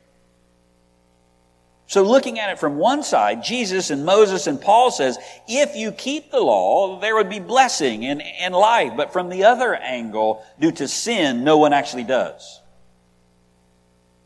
So 1.89 2.03
looking 2.03 2.39
at 2.39 2.51
it 2.51 2.59
from 2.59 2.77
one 2.77 3.03
side, 3.03 3.43
Jesus 3.43 3.91
and 3.91 4.05
Moses 4.05 4.47
and 4.47 4.61
Paul 4.61 4.91
says, 4.91 5.19
if 5.49 5.75
you 5.75 5.91
keep 5.91 6.31
the 6.31 6.39
law, 6.39 7.01
there 7.01 7.17
would 7.17 7.31
be 7.31 7.41
blessing 7.41 8.05
and, 8.05 8.23
and 8.23 8.55
life. 8.55 8.93
But 8.95 9.11
from 9.11 9.31
the 9.31 9.45
other 9.45 9.75
angle, 9.75 10.45
due 10.61 10.71
to 10.73 10.87
sin, 10.87 11.45
no 11.45 11.57
one 11.57 11.73
actually 11.73 12.05
does. 12.05 12.61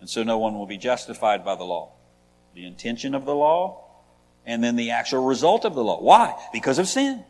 And 0.00 0.10
so 0.10 0.24
no 0.24 0.38
one 0.38 0.58
will 0.58 0.66
be 0.66 0.76
justified 0.76 1.44
by 1.44 1.54
the 1.54 1.64
law 1.64 1.92
the 2.54 2.66
intention 2.66 3.14
of 3.14 3.24
the 3.24 3.34
law, 3.34 3.82
and 4.44 4.62
then 4.62 4.76
the 4.76 4.90
actual 4.90 5.24
result 5.24 5.64
of 5.64 5.74
the 5.74 5.82
law. 5.82 6.00
Why? 6.02 6.34
Because 6.52 6.78
of 6.78 6.86
sin. 6.86 7.24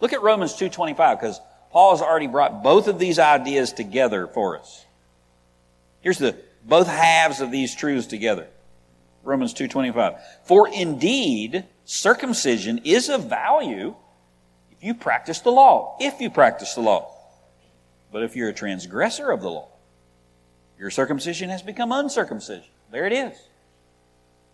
Look 0.00 0.12
at 0.12 0.22
Romans 0.22 0.52
2.25, 0.54 1.20
because 1.20 1.40
Paul 1.72 1.96
has 1.96 2.00
already 2.00 2.28
brought 2.28 2.62
both 2.62 2.86
of 2.86 3.00
these 3.00 3.18
ideas 3.18 3.72
together 3.72 4.28
for 4.28 4.56
us. 4.58 4.84
Here's 6.00 6.18
the 6.18 6.36
both 6.64 6.86
halves 6.86 7.40
of 7.40 7.50
these 7.50 7.74
truths 7.74 8.06
together. 8.06 8.46
Romans 9.24 9.54
2.25. 9.54 10.20
For 10.44 10.68
indeed, 10.68 11.64
circumcision 11.84 12.80
is 12.84 13.08
of 13.08 13.28
value 13.28 13.94
if 14.70 14.84
you 14.84 14.94
practice 14.94 15.40
the 15.40 15.50
law, 15.50 15.96
if 15.98 16.20
you 16.20 16.30
practice 16.30 16.74
the 16.74 16.80
law. 16.80 17.10
But 18.12 18.22
if 18.22 18.36
you're 18.36 18.50
a 18.50 18.54
transgressor 18.54 19.30
of 19.30 19.40
the 19.40 19.50
law, 19.50 19.68
your 20.78 20.90
circumcision 20.90 21.50
has 21.50 21.62
become 21.62 21.90
uncircumcision. 21.90 22.68
There 22.90 23.06
it 23.06 23.12
is. 23.12 23.36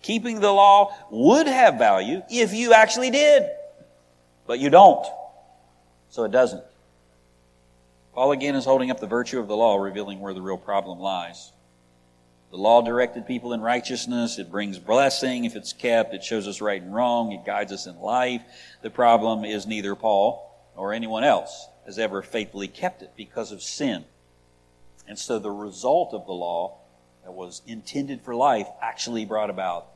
Keeping 0.02 0.40
the 0.40 0.50
law 0.50 0.94
would 1.10 1.46
have 1.46 1.76
value 1.76 2.22
if 2.30 2.54
you 2.54 2.72
actually 2.72 3.10
did, 3.10 3.50
but 4.46 4.58
you 4.58 4.70
don't. 4.70 5.06
So 6.10 6.24
it 6.24 6.30
doesn't. 6.30 6.64
Paul 8.14 8.32
again 8.32 8.54
is 8.54 8.64
holding 8.64 8.90
up 8.90 8.98
the 9.00 9.06
virtue 9.06 9.38
of 9.38 9.46
the 9.46 9.56
law, 9.56 9.76
revealing 9.76 10.20
where 10.20 10.34
the 10.34 10.42
real 10.42 10.56
problem 10.56 10.98
lies. 10.98 11.52
The 12.50 12.56
law 12.56 12.82
directed 12.82 13.26
people 13.26 13.52
in 13.52 13.60
righteousness. 13.60 14.38
It 14.38 14.50
brings 14.50 14.78
blessing 14.78 15.44
if 15.44 15.54
it's 15.54 15.72
kept. 15.72 16.14
It 16.14 16.24
shows 16.24 16.48
us 16.48 16.60
right 16.60 16.82
and 16.82 16.92
wrong. 16.92 17.32
It 17.32 17.44
guides 17.44 17.70
us 17.70 17.86
in 17.86 18.00
life. 18.00 18.42
The 18.82 18.90
problem 18.90 19.44
is 19.44 19.66
neither 19.66 19.94
Paul 19.94 20.46
nor 20.76 20.92
anyone 20.92 21.22
else 21.22 21.68
has 21.86 21.98
ever 21.98 22.22
faithfully 22.22 22.68
kept 22.68 23.02
it 23.02 23.12
because 23.16 23.52
of 23.52 23.62
sin. 23.62 24.04
And 25.06 25.18
so 25.18 25.38
the 25.38 25.50
result 25.50 26.12
of 26.12 26.26
the 26.26 26.32
law 26.32 26.78
that 27.24 27.32
was 27.32 27.62
intended 27.66 28.22
for 28.22 28.34
life 28.34 28.66
actually 28.82 29.24
brought 29.24 29.50
about 29.50 29.86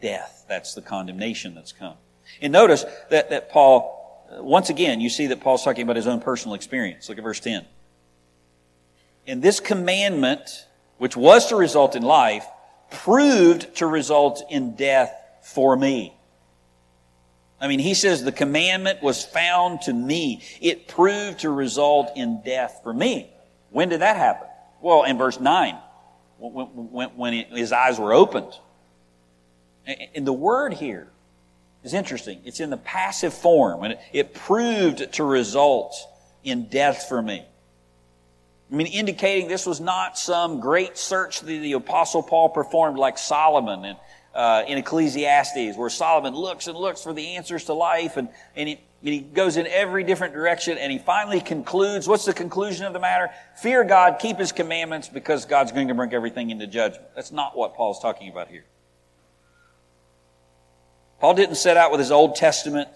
death. 0.00 0.44
That's 0.48 0.74
the 0.74 0.82
condemnation 0.82 1.54
that's 1.54 1.72
come. 1.72 1.94
And 2.40 2.52
notice 2.52 2.84
that, 3.10 3.30
that 3.30 3.50
Paul, 3.50 4.26
uh, 4.30 4.42
once 4.42 4.70
again, 4.70 5.00
you 5.00 5.08
see 5.08 5.26
that 5.28 5.40
Paul's 5.40 5.64
talking 5.64 5.82
about 5.82 5.96
his 5.96 6.06
own 6.06 6.20
personal 6.20 6.54
experience. 6.54 7.08
Look 7.08 7.18
at 7.18 7.24
verse 7.24 7.40
10. 7.40 7.64
In 9.26 9.40
this 9.40 9.58
commandment, 9.58 10.66
which 10.98 11.16
was 11.16 11.46
to 11.46 11.56
result 11.56 11.96
in 11.96 12.02
life, 12.02 12.46
proved 12.90 13.76
to 13.76 13.86
result 13.86 14.42
in 14.50 14.76
death 14.76 15.12
for 15.42 15.76
me. 15.76 16.12
I 17.60 17.68
mean, 17.68 17.78
he 17.78 17.94
says 17.94 18.22
the 18.22 18.32
commandment 18.32 19.02
was 19.02 19.24
found 19.24 19.82
to 19.82 19.92
me. 19.92 20.42
It 20.60 20.88
proved 20.88 21.40
to 21.40 21.50
result 21.50 22.12
in 22.16 22.42
death 22.44 22.80
for 22.82 22.92
me. 22.92 23.30
When 23.70 23.88
did 23.88 24.00
that 24.00 24.16
happen? 24.16 24.48
Well, 24.80 25.04
in 25.04 25.16
verse 25.16 25.40
9, 25.40 25.76
when, 26.38 26.66
when, 26.66 27.08
when 27.10 27.32
his 27.32 27.72
eyes 27.72 27.98
were 27.98 28.12
opened. 28.12 28.52
And 30.14 30.26
the 30.26 30.32
word 30.32 30.74
here 30.74 31.08
is 31.82 31.94
interesting. 31.94 32.40
It's 32.44 32.60
in 32.60 32.70
the 32.70 32.76
passive 32.76 33.32
form, 33.32 33.84
and 33.84 33.96
it 34.12 34.34
proved 34.34 35.12
to 35.14 35.24
result 35.24 35.96
in 36.44 36.68
death 36.68 37.06
for 37.08 37.22
me. 37.22 37.44
I 38.70 38.74
mean, 38.74 38.88
indicating 38.88 39.48
this 39.48 39.64
was 39.64 39.80
not 39.80 40.18
some 40.18 40.60
great 40.60 40.98
search 40.98 41.40
that 41.40 41.46
the 41.46 41.72
Apostle 41.72 42.22
Paul 42.22 42.48
performed 42.48 42.98
like 42.98 43.16
Solomon 43.16 43.96
uh, 44.34 44.64
in 44.66 44.76
Ecclesiastes, 44.78 45.76
where 45.76 45.88
Solomon 45.88 46.34
looks 46.34 46.66
and 46.66 46.76
looks 46.76 47.02
for 47.02 47.12
the 47.12 47.36
answers 47.36 47.64
to 47.64 47.74
life 47.74 48.16
and, 48.16 48.28
and, 48.56 48.68
he, 48.68 48.80
and 49.02 49.14
he 49.14 49.20
goes 49.20 49.56
in 49.56 49.66
every 49.68 50.02
different 50.02 50.34
direction 50.34 50.78
and 50.78 50.90
he 50.90 50.98
finally 50.98 51.40
concludes. 51.40 52.08
What's 52.08 52.24
the 52.24 52.34
conclusion 52.34 52.86
of 52.86 52.92
the 52.92 52.98
matter? 52.98 53.30
Fear 53.62 53.84
God, 53.84 54.18
keep 54.18 54.36
his 54.36 54.50
commandments 54.50 55.08
because 55.08 55.44
God's 55.44 55.70
going 55.70 55.88
to 55.88 55.94
bring 55.94 56.12
everything 56.12 56.50
into 56.50 56.66
judgment. 56.66 57.06
That's 57.14 57.30
not 57.30 57.56
what 57.56 57.76
Paul's 57.76 58.00
talking 58.00 58.28
about 58.30 58.48
here. 58.48 58.64
Paul 61.20 61.34
didn't 61.34 61.54
set 61.54 61.76
out 61.76 61.92
with 61.92 62.00
his 62.00 62.10
Old 62.10 62.34
Testament 62.34 62.90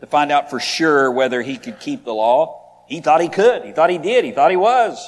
to 0.00 0.06
find 0.06 0.30
out 0.30 0.50
for 0.50 0.60
sure 0.60 1.10
whether 1.10 1.42
he 1.42 1.56
could 1.58 1.80
keep 1.80 2.04
the 2.04 2.14
law. 2.14 2.63
He 2.86 3.00
thought 3.00 3.20
he 3.20 3.28
could. 3.28 3.64
He 3.64 3.72
thought 3.72 3.90
he 3.90 3.98
did. 3.98 4.24
He 4.24 4.32
thought 4.32 4.50
he 4.50 4.56
was. 4.56 5.04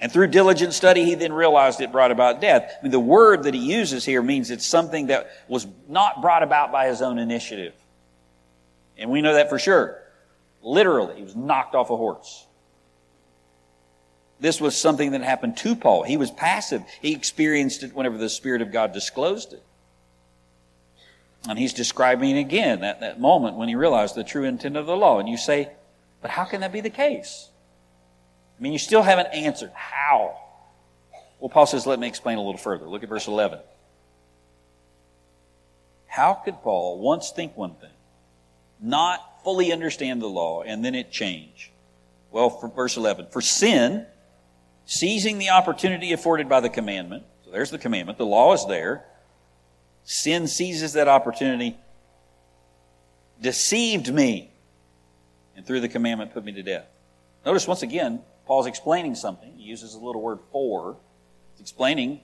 And 0.00 0.12
through 0.12 0.26
diligent 0.28 0.74
study, 0.74 1.04
he 1.04 1.14
then 1.14 1.32
realized 1.32 1.80
it 1.80 1.92
brought 1.92 2.10
about 2.10 2.40
death. 2.40 2.70
I 2.78 2.82
mean, 2.82 2.92
the 2.92 3.00
word 3.00 3.44
that 3.44 3.54
he 3.54 3.60
uses 3.60 4.04
here 4.04 4.22
means 4.22 4.50
it's 4.50 4.66
something 4.66 5.06
that 5.06 5.30
was 5.48 5.66
not 5.88 6.20
brought 6.20 6.42
about 6.42 6.72
by 6.72 6.88
his 6.88 7.00
own 7.00 7.18
initiative. 7.18 7.74
And 8.98 9.10
we 9.10 9.22
know 9.22 9.34
that 9.34 9.48
for 9.48 9.58
sure. 9.58 10.00
Literally, 10.62 11.16
he 11.16 11.22
was 11.22 11.36
knocked 11.36 11.74
off 11.74 11.90
a 11.90 11.96
horse. 11.96 12.44
This 14.40 14.60
was 14.60 14.76
something 14.76 15.12
that 15.12 15.22
happened 15.22 15.56
to 15.58 15.76
Paul. 15.76 16.02
He 16.02 16.16
was 16.16 16.30
passive. 16.30 16.82
He 17.00 17.12
experienced 17.12 17.82
it 17.82 17.94
whenever 17.94 18.18
the 18.18 18.28
Spirit 18.28 18.62
of 18.62 18.72
God 18.72 18.92
disclosed 18.92 19.52
it. 19.52 19.62
And 21.48 21.58
he's 21.58 21.72
describing 21.72 22.36
again 22.36 22.80
that, 22.80 23.00
that 23.00 23.20
moment 23.20 23.56
when 23.56 23.68
he 23.68 23.74
realized 23.74 24.14
the 24.14 24.24
true 24.24 24.44
intent 24.44 24.76
of 24.76 24.86
the 24.86 24.96
law. 24.96 25.18
And 25.18 25.28
you 25.28 25.36
say, 25.36 25.70
but 26.24 26.30
how 26.30 26.46
can 26.46 26.62
that 26.62 26.72
be 26.72 26.80
the 26.80 26.88
case? 26.88 27.50
I 28.58 28.62
mean, 28.62 28.72
you 28.72 28.78
still 28.78 29.02
haven't 29.02 29.26
answered. 29.34 29.70
How? 29.74 30.34
Well, 31.38 31.50
Paul 31.50 31.66
says, 31.66 31.86
let 31.86 31.98
me 32.00 32.08
explain 32.08 32.38
a 32.38 32.40
little 32.40 32.56
further. 32.56 32.86
Look 32.86 33.02
at 33.02 33.10
verse 33.10 33.28
11. 33.28 33.58
How 36.06 36.32
could 36.32 36.54
Paul 36.62 36.98
once 36.98 37.30
think 37.30 37.58
one 37.58 37.74
thing, 37.74 37.90
not 38.80 39.44
fully 39.44 39.70
understand 39.70 40.22
the 40.22 40.26
law, 40.26 40.62
and 40.62 40.82
then 40.82 40.94
it 40.94 41.12
change? 41.12 41.70
Well, 42.30 42.48
for 42.48 42.68
verse 42.68 42.96
11, 42.96 43.26
for 43.30 43.42
sin, 43.42 44.06
seizing 44.86 45.36
the 45.36 45.50
opportunity 45.50 46.14
afforded 46.14 46.48
by 46.48 46.60
the 46.60 46.70
commandment, 46.70 47.24
so 47.44 47.50
there's 47.50 47.70
the 47.70 47.76
commandment, 47.76 48.16
the 48.16 48.24
law 48.24 48.54
is 48.54 48.64
there, 48.64 49.04
sin 50.04 50.46
seizes 50.46 50.94
that 50.94 51.06
opportunity, 51.06 51.76
deceived 53.42 54.10
me, 54.10 54.53
and 55.56 55.66
through 55.66 55.80
the 55.80 55.88
commandment 55.88 56.32
put 56.32 56.44
me 56.44 56.52
to 56.52 56.62
death. 56.62 56.86
Notice 57.44 57.66
once 57.66 57.82
again, 57.82 58.20
Paul's 58.46 58.66
explaining 58.66 59.14
something. 59.14 59.52
He 59.56 59.64
uses 59.64 59.94
a 59.94 59.98
little 59.98 60.20
word 60.20 60.38
for. 60.52 60.96
He's 61.52 61.60
explaining 61.60 62.20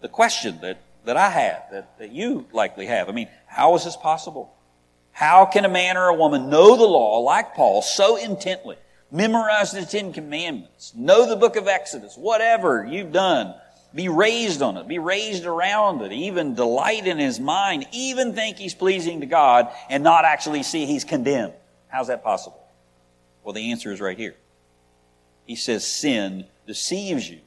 the 0.00 0.08
question 0.08 0.58
that, 0.62 0.78
that 1.04 1.16
I 1.16 1.30
have, 1.30 1.62
that, 1.72 1.98
that 1.98 2.12
you 2.12 2.46
likely 2.52 2.86
have. 2.86 3.08
I 3.08 3.12
mean, 3.12 3.28
how 3.46 3.74
is 3.76 3.84
this 3.84 3.96
possible? 3.96 4.54
How 5.12 5.44
can 5.44 5.64
a 5.64 5.68
man 5.68 5.96
or 5.96 6.08
a 6.08 6.14
woman 6.14 6.48
know 6.48 6.76
the 6.76 6.84
law 6.84 7.18
like 7.18 7.54
Paul 7.54 7.82
so 7.82 8.16
intently, 8.16 8.76
memorize 9.10 9.72
the 9.72 9.84
Ten 9.84 10.12
Commandments, 10.12 10.92
know 10.96 11.28
the 11.28 11.36
book 11.36 11.56
of 11.56 11.68
Exodus, 11.68 12.16
whatever 12.16 12.84
you've 12.84 13.12
done, 13.12 13.54
be 13.94 14.08
raised 14.08 14.62
on 14.62 14.78
it, 14.78 14.88
be 14.88 14.98
raised 14.98 15.44
around 15.44 16.00
it, 16.00 16.12
even 16.12 16.54
delight 16.54 17.06
in 17.06 17.18
his 17.18 17.38
mind, 17.38 17.86
even 17.92 18.32
think 18.32 18.56
he's 18.56 18.74
pleasing 18.74 19.20
to 19.20 19.26
God, 19.26 19.68
and 19.90 20.02
not 20.02 20.24
actually 20.24 20.62
see 20.62 20.86
he's 20.86 21.04
condemned? 21.04 21.52
How's 21.92 22.08
that 22.08 22.24
possible? 22.24 22.58
Well, 23.44 23.52
the 23.52 23.70
answer 23.70 23.92
is 23.92 24.00
right 24.00 24.16
here. 24.16 24.34
He 25.46 25.56
says 25.56 25.86
sin 25.86 26.46
deceives 26.66 27.28
you 27.28 27.40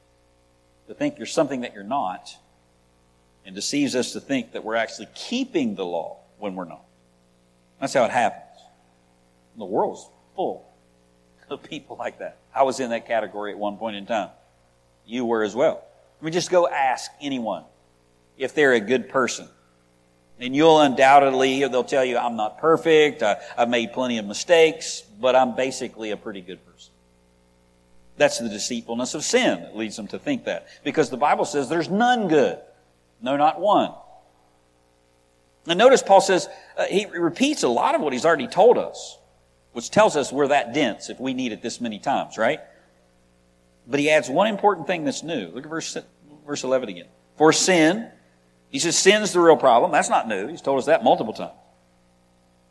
to 0.88 0.94
think 0.94 1.18
you're 1.18 1.26
something 1.26 1.62
that 1.62 1.74
you're 1.74 1.84
not, 1.84 2.38
and 3.44 3.56
deceives 3.56 3.96
us 3.96 4.14
to 4.14 4.20
think 4.20 4.52
that 4.52 4.64
we're 4.64 4.76
actually 4.76 5.08
keeping 5.16 5.76
the 5.76 5.86
law 5.86 6.18
when 6.38 6.56
we're 6.56 6.66
not. 6.66 6.84
That's 7.82 7.94
how 7.94 8.06
it 8.06 8.12
happens. 8.12 8.62
The 9.58 9.66
world's 9.66 10.08
full 10.36 10.68
of 11.50 11.64
people 11.64 11.96
like 11.98 12.20
that. 12.20 12.38
I 12.54 12.64
was 12.64 12.80
in 12.80 12.92
that 12.92 13.08
category 13.08 13.52
at 13.52 13.58
one 13.58 13.78
point 13.78 13.96
in 13.96 14.06
time. 14.06 14.30
You 15.08 15.26
were 15.26 15.44
as 15.44 15.56
well. 15.56 15.84
I 16.22 16.26
mean, 16.26 16.34
just 16.34 16.52
go 16.52 16.68
ask 16.68 17.12
anyone 17.20 17.64
if 18.38 18.54
they're 18.54 18.74
a 18.74 18.80
good 18.80 19.10
person. 19.10 19.48
And 20.40 20.56
you'll 20.56 20.82
undoubtedly, 20.82 21.66
they'll 21.68 21.84
tell 21.84 22.04
you, 22.04 22.18
I'm 22.18 22.36
not 22.36 22.58
perfect, 22.58 23.24
I, 23.24 23.38
have 23.58 23.70
made 23.70 23.94
plenty 23.94 24.18
of 24.18 24.26
mistakes, 24.26 25.02
but 25.20 25.36
I'm 25.36 25.56
basically 25.56 26.12
a 26.12 26.18
pretty 26.18 26.42
good 26.42 26.64
person. 26.66 26.92
That's 28.18 28.40
the 28.40 28.50
deceitfulness 28.50 29.14
of 29.14 29.24
sin 29.24 29.62
that 29.62 29.78
leads 29.78 29.96
them 29.96 30.08
to 30.08 30.20
think 30.20 30.46
that. 30.46 30.68
Because 30.84 31.10
the 31.10 31.18
Bible 31.18 31.46
says 31.46 31.70
there's 31.70 31.90
none 31.90 32.28
good. 32.28 32.60
No, 33.22 33.38
not 33.38 33.60
one. 33.60 33.94
And 35.68 35.80
notice 35.80 36.04
Paul 36.04 36.22
says, 36.22 36.48
uh, 36.78 36.86
he 36.86 37.06
repeats 37.06 37.64
a 37.64 37.68
lot 37.68 37.96
of 37.96 38.02
what 38.02 38.14
he's 38.14 38.26
already 38.26 38.48
told 38.48 38.78
us, 38.78 39.18
which 39.74 39.90
tells 39.90 40.16
us 40.16 40.32
we're 40.32 40.50
that 40.50 40.74
dense 40.74 41.10
if 41.10 41.20
we 41.20 41.34
need 41.34 41.52
it 41.52 41.62
this 41.62 41.82
many 41.82 41.98
times, 41.98 42.38
right? 42.38 42.60
But 43.88 44.00
he 44.00 44.10
adds 44.10 44.30
one 44.30 44.48
important 44.48 44.88
thing 44.88 45.06
that's 45.06 45.24
new. 45.24 45.48
Look 45.48 45.64
at 45.64 45.70
verse, 45.70 45.98
verse 46.46 46.64
11 46.64 46.90
again. 46.90 47.08
For 47.38 47.52
sin, 47.52 48.10
he 48.76 48.80
says 48.80 48.98
sin's 48.98 49.32
the 49.32 49.40
real 49.40 49.56
problem. 49.56 49.94
That's 49.94 50.10
not 50.10 50.28
new. 50.28 50.48
He's 50.48 50.62
told 50.62 50.80
us 50.80 50.88
that 50.88 51.02
multiple 51.02 51.32
times. 51.32 51.54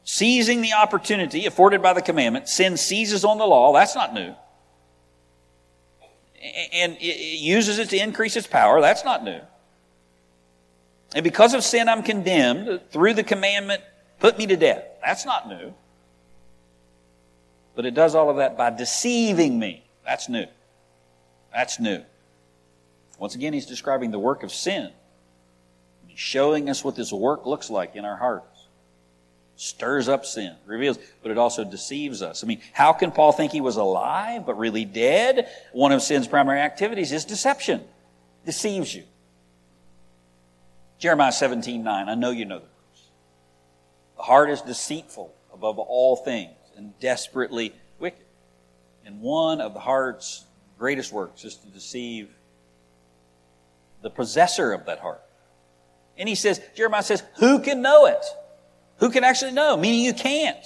Seizing 0.05 0.61
the 0.61 0.75
opportunity 0.75 1.47
afforded 1.47 1.81
by 1.81 1.95
the 1.95 2.03
commandment, 2.03 2.47
sin 2.47 2.77
seizes 2.77 3.25
on 3.25 3.39
the 3.39 3.47
law. 3.47 3.73
That's 3.73 3.95
not 3.95 4.13
new. 4.13 4.35
And 6.75 6.99
it 7.01 7.41
uses 7.41 7.79
it 7.79 7.89
to 7.89 7.97
increase 7.97 8.37
its 8.37 8.47
power. 8.47 8.83
That's 8.83 9.03
not 9.03 9.25
new. 9.25 9.41
And 11.15 11.25
because 11.25 11.55
of 11.55 11.65
sin, 11.65 11.89
I'm 11.89 12.03
condemned. 12.03 12.83
Through 12.91 13.15
the 13.15 13.25
commandment, 13.25 13.81
put 14.19 14.37
me 14.37 14.47
to 14.49 14.59
death. 14.59 14.85
That's 15.03 15.25
not 15.25 15.49
new. 15.49 15.73
But 17.75 17.87
it 17.87 17.95
does 17.95 18.15
all 18.15 18.29
of 18.29 18.37
that 18.37 18.59
by 18.59 18.69
deceiving 18.69 19.59
me. 19.59 19.87
That's 20.05 20.29
new. 20.29 20.49
That's 21.51 21.81
new. 21.81 22.03
Once 23.19 23.35
again, 23.35 23.55
he's 23.55 23.65
describing 23.65 24.11
the 24.11 24.19
work 24.19 24.43
of 24.43 24.53
sin 24.53 24.93
showing 26.15 26.69
us 26.69 26.85
what 26.85 26.97
this 26.97 27.13
work 27.13 27.47
looks 27.47 27.71
like 27.71 27.97
in 27.97 28.05
our 28.05 28.17
hearts. 28.17 28.67
Stirs 29.57 30.09
up 30.09 30.25
sin, 30.27 30.55
reveals, 30.67 30.99
but 31.23 31.31
it 31.31 31.39
also 31.39 31.65
deceives 31.65 32.23
us. 32.23 32.43
I 32.43 32.47
mean, 32.47 32.61
how 32.73 32.93
can 32.93 33.13
Paul 33.13 33.33
think 33.33 33.53
he 33.53 33.61
was 33.61 33.77
alive 33.77 34.47
but 34.47 34.59
really 34.59 34.85
dead? 34.85 35.49
One 35.73 35.93
of 35.93 36.03
sin's 36.03 36.27
primary 36.27 36.61
activities 36.61 37.13
is 37.13 37.25
deception. 37.25 37.83
Deceives 38.45 38.95
you. 38.95 39.05
Jeremiah 40.99 41.33
17, 41.33 41.85
9. 41.85 42.09
I 42.09 42.15
know 42.15 42.31
you 42.31 42.45
know 42.45 42.59
the 42.59 42.65
verse. 42.65 43.07
The 44.17 44.23
heart 44.23 44.51
is 44.51 44.61
deceitful 44.63 45.33
above 45.53 45.79
all 45.79 46.17
things 46.17 46.57
and 46.77 46.99
desperately 46.99 47.75
wicked. 47.99 48.25
And 49.07 49.21
one 49.21 49.61
of 49.61 49.75
the 49.75 49.81
heart's 49.81 50.45
greatest 50.79 51.13
works 51.13 51.45
is 51.45 51.57
to 51.57 51.67
deceive 51.69 52.35
the 54.03 54.11
possessor 54.11 54.73
of 54.73 54.87
that 54.87 54.99
heart. 54.99 55.23
And 56.17 56.29
he 56.29 56.35
says, 56.35 56.61
Jeremiah 56.77 57.03
says, 57.03 57.23
who 57.37 57.61
can 57.61 57.83
know 57.83 58.07
it? 58.07 58.25
Who 58.99 59.11
can 59.11 59.25
actually 59.25 59.53
know? 59.53 59.77
Meaning 59.77 60.03
you 60.03 60.15
can't. 60.15 60.65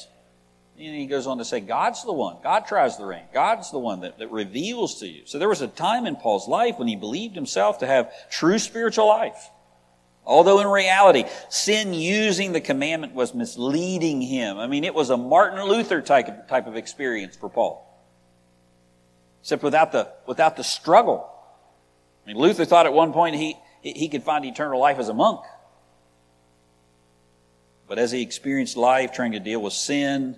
And 0.78 0.94
he 0.94 1.06
goes 1.06 1.26
on 1.26 1.38
to 1.38 1.44
say, 1.44 1.58
God's 1.58 2.04
the 2.04 2.12
one. 2.12 2.36
God 2.42 2.66
tries 2.66 2.96
the 2.96 3.04
rein. 3.04 3.24
God's 3.34 3.72
the 3.72 3.78
one 3.78 4.00
that, 4.00 4.18
that 4.18 4.30
reveals 4.30 5.00
to 5.00 5.08
you. 5.08 5.22
So 5.24 5.38
there 5.38 5.48
was 5.48 5.60
a 5.60 5.66
time 5.66 6.06
in 6.06 6.14
Paul's 6.14 6.46
life 6.46 6.78
when 6.78 6.86
he 6.86 6.94
believed 6.94 7.34
himself 7.34 7.78
to 7.78 7.86
have 7.86 8.12
true 8.30 8.58
spiritual 8.58 9.08
life. 9.08 9.50
Although 10.24 10.60
in 10.60 10.68
reality, 10.68 11.24
sin 11.48 11.94
using 11.94 12.52
the 12.52 12.60
commandment 12.60 13.14
was 13.14 13.34
misleading 13.34 14.20
him. 14.20 14.58
I 14.58 14.66
mean, 14.66 14.84
it 14.84 14.94
was 14.94 15.10
a 15.10 15.16
Martin 15.16 15.62
Luther 15.64 16.00
type 16.02 16.28
of, 16.28 16.46
type 16.48 16.66
of 16.66 16.76
experience 16.76 17.34
for 17.34 17.48
Paul. 17.48 17.84
Except 19.40 19.62
without 19.62 19.90
the, 19.90 20.12
without 20.26 20.56
the 20.56 20.64
struggle. 20.64 21.28
I 22.24 22.28
mean, 22.28 22.36
Luther 22.36 22.66
thought 22.66 22.86
at 22.86 22.92
one 22.92 23.12
point 23.12 23.36
he, 23.36 23.56
he 23.82 24.08
could 24.08 24.22
find 24.22 24.44
eternal 24.44 24.80
life 24.80 24.98
as 24.98 25.08
a 25.08 25.14
monk. 25.14 25.40
But 27.86 27.98
as 27.98 28.10
he 28.10 28.22
experienced 28.22 28.76
life 28.76 29.12
trying 29.12 29.32
to 29.32 29.40
deal 29.40 29.60
with 29.60 29.72
sin, 29.72 30.36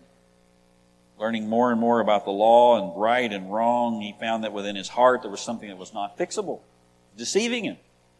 learning 1.18 1.48
more 1.48 1.72
and 1.72 1.81
more 1.81 2.00
about 2.00 2.24
the 2.24 2.31
law 2.31 2.81
and 2.81 3.00
right 3.00 3.31
and 3.31 3.53
wrong, 3.53 4.00
he 4.00 4.14
found 4.18 4.44
that 4.44 4.53
within 4.53 4.76
his 4.76 4.88
heart 4.88 5.22
there 5.22 5.31
was 5.31 5.40
something 5.40 5.68
that 5.68 5.76
was 5.76 5.92
not 5.92 6.16
fixable, 6.16 6.61
deceiving 7.16 7.64
him. 7.64 7.76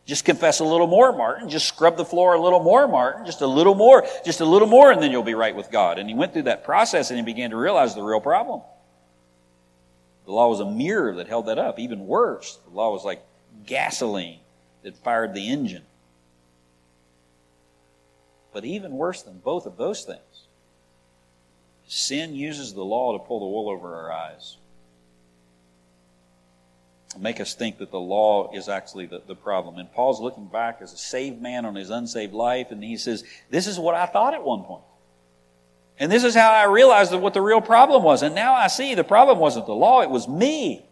Just 0.06 0.24
confess 0.24 0.59
a 0.59 0.64
little 0.64 0.88
more, 0.88 1.16
Martin. 1.16 1.48
Just 1.48 1.68
scrub 1.68 1.96
the 1.96 2.04
floor 2.04 2.35
a 2.35 2.40
little 2.40 2.62
more, 2.62 2.88
Martin. 2.88 3.24
Just 3.26 3.42
a 3.42 3.46
little 3.46 3.76
more, 3.76 4.04
just 4.24 4.40
a 4.40 4.44
little 4.44 4.66
more, 4.66 4.90
and 4.90 5.00
then 5.00 5.12
you'll 5.12 5.22
be 5.22 5.35
right 5.35 5.54
with 5.54 5.70
God. 5.70 5.98
And 5.98 6.09
he 6.09 6.16
went 6.16 6.33
through 6.33 6.42
that 6.42 6.64
process 6.64 7.11
and 7.11 7.18
he 7.18 7.24
began 7.24 7.50
to 7.50 7.56
realize 7.56 7.94
the 7.94 8.02
real 8.02 8.20
problem. 8.20 8.62
The 10.24 10.33
law 10.33 10.48
was 10.48 10.59
a 10.59 10.68
mirror 10.68 11.14
that 11.16 11.28
held 11.28 11.46
that 11.46 11.59
up. 11.59 11.78
Even 11.78 12.06
worse, 12.06 12.59
the 12.68 12.74
law 12.74 12.92
was 12.92 13.04
like 13.04 13.22
gasoline 13.66 14.40
that 14.82 14.96
fired 14.96 15.34
the 15.34 15.50
engine. 15.50 15.84
But 18.52 18.64
even 18.64 18.92
worse 18.92 19.22
than 19.22 19.38
both 19.38 19.66
of 19.66 19.76
those 19.76 20.04
things 20.04 20.46
Sin 21.90 22.36
uses 22.36 22.72
the 22.72 22.84
law 22.84 23.18
to 23.18 23.18
pull 23.18 23.40
the 23.40 23.46
wool 23.46 23.68
over 23.68 23.92
our 23.96 24.12
eyes. 24.12 24.58
and 27.14 27.22
Make 27.22 27.40
us 27.40 27.52
think 27.52 27.78
that 27.78 27.90
the 27.90 27.98
law 27.98 28.52
is 28.54 28.68
actually 28.68 29.06
the, 29.06 29.20
the 29.26 29.34
problem. 29.34 29.76
And 29.76 29.92
Paul's 29.92 30.20
looking 30.20 30.46
back 30.46 30.78
as 30.82 30.92
a 30.92 30.96
saved 30.96 31.42
man 31.42 31.64
on 31.66 31.74
his 31.74 31.90
unsaved 31.90 32.32
life, 32.32 32.68
and 32.70 32.84
he 32.84 32.96
says, 32.96 33.24
This 33.50 33.66
is 33.66 33.76
what 33.76 33.96
I 33.96 34.06
thought 34.06 34.34
at 34.34 34.44
one 34.44 34.62
point. 34.62 34.84
And 35.98 36.12
this 36.12 36.22
is 36.22 36.36
how 36.36 36.52
I 36.52 36.66
realized 36.66 37.12
what 37.12 37.34
the 37.34 37.42
real 37.42 37.60
problem 37.60 38.04
was. 38.04 38.22
And 38.22 38.36
now 38.36 38.54
I 38.54 38.68
see 38.68 38.94
the 38.94 39.02
problem 39.02 39.40
wasn't 39.40 39.66
the 39.66 39.74
law, 39.74 40.00
it 40.00 40.10
was 40.10 40.28
me. 40.28 40.86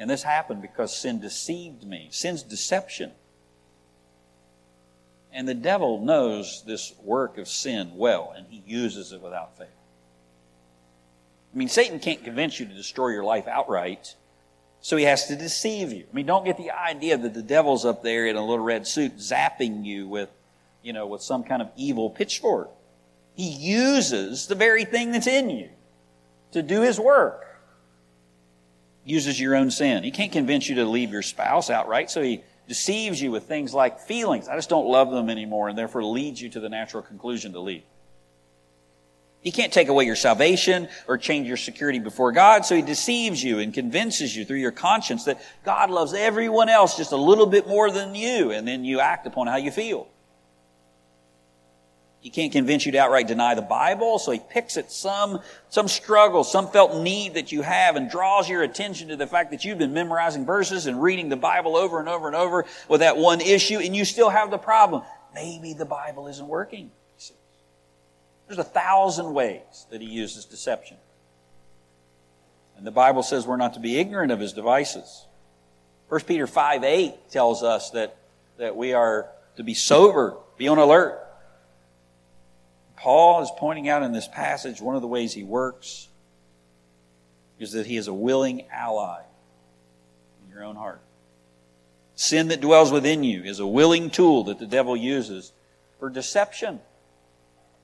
And 0.00 0.08
this 0.08 0.22
happened 0.22 0.62
because 0.62 0.96
sin 0.96 1.20
deceived 1.20 1.86
me. 1.86 2.08
Sin's 2.10 2.42
deception. 2.42 3.12
And 5.30 5.46
the 5.46 5.54
devil 5.54 6.00
knows 6.00 6.64
this 6.66 6.94
work 7.02 7.36
of 7.36 7.46
sin 7.46 7.92
well, 7.94 8.32
and 8.34 8.46
he 8.48 8.62
uses 8.66 9.12
it 9.12 9.20
without 9.20 9.58
fail. 9.58 9.66
I 11.54 11.58
mean, 11.58 11.68
Satan 11.68 12.00
can't 12.00 12.24
convince 12.24 12.58
you 12.58 12.64
to 12.64 12.72
destroy 12.72 13.08
your 13.08 13.24
life 13.24 13.46
outright, 13.46 14.14
so 14.80 14.96
he 14.96 15.04
has 15.04 15.26
to 15.26 15.36
deceive 15.36 15.92
you. 15.92 16.06
I 16.10 16.16
mean, 16.16 16.24
don't 16.24 16.46
get 16.46 16.56
the 16.56 16.70
idea 16.70 17.18
that 17.18 17.34
the 17.34 17.42
devil's 17.42 17.84
up 17.84 18.02
there 18.02 18.26
in 18.26 18.36
a 18.36 18.44
little 18.44 18.64
red 18.64 18.86
suit 18.86 19.18
zapping 19.18 19.84
you 19.84 20.08
with, 20.08 20.30
you 20.82 20.94
know, 20.94 21.06
with 21.06 21.20
some 21.20 21.44
kind 21.44 21.60
of 21.60 21.68
evil 21.76 22.08
pitchfork. 22.08 22.70
He 23.34 23.50
uses 23.50 24.46
the 24.46 24.54
very 24.54 24.86
thing 24.86 25.12
that's 25.12 25.26
in 25.26 25.50
you 25.50 25.68
to 26.52 26.62
do 26.62 26.80
his 26.80 26.98
work. 26.98 27.49
Uses 29.04 29.40
your 29.40 29.56
own 29.56 29.70
sin. 29.70 30.04
He 30.04 30.10
can't 30.10 30.32
convince 30.32 30.68
you 30.68 30.76
to 30.76 30.84
leave 30.84 31.10
your 31.10 31.22
spouse 31.22 31.70
outright, 31.70 32.10
so 32.10 32.22
he 32.22 32.42
deceives 32.68 33.20
you 33.20 33.30
with 33.30 33.44
things 33.44 33.74
like 33.74 34.00
feelings. 34.00 34.46
I 34.46 34.56
just 34.56 34.68
don't 34.68 34.86
love 34.86 35.10
them 35.10 35.30
anymore, 35.30 35.68
and 35.68 35.76
therefore 35.76 36.04
leads 36.04 36.40
you 36.40 36.48
to 36.50 36.60
the 36.60 36.68
natural 36.68 37.02
conclusion 37.02 37.52
to 37.54 37.60
leave. 37.60 37.82
He 39.40 39.50
can't 39.50 39.72
take 39.72 39.88
away 39.88 40.04
your 40.04 40.16
salvation 40.16 40.88
or 41.08 41.16
change 41.16 41.48
your 41.48 41.56
security 41.56 41.98
before 41.98 42.30
God, 42.30 42.66
so 42.66 42.76
he 42.76 42.82
deceives 42.82 43.42
you 43.42 43.58
and 43.58 43.72
convinces 43.72 44.36
you 44.36 44.44
through 44.44 44.58
your 44.58 44.70
conscience 44.70 45.24
that 45.24 45.40
God 45.64 45.90
loves 45.90 46.12
everyone 46.12 46.68
else 46.68 46.96
just 46.96 47.12
a 47.12 47.16
little 47.16 47.46
bit 47.46 47.66
more 47.66 47.90
than 47.90 48.14
you, 48.14 48.50
and 48.50 48.68
then 48.68 48.84
you 48.84 49.00
act 49.00 49.26
upon 49.26 49.46
how 49.46 49.56
you 49.56 49.70
feel. 49.70 50.08
He 52.20 52.28
can't 52.28 52.52
convince 52.52 52.84
you 52.84 52.92
to 52.92 52.98
outright 52.98 53.28
deny 53.28 53.54
the 53.54 53.62
Bible, 53.62 54.18
so 54.18 54.30
he 54.30 54.40
picks 54.50 54.76
at 54.76 54.92
some, 54.92 55.40
some 55.70 55.88
struggle, 55.88 56.44
some 56.44 56.68
felt 56.68 57.02
need 57.02 57.34
that 57.34 57.50
you 57.50 57.62
have 57.62 57.96
and 57.96 58.10
draws 58.10 58.46
your 58.46 58.62
attention 58.62 59.08
to 59.08 59.16
the 59.16 59.26
fact 59.26 59.50
that 59.52 59.64
you've 59.64 59.78
been 59.78 59.94
memorizing 59.94 60.44
verses 60.44 60.86
and 60.86 61.02
reading 61.02 61.30
the 61.30 61.36
Bible 61.36 61.76
over 61.76 61.98
and 61.98 62.10
over 62.10 62.26
and 62.26 62.36
over 62.36 62.66
with 62.88 63.00
that 63.00 63.16
one 63.16 63.40
issue 63.40 63.78
and 63.78 63.96
you 63.96 64.04
still 64.04 64.28
have 64.28 64.50
the 64.50 64.58
problem. 64.58 65.02
Maybe 65.34 65.72
the 65.72 65.86
Bible 65.86 66.26
isn't 66.26 66.46
working. 66.46 66.90
There's 68.48 68.58
a 68.58 68.64
thousand 68.64 69.32
ways 69.32 69.86
that 69.90 70.00
he 70.00 70.08
uses 70.08 70.44
deception. 70.44 70.96
And 72.76 72.86
the 72.86 72.90
Bible 72.90 73.22
says 73.22 73.46
we're 73.46 73.56
not 73.56 73.74
to 73.74 73.80
be 73.80 73.98
ignorant 73.98 74.32
of 74.32 74.40
his 74.40 74.52
devices. 74.52 75.24
1 76.08 76.22
Peter 76.22 76.48
5 76.48 76.82
8 76.82 77.30
tells 77.30 77.62
us 77.62 77.90
that, 77.90 78.16
that 78.58 78.74
we 78.74 78.92
are 78.92 79.28
to 79.56 79.62
be 79.62 79.72
sober, 79.72 80.34
be 80.58 80.66
on 80.66 80.78
alert. 80.78 81.29
Paul 83.00 83.42
is 83.42 83.50
pointing 83.56 83.88
out 83.88 84.02
in 84.02 84.12
this 84.12 84.28
passage 84.28 84.82
one 84.82 84.94
of 84.94 85.00
the 85.00 85.08
ways 85.08 85.32
he 85.32 85.42
works 85.42 86.08
is 87.58 87.72
that 87.72 87.86
he 87.86 87.96
is 87.96 88.08
a 88.08 88.12
willing 88.12 88.66
ally 88.70 89.22
in 90.44 90.52
your 90.52 90.62
own 90.62 90.76
heart. 90.76 91.00
Sin 92.14 92.48
that 92.48 92.60
dwells 92.60 92.92
within 92.92 93.24
you 93.24 93.42
is 93.42 93.58
a 93.58 93.66
willing 93.66 94.10
tool 94.10 94.44
that 94.44 94.58
the 94.58 94.66
devil 94.66 94.94
uses 94.94 95.52
for 95.98 96.10
deception. 96.10 96.78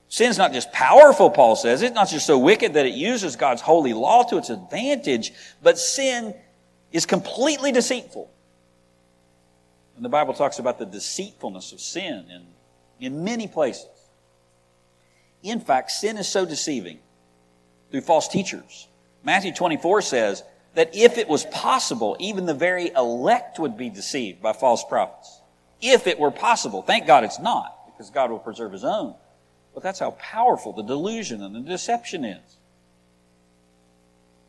Sin's 0.07 0.37
not 0.37 0.53
just 0.53 0.71
powerful, 0.71 1.31
Paul 1.31 1.55
says. 1.55 1.81
It's 1.81 1.95
not 1.95 2.09
just 2.09 2.27
so 2.27 2.37
wicked 2.37 2.75
that 2.75 2.85
it 2.85 2.93
uses 2.93 3.35
God's 3.35 3.63
holy 3.63 3.93
law 3.93 4.21
to 4.25 4.37
its 4.37 4.51
advantage, 4.51 5.33
but 5.63 5.79
sin 5.79 6.35
is 6.91 7.07
completely 7.07 7.71
deceitful. 7.71 8.29
And 9.95 10.05
the 10.05 10.09
Bible 10.09 10.35
talks 10.35 10.59
about 10.59 10.77
the 10.77 10.85
deceitfulness 10.85 11.71
of 11.71 11.81
sin 11.81 12.25
in, 12.29 12.45
in 12.99 13.23
many 13.23 13.47
places. 13.47 13.87
In 15.43 15.59
fact, 15.59 15.91
sin 15.91 16.17
is 16.17 16.27
so 16.27 16.45
deceiving 16.45 16.99
through 17.91 18.01
false 18.01 18.27
teachers. 18.27 18.87
Matthew 19.23 19.53
24 19.53 20.01
says 20.01 20.43
that 20.75 20.95
if 20.95 21.17
it 21.17 21.27
was 21.27 21.45
possible, 21.45 22.15
even 22.19 22.45
the 22.45 22.53
very 22.53 22.91
elect 22.95 23.59
would 23.59 23.77
be 23.77 23.89
deceived 23.89 24.41
by 24.41 24.53
false 24.53 24.83
prophets. 24.83 25.41
If 25.81 26.07
it 26.07 26.19
were 26.19 26.31
possible. 26.31 26.81
Thank 26.81 27.07
God 27.07 27.23
it's 27.23 27.39
not, 27.39 27.75
because 27.87 28.09
God 28.09 28.31
will 28.31 28.39
preserve 28.39 28.71
his 28.71 28.83
own. 28.83 29.13
But 29.73 29.83
that's 29.83 29.99
how 29.99 30.11
powerful 30.11 30.73
the 30.73 30.81
delusion 30.81 31.43
and 31.43 31.55
the 31.55 31.59
deception 31.59 32.25
is. 32.25 32.57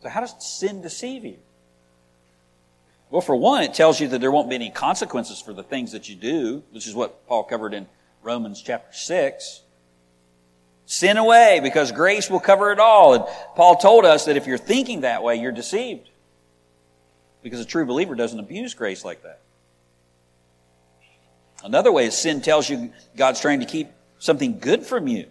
So 0.03 0.09
how 0.09 0.21
does 0.21 0.35
sin 0.39 0.81
deceive 0.81 1.25
you? 1.25 1.39
Well, 3.11 3.23
for 3.23 3.37
one, 3.37 3.63
it 3.63 3.75
tells 3.75 4.01
you 4.01 4.09
that 4.09 4.21
there 4.21 4.31
won't 4.31 4.49
be 4.49 4.55
any 4.55 4.71
consequences 4.71 5.41
for 5.41 5.53
the 5.53 5.63
things 5.63 5.93
that 5.93 6.09
you 6.09 6.15
do, 6.15 6.63
which 6.73 6.87
is 6.87 6.95
what 6.95 7.27
Paul 7.27 7.45
covered 7.45 7.73
in 7.73 7.87
Romans 8.23 8.63
chapter 8.63 8.95
6. 8.95 9.63
Sin 10.91 11.19
away 11.19 11.61
because 11.63 11.93
grace 11.93 12.31
will 12.31 12.41
cover 12.41 12.73
it 12.73 12.81
all. 12.81 13.13
And 13.13 13.25
Paul 13.55 13.77
told 13.77 14.07
us 14.07 14.25
that 14.25 14.39
if 14.39 14.47
you're 14.47 14.57
thinking 14.57 15.03
that 15.03 15.23
way, 15.23 15.37
you're 15.37 15.53
deceived. 15.53 16.09
Because 17.43 17.61
a 17.61 17.67
true 17.67 17.85
believer 17.85 18.15
doesn't 18.15 18.41
abuse 18.41 18.73
grace 18.73 19.05
like 19.05 19.23
that. 19.23 19.41
Another 21.63 21.93
way 21.93 22.07
is 22.07 22.17
sin 22.17 22.41
tells 22.41 22.71
you 22.71 22.91
God's 23.19 23.39
trying 23.39 23.61
to 23.61 23.67
keep 23.67 23.89
something 24.19 24.61
good 24.61 24.83
from 24.83 25.09
you, 25.09 25.27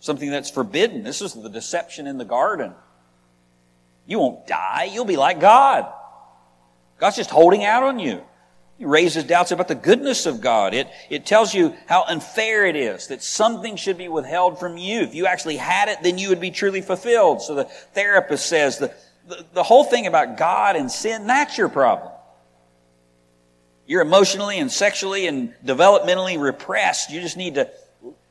something 0.00 0.30
that's 0.30 0.50
forbidden. 0.50 1.02
This 1.02 1.22
is 1.22 1.32
the 1.32 1.48
deception 1.48 2.06
in 2.06 2.18
the 2.18 2.26
garden. 2.26 2.74
You 4.06 4.18
won't 4.18 4.46
die. 4.46 4.90
You'll 4.92 5.06
be 5.06 5.16
like 5.16 5.40
God. 5.40 5.90
God's 6.98 7.16
just 7.16 7.30
holding 7.30 7.64
out 7.64 7.84
on 7.84 7.98
you. 7.98 8.22
He 8.78 8.84
raises 8.84 9.24
doubts 9.24 9.52
about 9.52 9.68
the 9.68 9.76
goodness 9.76 10.26
of 10.26 10.40
God. 10.40 10.74
It, 10.74 10.88
it 11.08 11.24
tells 11.24 11.54
you 11.54 11.74
how 11.86 12.04
unfair 12.08 12.66
it 12.66 12.74
is 12.74 13.06
that 13.06 13.22
something 13.22 13.76
should 13.76 13.96
be 13.96 14.08
withheld 14.08 14.58
from 14.58 14.76
you. 14.76 15.02
If 15.02 15.14
you 15.14 15.26
actually 15.26 15.56
had 15.56 15.88
it, 15.88 15.98
then 16.02 16.18
you 16.18 16.30
would 16.30 16.40
be 16.40 16.50
truly 16.50 16.80
fulfilled. 16.80 17.40
So 17.40 17.54
the 17.54 17.64
therapist 17.64 18.46
says 18.46 18.78
the, 18.78 18.92
the, 19.28 19.46
the 19.52 19.62
whole 19.62 19.84
thing 19.84 20.08
about 20.08 20.36
God 20.36 20.74
and 20.74 20.90
sin, 20.90 21.28
that's 21.28 21.56
your 21.56 21.68
problem. 21.68 22.10
You're 23.86 24.02
emotionally 24.02 24.58
and 24.58 24.72
sexually 24.72 25.28
and 25.28 25.54
developmentally 25.64 26.40
repressed. 26.40 27.10
You 27.10 27.20
just 27.20 27.36
need 27.36 27.54
to 27.54 27.70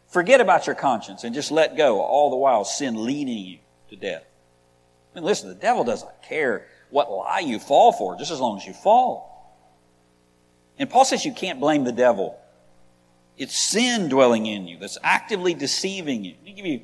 forget 0.10 0.42
about 0.42 0.68
your 0.68 0.76
conscience 0.76 1.24
and 1.24 1.34
just 1.34 1.52
let 1.52 1.78
go, 1.78 2.02
all 2.02 2.30
the 2.30 2.36
while 2.36 2.66
sin 2.66 3.06
leading 3.06 3.38
you 3.38 3.60
to 3.92 3.96
death. 3.96 4.24
I 5.12 5.20
mean, 5.20 5.26
listen, 5.26 5.48
the 5.48 5.56
devil 5.56 5.84
doesn't 5.84 6.12
care 6.22 6.68
what 6.90 7.10
lie 7.10 7.40
you 7.40 7.60
fall 7.60 7.94
for, 7.94 8.18
just 8.18 8.32
as 8.32 8.40
long 8.40 8.58
as 8.58 8.66
you 8.66 8.74
fall. 8.74 9.33
And 10.80 10.90
Paul 10.90 11.06
says 11.06 11.26
you 11.26 11.34
can't 11.34 11.60
blame 11.60 11.84
the 11.84 11.92
devil. 11.92 12.40
It's 13.38 13.58
sin 13.58 14.10
dwelling 14.10 14.46
in 14.46 14.68
you 14.68 14.78
that's 14.78 14.98
actively 15.04 15.54
deceiving 15.54 16.24
you. 16.24 16.36
Let 16.38 16.46
me 16.46 16.54
give 16.54 16.66
you 16.66 16.82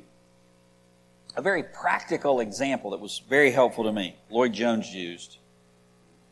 a 1.36 1.42
very 1.42 1.62
practical 1.62 2.40
example 2.40 2.90
that 2.90 3.00
was 3.00 3.22
very 3.28 3.50
helpful 3.50 3.84
to 3.84 3.92
me, 3.92 4.16
Lloyd 4.30 4.52
Jones 4.52 4.92
used, 4.92 5.38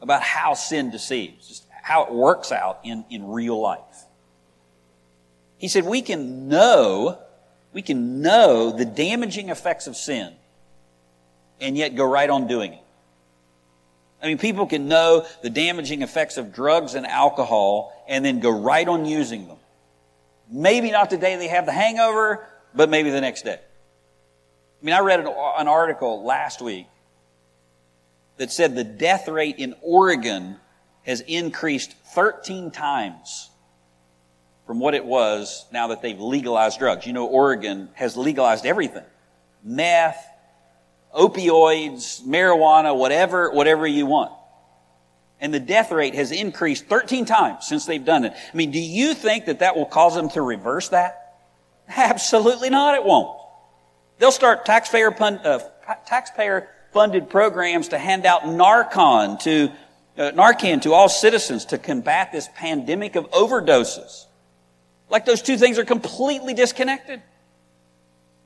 about 0.00 0.22
how 0.22 0.54
sin 0.54 0.90
deceives, 0.90 1.48
just 1.48 1.64
how 1.82 2.04
it 2.04 2.12
works 2.12 2.52
out 2.52 2.80
in, 2.84 3.04
in 3.10 3.28
real 3.28 3.60
life. 3.60 4.04
He 5.58 5.68
said, 5.68 5.84
We 5.84 6.02
can 6.02 6.48
know, 6.48 7.18
we 7.72 7.82
can 7.82 8.20
know 8.20 8.70
the 8.70 8.84
damaging 8.84 9.50
effects 9.50 9.86
of 9.86 9.96
sin 9.96 10.32
and 11.60 11.76
yet 11.76 11.96
go 11.96 12.04
right 12.04 12.28
on 12.28 12.46
doing 12.46 12.74
it. 12.74 12.82
I 14.22 14.26
mean, 14.26 14.38
people 14.38 14.66
can 14.66 14.88
know 14.88 15.24
the 15.42 15.50
damaging 15.50 16.02
effects 16.02 16.37
of 16.37 16.52
drugs 16.52 16.94
and 16.94 17.07
alcohol 17.07 17.92
and 18.09 18.24
then 18.24 18.40
go 18.40 18.50
right 18.50 18.87
on 18.87 19.04
using 19.04 19.46
them. 19.46 19.59
Maybe 20.50 20.90
not 20.90 21.11
the 21.11 21.18
day 21.18 21.37
they 21.37 21.48
have 21.48 21.66
the 21.66 21.72
hangover, 21.72 22.46
but 22.74 22.88
maybe 22.88 23.11
the 23.11 23.20
next 23.20 23.42
day. 23.42 23.59
I 24.81 24.85
mean, 24.85 24.94
I 24.94 25.00
read 25.00 25.20
an, 25.20 25.68
article 25.68 26.24
last 26.24 26.62
week 26.62 26.87
that 28.37 28.52
said 28.52 28.74
the 28.74 28.85
death 28.85 29.28
rate 29.28 29.57
in 29.59 29.74
Oregon 29.83 30.57
has 31.02 31.20
increased 31.22 31.94
13 32.14 32.70
times 32.70 33.50
from 34.66 34.78
what 34.78 34.94
it 34.94 35.04
was 35.04 35.66
now 35.72 35.88
that 35.88 36.02
they've 36.02 36.20
legalized 36.20 36.78
drugs. 36.78 37.07
You 37.07 37.12
know, 37.12 37.26
Oregon 37.26 37.88
has 37.94 38.16
legalized 38.16 38.66
everything. 38.66 39.04
Meth, 39.64 40.27
opioids, 41.14 42.22
marijuana, 42.22 42.96
whatever, 42.96 43.50
whatever 43.50 43.86
you 43.86 44.06
want. 44.06 44.32
And 45.40 45.54
the 45.54 45.60
death 45.60 45.92
rate 45.92 46.14
has 46.14 46.32
increased 46.32 46.86
13 46.86 47.24
times 47.24 47.66
since 47.66 47.86
they've 47.86 48.04
done 48.04 48.24
it. 48.24 48.32
I 48.32 48.56
mean, 48.56 48.70
do 48.70 48.80
you 48.80 49.14
think 49.14 49.46
that 49.46 49.60
that 49.60 49.76
will 49.76 49.86
cause 49.86 50.14
them 50.14 50.28
to 50.30 50.42
reverse 50.42 50.88
that? 50.88 51.36
Absolutely 51.88 52.70
not, 52.70 52.94
it 52.94 53.04
won't. 53.04 53.40
They'll 54.18 54.32
start 54.32 54.64
taxpayer, 54.66 55.14
uh, 55.20 55.60
taxpayer 56.06 56.68
funded 56.92 57.30
programs 57.30 57.88
to 57.88 57.98
hand 57.98 58.26
out 58.26 58.42
Narcan 58.42 59.38
to, 59.40 59.70
uh, 60.16 60.32
Narcan 60.32 60.82
to 60.82 60.92
all 60.92 61.08
citizens 61.08 61.66
to 61.66 61.78
combat 61.78 62.32
this 62.32 62.48
pandemic 62.56 63.14
of 63.14 63.30
overdoses. 63.30 64.24
Like 65.08 65.24
those 65.24 65.40
two 65.40 65.56
things 65.56 65.78
are 65.78 65.84
completely 65.84 66.52
disconnected. 66.52 67.22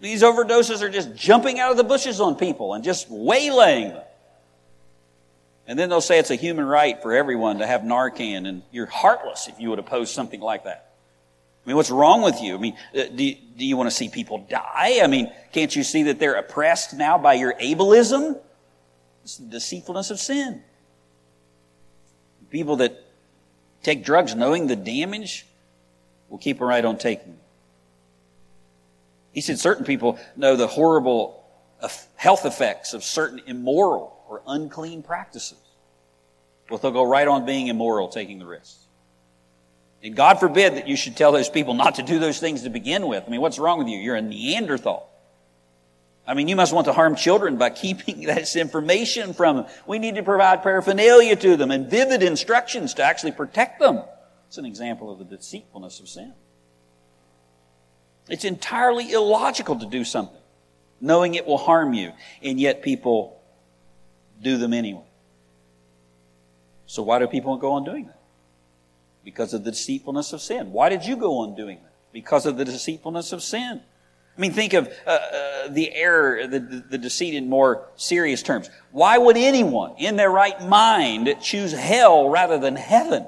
These 0.03 0.25
overdoses 0.25 0.83
are 0.83 0.91
just 0.91 1.15
jumping 1.15 1.61
out 1.61 1.71
of 1.71 1.77
the 1.77 1.85
bushes 1.85 2.21
on 2.21 2.35
people 2.35 2.75
and 2.75 2.83
just 2.83 3.09
waylaying 3.09 3.91
them. 3.91 4.03
And 5.69 5.79
then 5.79 5.88
they'll 5.88 6.01
say 6.01 6.19
it's 6.19 6.33
a 6.33 6.35
human 6.35 6.67
right 6.67 7.01
for 7.01 7.15
everyone 7.15 7.61
to 7.61 7.67
have 7.69 7.83
Narcan, 7.83 8.49
and 8.49 8.62
you're 8.73 8.87
heartless 8.87 9.47
if 9.47 9.61
you 9.61 9.71
would 9.71 9.79
oppose 9.79 10.12
something 10.12 10.41
like 10.41 10.65
that. 10.65 10.91
I 11.65 11.69
mean, 11.69 11.77
what's 11.77 11.93
wrong 11.93 12.21
with 12.21 12.43
you? 12.43 12.57
I 12.57 12.59
mean, 12.59 12.77
uh, 12.99 13.05
do 13.15 13.23
you, 13.23 13.37
do 13.57 13.65
you 13.65 13.77
want 13.77 13.88
to 13.88 13.95
see 13.95 14.09
people 14.09 14.45
die? 14.51 14.99
I 15.01 15.07
mean, 15.07 15.33
can't 15.53 15.75
you 15.75 15.85
see 15.85 16.03
that 16.05 16.19
they're 16.19 16.35
oppressed 16.35 16.95
now 16.95 17.17
by 17.17 17.35
your 17.35 17.55
ableism? 17.55 18.41
It's 19.23 19.37
the 19.37 19.47
deceitfulness 19.47 20.11
of 20.11 20.19
sin. 20.19 20.65
People 22.51 22.75
that 22.77 23.01
take 23.85 24.05
drugs 24.05 24.35
knowing 24.35 24.67
the 24.67 24.75
damage 24.75 25.47
will 26.29 26.38
keep 26.38 26.61
right 26.61 26.85
on 26.85 26.99
taking 26.99 27.38
He 29.33 29.40
said 29.40 29.59
certain 29.59 29.85
people 29.85 30.18
know 30.37 30.57
the 30.57 30.66
horrible 30.66 31.42
health 32.16 32.45
effects 32.45 32.95
of 32.95 33.03
certain 33.03 33.40
immoral 33.47 34.16
or 34.29 34.42
unclean 34.47 35.03
practices. 35.03 35.59
Well, 36.71 36.79
they'll 36.79 36.90
go 36.90 37.03
right 37.03 37.27
on 37.27 37.45
being 37.45 37.66
immoral, 37.66 38.09
taking 38.09 38.38
the 38.38 38.47
risk. 38.47 38.77
And 40.03 40.16
God 40.16 40.40
forbid 40.40 40.77
that 40.77 40.88
you 40.88 40.97
should 40.97 41.16
tell 41.16 41.33
those 41.33 41.49
people 41.49 41.75
not 41.75 41.97
to 41.97 42.03
do 42.03 42.18
those 42.18 42.40
things 42.40 42.62
to 42.62 42.71
begin 42.71 43.07
with. 43.07 43.25
I 43.27 43.31
mean, 43.31 43.40
what's 43.40 43.59
wrong 43.59 43.79
with 43.79 43.88
you? 43.88 43.99
You're 43.99 44.16
a 44.16 44.23
Neanderthal. 44.23 45.09
I 46.27 46.35
mean, 46.35 46.49
you 46.49 46.57
must 46.57 46.73
want 46.73 46.87
to 46.87 46.92
harm 46.92 47.16
children 47.16 47.57
by 47.57 47.71
keeping 47.85 48.23
this 48.23 48.57
information 48.57 49.33
from 49.33 49.57
them. 49.57 49.66
We 49.87 49.99
need 49.99 50.16
to 50.16 50.23
provide 50.23 50.62
paraphernalia 50.62 51.37
to 51.37 51.57
them 51.57 51.71
and 51.71 51.90
vivid 51.90 52.23
instructions 52.23 52.95
to 52.95 53.03
actually 53.03 53.33
protect 53.33 53.81
them. 53.81 54.03
It's 54.49 54.59
an 54.59 54.66
example 54.66 55.11
of 55.11 55.18
the 55.18 55.25
deceitfulness 55.25 56.01
of 56.01 56.09
sin. 56.09 56.35
It's 58.29 58.45
entirely 58.45 59.13
illogical 59.13 59.79
to 59.79 59.87
do 59.87 60.05
something 60.05 60.43
knowing 61.03 61.35
it 61.35 61.45
will 61.47 61.59
harm 61.59 61.93
you, 61.93 62.13
and 62.43 62.59
yet 62.59 62.81
people 62.81 63.43
do 64.41 64.57
them 64.57 64.73
anyway. 64.73 65.03
So 66.87 67.03
why 67.03 67.19
do 67.19 67.27
people 67.27 67.57
go 67.57 67.73
on 67.73 67.85
doing 67.85 68.07
that? 68.07 68.19
Because 69.25 69.53
of 69.53 69.65
the 69.65 69.73
deceitfulness 69.73 70.33
of 70.33 70.41
sin. 70.41 70.73
Why 70.73 70.89
did 70.89 71.05
you 71.05 71.17
go 71.17 71.39
on 71.39 71.55
doing 71.55 71.79
that? 71.83 71.93
Because 72.13 72.47
of 72.47 72.57
the 72.57 72.65
deceitfulness 72.65 73.33
of 73.33 73.43
sin. 73.43 73.81
I 74.37 74.41
mean, 74.41 74.53
think 74.53 74.73
of 74.73 74.89
uh, 75.07 75.11
uh, 75.11 75.69
the 75.69 75.93
error, 75.93 76.47
the, 76.47 76.59
the 76.59 76.99
deceit 76.99 77.35
in 77.35 77.49
more 77.49 77.87
serious 77.97 78.43
terms. 78.43 78.71
Why 78.91 79.19
would 79.19 79.37
anyone 79.37 79.95
in 79.99 80.17
their 80.17 80.31
right 80.31 80.61
mind 80.67 81.35
choose 81.43 81.73
hell 81.73 82.31
rather 82.31 82.59
than 82.59 82.77
heaven 82.77 83.27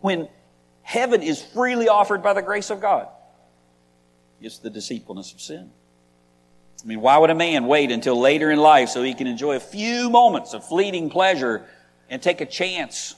when 0.00 0.28
heaven 0.82 1.22
is 1.22 1.42
freely 1.42 1.88
offered 1.88 2.22
by 2.22 2.34
the 2.34 2.42
grace 2.42 2.70
of 2.70 2.80
God? 2.80 3.08
It's 4.42 4.58
the 4.58 4.70
deceitfulness 4.70 5.32
of 5.32 5.40
sin. 5.40 5.70
I 6.82 6.86
mean, 6.86 7.00
why 7.00 7.16
would 7.18 7.30
a 7.30 7.34
man 7.34 7.66
wait 7.66 7.90
until 7.90 8.18
later 8.18 8.50
in 8.50 8.58
life 8.58 8.88
so 8.88 9.02
he 9.02 9.14
can 9.14 9.26
enjoy 9.26 9.56
a 9.56 9.60
few 9.60 10.10
moments 10.10 10.52
of 10.52 10.66
fleeting 10.66 11.10
pleasure 11.10 11.64
and 12.10 12.20
take 12.20 12.40
a 12.40 12.46
chance 12.46 13.14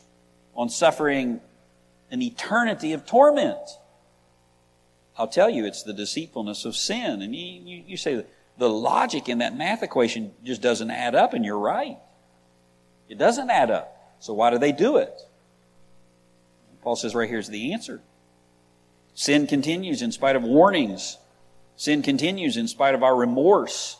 on 0.55 0.69
suffering 0.69 1.41
an 2.11 2.23
eternity 2.23 2.93
of 2.93 3.05
torment. 3.05 3.59
I'll 5.19 5.29
tell 5.29 5.51
you, 5.51 5.65
it's 5.65 5.83
the 5.83 5.93
deceitfulness 5.93 6.65
of 6.65 6.77
sin. 6.77 7.23
And 7.23 7.35
you, 7.35 7.61
you, 7.65 7.85
you 7.89 7.97
say 7.97 8.25
the 8.57 8.69
logic 8.69 9.29
in 9.29 9.39
that 9.39 9.57
math 9.57 9.83
equation 9.83 10.33
just 10.45 10.63
doesn't 10.63 10.91
add 10.91 11.15
up, 11.15 11.35
and 11.35 11.45
you're 11.45 11.59
right. 11.59 11.99
It 13.09 13.19
doesn't 13.19 13.51
add 13.51 13.71
up. 13.71 14.17
So 14.21 14.33
why 14.33 14.51
do 14.51 14.59
they 14.59 14.73
do 14.73 14.97
it? 14.97 15.13
Paul 16.83 16.97
says 16.97 17.15
right 17.15 17.29
here's 17.29 17.49
the 17.49 17.73
answer. 17.73 18.01
Sin 19.15 19.47
continues 19.47 20.03
in 20.03 20.13
spite 20.13 20.37
of 20.37 20.43
warnings. 20.43 21.19
Sin 21.77 22.03
continues 22.03 22.57
in 22.57 22.69
spite 22.69 22.95
of 22.95 23.03
our 23.03 23.15
remorse. 23.15 23.97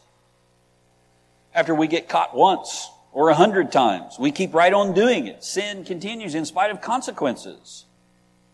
After 1.55 1.75
we 1.75 1.87
get 1.87 2.09
caught 2.09 2.35
once 2.35 2.91
or 3.13 3.29
a 3.29 3.35
hundred 3.35 3.71
times, 3.71 4.17
we 4.19 4.33
keep 4.33 4.55
right 4.55 4.73
on 4.73 4.93
doing 4.93 5.29
it. 5.29 5.45
Sin 5.45 5.85
continues 5.85 6.35
in 6.35 6.45
spite 6.45 6.71
of 6.71 6.81
consequences. 6.81 7.85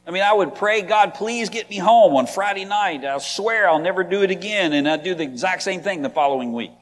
I 0.06 0.10
mean, 0.10 0.22
I 0.22 0.32
would 0.32 0.54
pray, 0.54 0.82
God, 0.82 1.14
please 1.14 1.48
get 1.48 1.70
me 1.70 1.78
home 1.78 2.16
on 2.16 2.26
Friday 2.26 2.64
night. 2.64 3.04
I'll 3.04 3.20
swear 3.20 3.68
I'll 3.68 3.78
never 3.78 4.04
do 4.04 4.22
it 4.22 4.30
again. 4.30 4.72
And 4.72 4.88
I'd 4.88 5.02
do 5.02 5.14
the 5.14 5.22
exact 5.22 5.62
same 5.62 5.82
thing 5.82 6.02
the 6.02 6.10
following 6.10 6.52
week. 6.52 6.72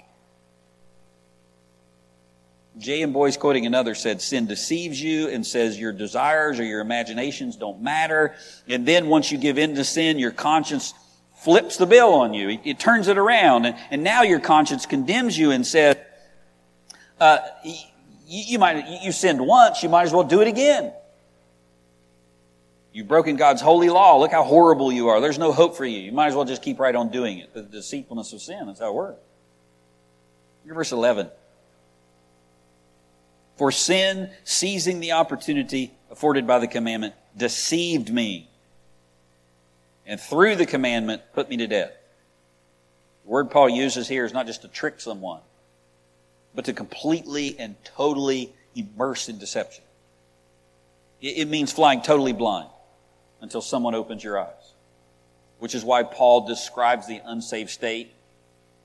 J. 2.78 3.02
M. 3.02 3.12
Boice, 3.12 3.36
quoting 3.36 3.66
another, 3.66 3.94
said, 3.94 4.22
Sin 4.22 4.46
deceives 4.46 5.02
you 5.02 5.28
and 5.28 5.44
says 5.44 5.78
your 5.78 5.92
desires 5.92 6.60
or 6.60 6.64
your 6.64 6.80
imaginations 6.80 7.56
don't 7.56 7.82
matter. 7.82 8.34
And 8.68 8.86
then 8.86 9.08
once 9.08 9.32
you 9.32 9.38
give 9.38 9.58
in 9.58 9.74
to 9.74 9.84
sin, 9.84 10.18
your 10.18 10.30
conscience 10.30 10.94
flips 11.38 11.76
the 11.76 11.86
bill 11.86 12.14
on 12.14 12.34
you. 12.34 12.50
It, 12.50 12.60
it 12.64 12.78
turns 12.78 13.08
it 13.08 13.18
around. 13.18 13.66
And, 13.66 13.76
and, 13.90 14.02
now 14.02 14.22
your 14.22 14.40
conscience 14.40 14.86
condemns 14.86 15.36
you 15.36 15.50
and 15.50 15.66
says, 15.66 15.96
uh, 17.20 17.38
you, 17.64 17.74
you 18.26 18.58
might, 18.58 19.02
you 19.02 19.12
sinned 19.12 19.40
once, 19.44 19.82
you 19.82 19.88
might 19.88 20.04
as 20.04 20.12
well 20.12 20.24
do 20.24 20.40
it 20.40 20.48
again. 20.48 20.92
You've 22.92 23.08
broken 23.08 23.36
God's 23.36 23.60
holy 23.60 23.88
law. 23.88 24.18
Look 24.18 24.32
how 24.32 24.42
horrible 24.42 24.90
you 24.90 25.08
are. 25.08 25.20
There's 25.20 25.38
no 25.38 25.52
hope 25.52 25.76
for 25.76 25.84
you. 25.84 26.00
You 26.00 26.12
might 26.12 26.28
as 26.28 26.34
well 26.34 26.44
just 26.44 26.62
keep 26.62 26.78
right 26.78 26.94
on 26.94 27.10
doing 27.10 27.38
it. 27.38 27.54
The 27.54 27.62
deceitfulness 27.62 28.32
of 28.32 28.40
sin. 28.40 28.66
That's 28.66 28.80
how 28.80 28.88
it 28.88 28.94
works. 28.94 29.20
Verse 30.66 30.92
11. 30.92 31.30
For 33.58 33.72
sin, 33.72 34.30
seizing 34.44 35.00
the 35.00 35.12
opportunity 35.12 35.90
afforded 36.12 36.46
by 36.46 36.60
the 36.60 36.68
commandment, 36.68 37.14
deceived 37.36 38.08
me. 38.12 38.48
And 40.06 40.20
through 40.20 40.56
the 40.56 40.64
commandment, 40.64 41.22
put 41.34 41.50
me 41.50 41.56
to 41.58 41.66
death. 41.66 41.92
The 43.24 43.30
word 43.30 43.50
Paul 43.50 43.68
uses 43.68 44.06
here 44.06 44.24
is 44.24 44.32
not 44.32 44.46
just 44.46 44.62
to 44.62 44.68
trick 44.68 45.00
someone, 45.00 45.40
but 46.54 46.66
to 46.66 46.72
completely 46.72 47.56
and 47.58 47.74
totally 47.84 48.52
immerse 48.76 49.28
in 49.28 49.38
deception. 49.38 49.82
It 51.20 51.48
means 51.48 51.72
flying 51.72 52.00
totally 52.00 52.32
blind 52.32 52.70
until 53.40 53.60
someone 53.60 53.96
opens 53.96 54.22
your 54.22 54.38
eyes. 54.38 54.72
Which 55.58 55.74
is 55.74 55.84
why 55.84 56.04
Paul 56.04 56.46
describes 56.46 57.08
the 57.08 57.20
unsaved 57.24 57.70
state 57.70 58.14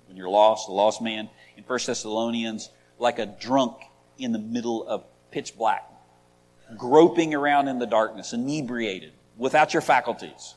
when 0.07 0.17
you're 0.17 0.29
lost, 0.29 0.67
a 0.67 0.71
lost 0.71 0.99
man, 0.99 1.29
in 1.55 1.63
1 1.63 1.79
Thessalonians, 1.85 2.69
like 2.97 3.19
a 3.19 3.27
drunk 3.27 3.75
in 4.17 4.31
the 4.31 4.39
middle 4.39 4.87
of 4.87 5.03
pitch 5.31 5.57
black, 5.57 5.83
groping 6.77 7.33
around 7.33 7.67
in 7.67 7.79
the 7.79 7.85
darkness, 7.85 8.33
inebriated, 8.33 9.11
without 9.37 9.73
your 9.73 9.81
faculties. 9.81 10.55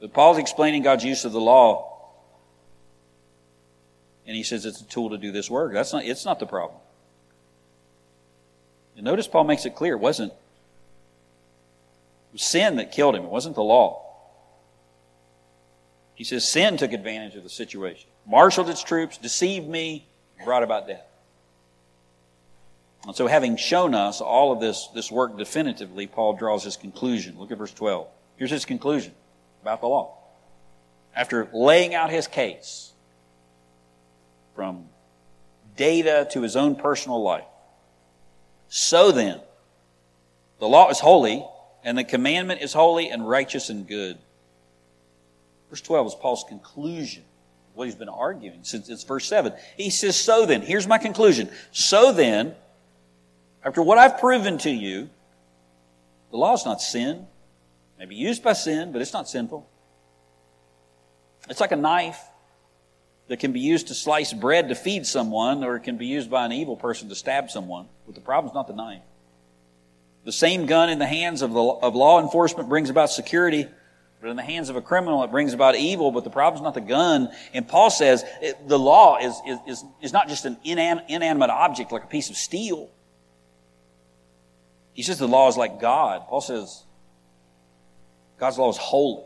But 0.00 0.12
Paul's 0.12 0.38
explaining 0.38 0.82
God's 0.82 1.04
use 1.04 1.24
of 1.24 1.32
the 1.32 1.40
law, 1.40 1.90
and 4.26 4.36
he 4.36 4.42
says 4.42 4.64
it's 4.64 4.80
a 4.80 4.84
tool 4.84 5.10
to 5.10 5.18
do 5.18 5.32
this 5.32 5.50
work. 5.50 5.72
That's 5.72 5.92
not, 5.92 6.04
it's 6.04 6.24
not 6.24 6.38
the 6.38 6.46
problem. 6.46 6.80
And 8.96 9.04
notice 9.04 9.26
Paul 9.26 9.44
makes 9.44 9.66
it 9.66 9.74
clear 9.74 9.94
it 9.94 10.00
wasn't 10.00 10.32
was 12.34 12.42
sin 12.42 12.76
that 12.76 12.92
killed 12.92 13.14
him, 13.14 13.24
it 13.24 13.30
wasn't 13.30 13.54
the 13.54 13.62
law. 13.62 14.02
He 16.16 16.24
says 16.24 16.46
sin 16.46 16.76
took 16.76 16.92
advantage 16.92 17.36
of 17.36 17.44
the 17.44 17.48
situation, 17.48 18.10
marshaled 18.26 18.68
its 18.68 18.82
troops, 18.82 19.16
deceived 19.16 19.68
me, 19.68 20.06
brought 20.44 20.62
about 20.62 20.86
death. 20.86 21.06
And 23.06 23.14
so, 23.14 23.26
having 23.26 23.56
shown 23.56 23.94
us 23.94 24.20
all 24.20 24.52
of 24.52 24.60
this, 24.60 24.88
this 24.94 25.10
work 25.10 25.36
definitively, 25.36 26.06
Paul 26.06 26.34
draws 26.34 26.64
his 26.64 26.76
conclusion. 26.76 27.38
Look 27.38 27.50
at 27.50 27.58
verse 27.58 27.72
12. 27.72 28.08
Here's 28.36 28.50
his 28.50 28.64
conclusion 28.64 29.12
about 29.62 29.80
the 29.80 29.88
law. 29.88 30.16
After 31.14 31.48
laying 31.52 31.94
out 31.94 32.10
his 32.10 32.26
case 32.26 32.92
from 34.54 34.86
data 35.76 36.28
to 36.32 36.42
his 36.42 36.56
own 36.56 36.76
personal 36.76 37.22
life. 37.22 37.44
So 38.68 39.12
then, 39.12 39.40
the 40.58 40.68
law 40.68 40.88
is 40.90 41.00
holy, 41.00 41.44
and 41.82 41.98
the 41.98 42.04
commandment 42.04 42.62
is 42.62 42.72
holy 42.72 43.10
and 43.10 43.28
righteous 43.28 43.68
and 43.68 43.86
good. 43.86 44.18
Verse 45.70 45.80
12 45.80 46.06
is 46.08 46.14
Paul's 46.14 46.44
conclusion, 46.48 47.24
what 47.74 47.84
he's 47.84 47.94
been 47.94 48.08
arguing 48.08 48.60
since 48.62 48.88
it's 48.88 49.04
verse 49.04 49.26
7. 49.26 49.52
He 49.76 49.90
says, 49.90 50.16
So 50.16 50.46
then, 50.46 50.62
here's 50.62 50.86
my 50.86 50.98
conclusion. 50.98 51.50
So 51.72 52.12
then, 52.12 52.54
after 53.64 53.82
what 53.82 53.98
I've 53.98 54.18
proven 54.18 54.58
to 54.58 54.70
you, 54.70 55.08
the 56.30 56.36
law 56.36 56.52
is 56.52 56.64
not 56.64 56.80
sin. 56.80 57.26
It 57.96 57.98
may 57.98 58.06
be 58.06 58.16
used 58.16 58.42
by 58.42 58.52
sin, 58.52 58.92
but 58.92 59.00
it's 59.00 59.12
not 59.12 59.28
sinful. 59.28 59.68
It's 61.48 61.60
like 61.60 61.72
a 61.72 61.76
knife 61.76 62.20
that 63.28 63.38
can 63.38 63.52
be 63.52 63.60
used 63.60 63.88
to 63.88 63.94
slice 63.94 64.32
bread 64.32 64.68
to 64.68 64.74
feed 64.74 65.06
someone, 65.06 65.64
or 65.64 65.76
it 65.76 65.80
can 65.80 65.96
be 65.96 66.06
used 66.06 66.30
by 66.30 66.44
an 66.44 66.52
evil 66.52 66.76
person 66.76 67.08
to 67.08 67.14
stab 67.14 67.50
someone. 67.50 67.88
But 68.04 68.14
the 68.14 68.20
problem's 68.20 68.54
not 68.54 68.66
the 68.66 68.74
knife. 68.74 69.02
The 70.24 70.32
same 70.32 70.66
gun 70.66 70.90
in 70.90 70.98
the 70.98 71.06
hands 71.06 71.42
of, 71.42 71.52
the, 71.52 71.62
of 71.62 71.94
law 71.94 72.20
enforcement 72.20 72.68
brings 72.68 72.90
about 72.90 73.10
security, 73.10 73.66
but 74.20 74.30
in 74.30 74.36
the 74.36 74.42
hands 74.42 74.70
of 74.70 74.76
a 74.76 74.80
criminal, 74.80 75.22
it 75.22 75.30
brings 75.30 75.52
about 75.52 75.76
evil. 75.76 76.10
But 76.10 76.24
the 76.24 76.30
problem's 76.30 76.64
not 76.64 76.74
the 76.74 76.80
gun. 76.80 77.30
And 77.52 77.68
Paul 77.68 77.90
says 77.90 78.24
it, 78.40 78.68
the 78.68 78.78
law 78.78 79.18
is, 79.18 79.40
is, 79.66 79.84
is 80.00 80.12
not 80.12 80.28
just 80.28 80.46
an 80.46 80.56
inanimate 80.64 81.50
object 81.50 81.92
like 81.92 82.04
a 82.04 82.08
piece 82.08 82.30
of 82.30 82.36
steel. 82.36 82.90
He 84.94 85.02
says 85.02 85.18
the 85.18 85.28
law 85.28 85.48
is 85.48 85.56
like 85.56 85.80
God. 85.80 86.22
Paul 86.28 86.40
says 86.40 86.82
God's 88.38 88.58
law 88.58 88.70
is 88.70 88.76
holy. 88.76 89.24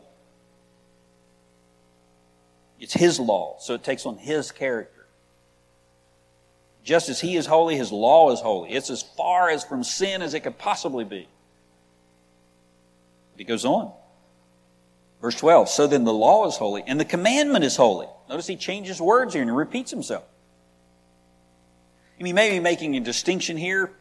It's 2.79 2.93
His 2.93 3.19
law, 3.19 3.57
so 3.59 3.73
it 3.75 3.83
takes 3.83 4.05
on 4.05 4.17
His 4.17 4.51
character. 4.51 5.05
Just 6.83 7.09
as 7.09 7.19
He 7.19 7.35
is 7.35 7.45
holy, 7.45 7.75
His 7.75 7.91
law 7.91 8.31
is 8.31 8.39
holy. 8.39 8.71
It's 8.71 8.89
as 8.89 9.03
far 9.03 9.49
as 9.49 9.63
from 9.63 9.83
sin 9.83 10.21
as 10.21 10.33
it 10.33 10.41
could 10.41 10.57
possibly 10.57 11.03
be. 11.03 11.27
But 13.33 13.39
he 13.39 13.43
goes 13.43 13.65
on. 13.65 13.91
Verse 15.21 15.35
12. 15.35 15.69
So 15.69 15.87
then 15.87 16.03
the 16.03 16.13
law 16.13 16.47
is 16.47 16.55
holy, 16.55 16.83
and 16.87 16.99
the 16.99 17.05
commandment 17.05 17.63
is 17.63 17.75
holy. 17.75 18.07
Notice 18.29 18.47
he 18.47 18.55
changes 18.55 19.01
words 19.01 19.33
here 19.33 19.41
and 19.41 19.51
he 19.51 19.55
repeats 19.55 19.91
himself. 19.91 20.23
He 22.17 22.33
may 22.33 22.51
be 22.51 22.59
making 22.59 22.95
a 22.95 22.99
distinction 22.99 23.55
here, 23.55 23.91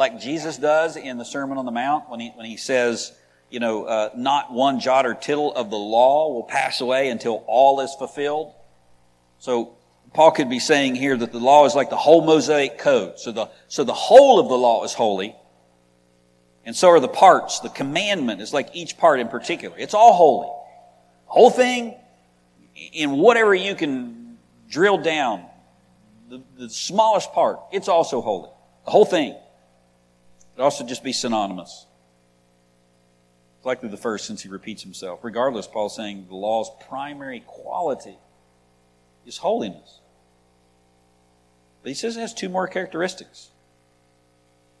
like 0.00 0.18
Jesus 0.18 0.56
does 0.56 0.96
in 0.96 1.18
the 1.18 1.24
Sermon 1.24 1.58
on 1.58 1.66
the 1.66 1.70
Mount 1.70 2.08
when 2.08 2.20
he, 2.20 2.30
when 2.30 2.46
he 2.46 2.56
says, 2.56 3.12
you 3.50 3.60
know, 3.60 3.84
uh, 3.84 4.08
not 4.16 4.50
one 4.50 4.80
jot 4.80 5.04
or 5.04 5.12
tittle 5.12 5.54
of 5.54 5.68
the 5.68 5.76
law 5.76 6.32
will 6.32 6.42
pass 6.42 6.80
away 6.80 7.10
until 7.10 7.44
all 7.46 7.80
is 7.82 7.94
fulfilled. 7.98 8.54
So 9.40 9.76
Paul 10.14 10.30
could 10.30 10.48
be 10.48 10.58
saying 10.58 10.94
here 10.94 11.16
that 11.18 11.32
the 11.32 11.38
law 11.38 11.66
is 11.66 11.74
like 11.74 11.90
the 11.90 11.96
whole 11.96 12.24
Mosaic 12.24 12.78
code. 12.78 13.18
So 13.18 13.30
the, 13.30 13.50
so 13.68 13.84
the 13.84 13.92
whole 13.92 14.40
of 14.40 14.48
the 14.48 14.56
law 14.56 14.84
is 14.84 14.94
holy. 14.94 15.36
And 16.64 16.74
so 16.74 16.88
are 16.88 17.00
the 17.00 17.06
parts. 17.06 17.60
The 17.60 17.68
commandment 17.68 18.40
is 18.40 18.54
like 18.54 18.70
each 18.72 18.96
part 18.96 19.20
in 19.20 19.28
particular. 19.28 19.76
It's 19.78 19.92
all 19.92 20.14
holy. 20.14 20.48
Whole 21.26 21.50
thing, 21.50 21.94
in 22.94 23.12
whatever 23.12 23.54
you 23.54 23.74
can 23.74 24.38
drill 24.66 24.96
down, 24.96 25.44
the, 26.30 26.42
the 26.56 26.70
smallest 26.70 27.32
part, 27.32 27.60
it's 27.70 27.88
also 27.88 28.22
holy. 28.22 28.48
The 28.86 28.90
whole 28.90 29.04
thing. 29.04 29.36
It 30.60 30.62
also 30.62 30.84
just 30.84 31.02
be 31.02 31.14
synonymous 31.14 31.86
It's 33.56 33.64
likely 33.64 33.88
the 33.88 33.96
first 33.96 34.26
since 34.26 34.42
he 34.42 34.50
repeats 34.50 34.82
himself. 34.82 35.20
Regardless, 35.22 35.66
Paul's 35.66 35.96
saying 35.96 36.26
the 36.28 36.36
law's 36.36 36.70
primary 36.86 37.40
quality 37.46 38.18
is 39.24 39.38
holiness. 39.38 40.00
But 41.82 41.88
he 41.88 41.94
says 41.94 42.14
it 42.14 42.20
has 42.20 42.34
two 42.34 42.50
more 42.50 42.68
characteristics. 42.68 43.48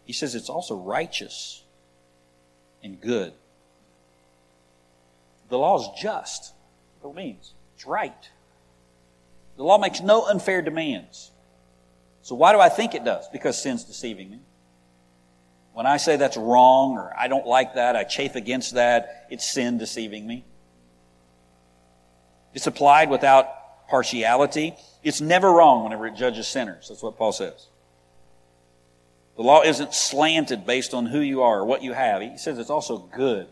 He 0.04 0.12
says 0.12 0.34
it's 0.34 0.50
also 0.50 0.76
righteous 0.76 1.62
and 2.84 3.00
good. 3.00 3.32
The 5.48 5.56
law 5.56 5.80
is 5.80 5.88
just. 5.98 6.52
What 7.00 7.12
it 7.12 7.16
means. 7.16 7.54
It's 7.76 7.86
right. 7.86 8.28
The 9.56 9.64
law 9.64 9.78
makes 9.78 10.02
no 10.02 10.26
unfair 10.26 10.60
demands. 10.60 11.30
So 12.20 12.34
why 12.34 12.52
do 12.52 12.60
I 12.60 12.68
think 12.68 12.94
it 12.94 13.02
does? 13.02 13.26
Because 13.30 13.58
sin's 13.58 13.84
deceiving 13.84 14.30
me. 14.30 14.40
When 15.72 15.86
I 15.86 15.96
say 15.96 16.16
that's 16.16 16.36
wrong 16.36 16.98
or 16.98 17.12
I 17.16 17.28
don't 17.28 17.46
like 17.46 17.74
that, 17.74 17.96
I 17.96 18.04
chafe 18.04 18.34
against 18.34 18.74
that, 18.74 19.26
it's 19.30 19.48
sin 19.50 19.78
deceiving 19.78 20.26
me. 20.26 20.44
It's 22.54 22.66
applied 22.66 23.10
without 23.10 23.88
partiality. 23.88 24.74
It's 25.02 25.20
never 25.20 25.50
wrong 25.50 25.84
whenever 25.84 26.06
it 26.06 26.16
judges 26.16 26.48
sinners. 26.48 26.88
That's 26.88 27.02
what 27.02 27.16
Paul 27.16 27.32
says. 27.32 27.68
The 29.36 29.42
law 29.42 29.62
isn't 29.62 29.94
slanted 29.94 30.66
based 30.66 30.92
on 30.92 31.06
who 31.06 31.20
you 31.20 31.42
are 31.42 31.60
or 31.60 31.64
what 31.64 31.82
you 31.82 31.92
have. 31.92 32.20
He 32.20 32.36
says 32.36 32.58
it's 32.58 32.70
also 32.70 32.98
good. 32.98 33.46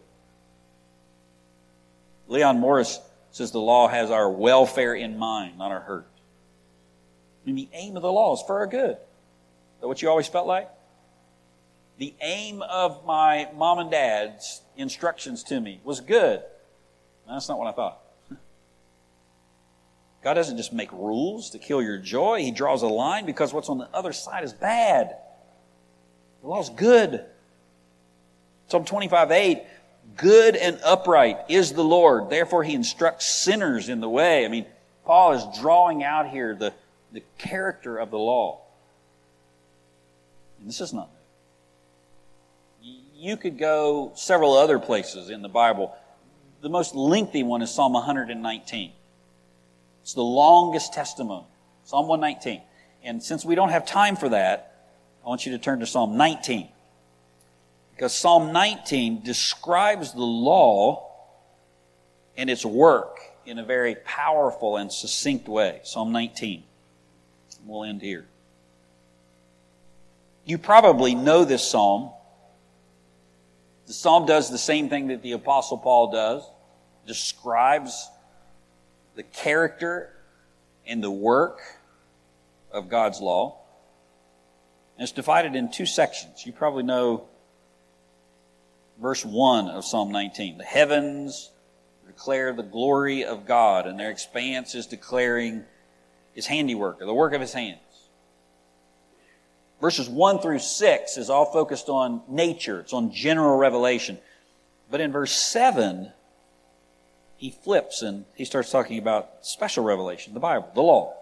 Leon 2.27 2.59
Morris 2.59 3.01
says 3.31 3.53
the 3.53 3.61
law 3.61 3.89
has 3.89 4.11
our 4.11 4.29
welfare 4.29 4.95
in 4.95 5.19
mind, 5.19 5.57
not 5.57 5.71
our 5.71 5.81
hurt. 5.81 6.07
I 7.43 7.47
mean, 7.47 7.57
the 7.57 7.69
aim 7.73 7.97
of 7.97 8.03
the 8.03 8.13
law 8.13 8.35
is 8.35 8.43
for 8.47 8.59
our 8.59 8.67
good. 8.67 8.91
Is 8.91 9.81
that 9.81 9.89
what 9.89 10.03
you 10.03 10.11
always 10.11 10.29
felt 10.29 10.47
like? 10.47 10.69
The 11.99 12.15
aim 12.21 12.63
of 12.63 13.05
my 13.05 13.49
mom 13.57 13.81
and 13.81 13.91
dad's 13.91 14.63
instructions 14.77 15.43
to 15.45 15.61
me 15.61 15.81
was 15.83 16.01
good. 16.01 16.43
That's 17.29 17.49
not 17.49 17.59
what 17.59 17.67
I 17.67 17.73
thought. 17.73 17.99
God 20.23 20.35
doesn't 20.35 20.57
just 20.57 20.73
make 20.73 20.93
rules 20.93 21.51
to 21.51 21.59
kill 21.59 21.83
your 21.83 21.99
joy. 21.99 22.41
He 22.41 22.53
draws 22.53 22.83
a 22.83 22.89
line 22.89 23.27
because 23.27 23.53
what's 23.53 23.69
on 23.69 23.79
the 23.79 23.89
other 23.93 24.13
side 24.13 24.45
is 24.45 24.53
bad. 24.53 25.17
The 26.43 26.49
law's 26.49 26.71
good. 26.71 27.25
Psalm 28.69 28.85
25, 28.85 29.33
8, 29.33 29.63
good 30.17 30.55
and 30.55 30.79
upright 30.85 31.39
is 31.49 31.73
the 31.73 31.83
Lord. 31.85 32.31
Therefore, 32.31 32.63
he 32.63 32.75
instructs 32.75 33.27
sinners 33.27 33.89
in 33.89 34.01
the 34.01 34.09
way. 34.09 34.45
I 34.45 34.49
mean, 34.49 34.67
Paul 35.05 35.33
is 35.33 35.59
drawing 35.59 36.05
out 36.05 36.29
here 36.29 36.55
the, 36.55 36.73
the 37.13 37.23
character 37.39 37.99
of 37.99 38.11
the 38.11 38.19
law. 38.19 38.61
And 40.61 40.69
this 40.69 40.81
is 40.81 40.93
not 40.93 41.11
you 43.19 43.37
could 43.37 43.59
go 43.59 44.13
several 44.15 44.55
other 44.55 44.79
places 44.79 45.29
in 45.29 45.43
the 45.43 45.49
Bible. 45.49 45.95
The 46.61 46.69
most 46.69 46.95
lengthy 46.95 47.43
one 47.43 47.63
is 47.63 47.75
Psalm 47.75 47.93
119. 47.93 48.93
It's 50.03 50.15
the 50.15 50.23
longest 50.23 50.95
testimony. 50.95 51.45
Psalm 51.85 52.07
119. 52.07 52.63
And 53.03 53.23
since 53.23 53.45
we 53.45 53.57
don't 53.57 53.71
have 53.71 53.85
time 53.85 54.15
for 54.15 54.29
that, 54.29 54.87
I 55.25 55.29
want 55.29 55.47
you 55.47 55.53
to 55.53 55.59
turn 55.59 55.81
to 55.81 55.87
Psalm 55.87 56.17
19. 56.17 56.69
Because 57.95 58.15
Psalm 58.15 58.53
19 58.53 59.25
describes 59.25 60.13
the 60.13 60.23
law 60.23 61.11
and 62.37 62.49
its 62.49 62.65
work 62.65 63.19
in 63.45 63.59
a 63.59 63.65
very 63.65 63.97
powerful 63.97 64.77
and 64.77 64.93
succinct 64.93 65.49
way. 65.49 65.81
Psalm 65.83 66.13
19. 66.13 66.63
We'll 67.67 67.83
end 67.83 68.01
here. 68.01 68.27
You 70.45 70.57
probably 70.57 71.17
know 71.17 71.45
this 71.45 71.69
psalm 71.69 72.13
the 73.89 73.95
psalm 73.95 74.27
does 74.27 74.51
the 74.51 74.59
same 74.59 74.91
thing 74.91 75.09
that 75.09 75.23
the 75.23 75.33
Apostle 75.33 75.79
Paul 75.79 76.13
does, 76.13 76.49
describes 77.07 78.11
the 79.17 79.23
character 79.23 80.11
and 80.87 81.03
the 81.03 81.11
work 81.11 81.59
of 82.71 82.91
God's 82.91 83.23
law. 83.23 83.57
And 84.97 85.05
it's 85.05 85.13
divided 85.13 85.57
in 85.57 85.71
two 85.71 85.87
sections. 85.87 86.45
You 86.45 86.53
probably 86.53 86.83
know 86.83 87.25
verse 89.01 89.25
1 89.25 89.69
of 89.69 89.87
Psalm 89.87 90.13
19. 90.13 90.59
The 90.59 90.65
heavens 90.65 91.51
declare 92.07 92.53
the 92.53 92.63
glory 92.63 93.25
of 93.25 93.47
God, 93.47 93.87
and 93.87 93.99
their 93.99 94.11
expanse 94.11 94.75
is 94.75 94.87
declaring 94.87 95.65
his 96.35 96.47
handiwork, 96.47 97.01
or 97.01 97.07
the 97.07 97.15
work 97.15 97.33
of 97.33 97.41
his 97.41 97.55
hands. 97.55 97.79
Verses 99.81 100.09
1 100.09 100.41
through 100.41 100.59
6 100.59 101.17
is 101.17 101.31
all 101.31 101.45
focused 101.45 101.89
on 101.89 102.23
nature, 102.29 102.81
it's 102.81 102.93
on 102.93 103.13
general 103.13 103.57
revelation. 103.57 104.19
But 104.91 105.01
in 105.01 105.13
verse 105.13 105.33
7, 105.33 106.11
he 107.37 107.51
flips 107.51 108.03
and 108.03 108.25
he 108.35 108.45
starts 108.45 108.71
talking 108.71 108.99
about 108.99 109.31
special 109.43 109.85
revelation, 109.85 110.35
the 110.35 110.41
Bible, 110.41 110.69
the 110.75 110.83
law. 110.83 111.15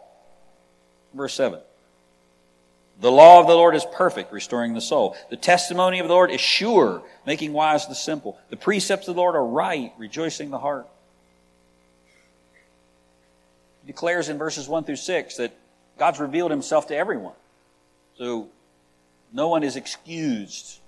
Verse 1.13 1.35
7. 1.35 1.61
The 2.99 3.13
law 3.13 3.41
of 3.41 3.47
the 3.47 3.55
Lord 3.55 3.75
is 3.75 3.85
perfect, 3.93 4.33
restoring 4.33 4.73
the 4.73 4.81
soul. 4.81 5.17
The 5.29 5.37
testimony 5.37 5.99
of 5.99 6.09
the 6.09 6.15
Lord 6.15 6.31
is 6.31 6.41
sure, 6.41 7.03
making 7.27 7.53
wise 7.53 7.87
the 7.87 7.95
simple. 7.95 8.39
The 8.49 8.57
precepts 8.57 9.07
of 9.07 9.15
the 9.15 9.21
Lord 9.21 9.35
are 9.35 9.45
right, 9.45 9.93
rejoicing 9.99 10.49
the 10.49 10.59
heart. 10.59 10.87
He 13.83 13.93
declares 13.93 14.31
in 14.31 14.39
verses 14.39 14.67
1 14.67 14.85
through 14.85 14.97
6 14.97 15.37
that 15.37 15.55
God's 15.99 16.21
revealed 16.21 16.51
himself 16.51 16.87
to 16.89 16.97
everyone. 16.97 17.35
So 18.19 18.49
no 19.33 19.49
one 19.49 19.63
is 19.63 19.77
excused. 19.77 20.81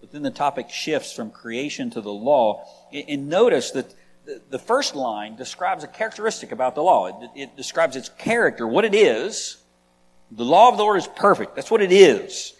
But 0.00 0.10
then 0.10 0.22
the 0.22 0.30
topic 0.30 0.70
shifts 0.70 1.12
from 1.12 1.30
creation 1.30 1.90
to 1.90 2.00
the 2.00 2.12
law. 2.12 2.64
And 2.92 3.28
notice 3.28 3.70
that 3.72 3.94
the 4.50 4.58
first 4.58 4.94
line 4.94 5.36
describes 5.36 5.84
a 5.84 5.88
characteristic 5.88 6.52
about 6.52 6.74
the 6.74 6.82
law. 6.82 7.30
It, 7.36 7.56
describes 7.56 7.96
its 7.96 8.08
character, 8.08 8.66
what 8.66 8.84
it 8.84 8.94
is 8.94 9.58
the 10.34 10.44
law 10.44 10.70
of 10.70 10.78
the 10.78 10.82
Lord 10.82 10.98
is 10.98 11.06
perfect. 11.06 11.54
That's 11.54 11.70
what 11.70 11.82
it 11.82 11.92
is. 11.92 12.54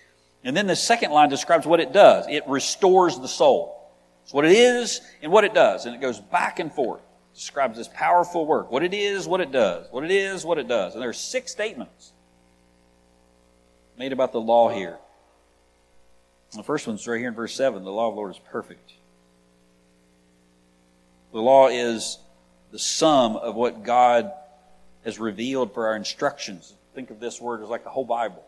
And 0.45 0.57
then 0.57 0.67
the 0.67 0.77
second 0.77 1.11
line 1.11 1.31
describes 1.31 1.67
what 1.67 1.81
it 1.81 1.93
does. 1.93 2.27
It 2.29 2.47
restores 2.47 3.19
the 3.19 3.29
soul. 3.29 3.91
It's 4.25 4.33
what 4.33 4.45
it 4.45 4.53
is 4.53 5.01
and 5.23 5.33
what 5.33 5.45
it 5.45 5.55
does. 5.55 5.87
And 5.87 5.95
it 5.95 6.01
goes 6.01 6.21
back 6.21 6.59
and 6.59 6.71
forth. 6.73 7.01
It 7.01 7.37
describes 7.37 7.79
this 7.79 7.89
powerful 7.89 8.45
work. 8.45 8.71
What 8.71 8.83
it 8.83 8.93
is, 8.93 9.27
what 9.27 9.41
it 9.41 9.53
does. 9.53 9.87
What 9.91 10.05
it 10.05 10.11
is, 10.11 10.45
what 10.45 10.59
it 10.59 10.69
does. 10.69 10.93
And 10.93 11.03
there 11.03 11.09
are 11.09 11.15
six 11.15 11.51
statements 11.51 12.12
made 14.03 14.13
about 14.13 14.33
the 14.33 14.41
law 14.41 14.69
here. 14.69 14.99
The 16.57 16.65
first 16.65 16.89
one's 16.89 17.07
right 17.07 17.21
here 17.21 17.29
in 17.29 17.35
verse 17.35 17.55
7. 17.55 17.85
The 17.85 17.93
law 17.93 18.09
of 18.09 18.15
the 18.15 18.17
Lord 18.17 18.33
is 18.33 18.41
perfect. 18.51 18.95
The 21.31 21.39
law 21.39 21.69
is 21.69 22.19
the 22.73 22.81
sum 22.81 23.37
of 23.37 23.55
what 23.55 23.85
God 23.85 24.33
has 25.05 25.21
revealed 25.21 25.73
for 25.73 25.87
our 25.87 25.95
instructions 25.95 26.75
think 26.97 27.11
of 27.11 27.21
this 27.21 27.41
word 27.41 27.63
as 27.63 27.69
like 27.69 27.85
the 27.85 27.91
whole 27.91 28.05
Bible. 28.05 28.45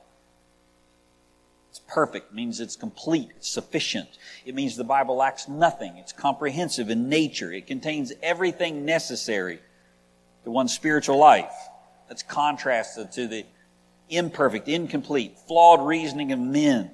It's 1.70 1.80
perfect, 1.86 2.34
means 2.34 2.59
it's 2.59 2.74
complete, 2.74 3.30
it's 3.36 3.48
sufficient. 3.48 4.09
It 4.44 4.57
means 4.57 4.76
the 4.76 4.82
Bible 4.82 5.14
lacks 5.14 5.46
nothing. 5.46 5.98
It's 5.98 6.12
comprehensive 6.12 6.90
in 6.90 7.09
nature. 7.09 7.52
It 7.52 7.68
contains 7.68 8.12
everything 8.24 8.84
necessary 8.84 9.61
to 10.42 10.50
one's 10.50 10.74
spiritual 10.74 11.16
life. 11.16 11.55
That's 12.09 12.24
contrasted 12.24 13.12
to 13.12 13.28
the 13.28 13.46
imperfect, 14.09 14.68
incomplete, 14.68 15.36
flawed 15.46 15.86
reasoning 15.86 16.32
of 16.32 16.38
men. 16.38 16.90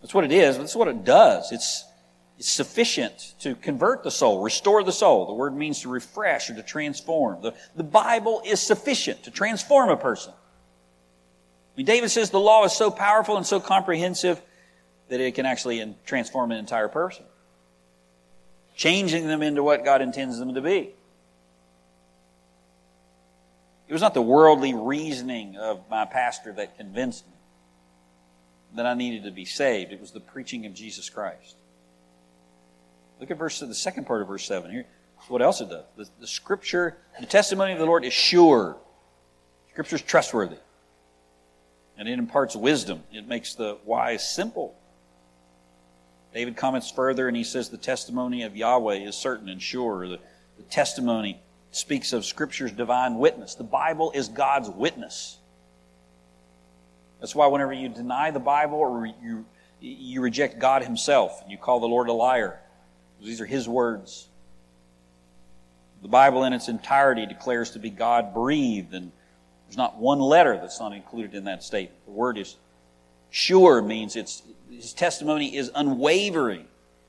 That's 0.00 0.14
what 0.14 0.24
it 0.24 0.32
is, 0.32 0.58
that's 0.58 0.76
what 0.76 0.88
it 0.88 1.04
does. 1.04 1.50
It's, 1.52 1.84
it's 2.38 2.50
sufficient 2.50 3.34
to 3.40 3.54
convert 3.54 4.02
the 4.02 4.10
soul, 4.10 4.42
restore 4.42 4.82
the 4.82 4.92
soul. 4.92 5.26
The 5.26 5.32
word 5.32 5.56
means 5.56 5.80
to 5.80 5.88
refresh 5.88 6.50
or 6.50 6.54
to 6.54 6.62
transform. 6.62 7.42
The, 7.42 7.54
the 7.74 7.84
Bible 7.84 8.42
is 8.44 8.60
sufficient 8.60 9.24
to 9.24 9.30
transform 9.30 9.88
a 9.90 9.96
person. 9.96 10.32
I 10.32 11.76
mean, 11.76 11.86
David 11.86 12.10
says 12.10 12.30
the 12.30 12.40
law 12.40 12.64
is 12.64 12.72
so 12.72 12.90
powerful 12.90 13.36
and 13.36 13.46
so 13.46 13.60
comprehensive 13.60 14.40
that 15.08 15.20
it 15.20 15.34
can 15.34 15.46
actually 15.46 15.94
transform 16.06 16.52
an 16.52 16.58
entire 16.58 16.88
person, 16.88 17.24
changing 18.76 19.26
them 19.26 19.42
into 19.42 19.62
what 19.62 19.84
God 19.84 20.00
intends 20.00 20.38
them 20.38 20.54
to 20.54 20.60
be. 20.60 20.94
It 23.86 23.92
was 23.92 24.02
not 24.02 24.14
the 24.14 24.22
worldly 24.22 24.74
reasoning 24.74 25.56
of 25.56 25.80
my 25.90 26.04
pastor 26.04 26.52
that 26.54 26.76
convinced 26.76 27.26
me 27.26 27.32
that 28.76 28.86
I 28.86 28.94
needed 28.94 29.24
to 29.24 29.30
be 29.30 29.44
saved. 29.44 29.92
It 29.92 30.00
was 30.00 30.10
the 30.10 30.20
preaching 30.20 30.66
of 30.66 30.74
Jesus 30.74 31.08
Christ. 31.08 31.56
Look 33.20 33.30
at 33.30 33.38
verse 33.38 33.60
the 33.60 33.74
second 33.74 34.06
part 34.06 34.22
of 34.22 34.28
verse 34.28 34.44
seven 34.44 34.70
here. 34.70 34.86
What 35.28 35.42
else 35.42 35.60
it 35.60 35.70
does? 35.70 35.84
The, 35.96 36.08
the 36.20 36.26
scripture, 36.26 36.96
the 37.18 37.26
testimony 37.26 37.72
of 37.72 37.78
the 37.78 37.86
Lord 37.86 38.04
is 38.04 38.12
sure. 38.12 38.76
Scripture 39.70 39.96
is 39.96 40.02
trustworthy. 40.02 40.56
And 41.96 42.08
it 42.08 42.18
imparts 42.18 42.56
wisdom. 42.56 43.04
It 43.12 43.26
makes 43.28 43.54
the 43.54 43.78
wise 43.84 44.28
simple. 44.28 44.74
David 46.34 46.56
comments 46.56 46.90
further 46.90 47.28
and 47.28 47.36
he 47.36 47.44
says 47.44 47.68
the 47.68 47.76
testimony 47.76 48.42
of 48.42 48.56
Yahweh 48.56 48.96
is 48.96 49.14
certain 49.14 49.48
and 49.48 49.62
sure. 49.62 50.08
The, 50.08 50.18
the 50.56 50.64
testimony 50.64 51.40
speaks 51.76 52.12
of 52.12 52.24
Scripture's 52.24 52.72
divine 52.72 53.18
witness. 53.18 53.54
The 53.54 53.64
Bible 53.64 54.12
is 54.14 54.28
God's 54.28 54.68
witness. 54.68 55.38
That's 57.20 57.34
why 57.34 57.46
whenever 57.46 57.72
you 57.72 57.88
deny 57.88 58.30
the 58.30 58.40
Bible 58.40 58.78
or 58.78 59.06
you, 59.06 59.44
you 59.80 60.20
reject 60.20 60.58
God 60.58 60.82
Himself 60.82 61.42
you 61.48 61.56
call 61.56 61.80
the 61.80 61.88
Lord 61.88 62.08
a 62.08 62.12
liar, 62.12 62.60
these 63.22 63.40
are 63.40 63.46
his 63.46 63.68
words. 63.68 64.28
The 66.02 66.08
Bible 66.08 66.44
in 66.44 66.52
its 66.52 66.68
entirety 66.68 67.24
declares 67.24 67.70
to 67.70 67.78
be 67.78 67.88
God 67.88 68.34
breathed, 68.34 68.92
and 68.92 69.10
there's 69.66 69.78
not 69.78 69.96
one 69.96 70.20
letter 70.20 70.58
that's 70.58 70.78
not 70.78 70.92
included 70.92 71.34
in 71.34 71.44
that 71.44 71.62
statement. 71.62 72.04
The 72.04 72.12
word 72.12 72.36
is 72.36 72.56
sure 73.30 73.80
means 73.80 74.16
it's 74.16 74.42
his 74.70 74.92
testimony 74.92 75.56
is 75.56 75.70
unwavering. 75.74 76.66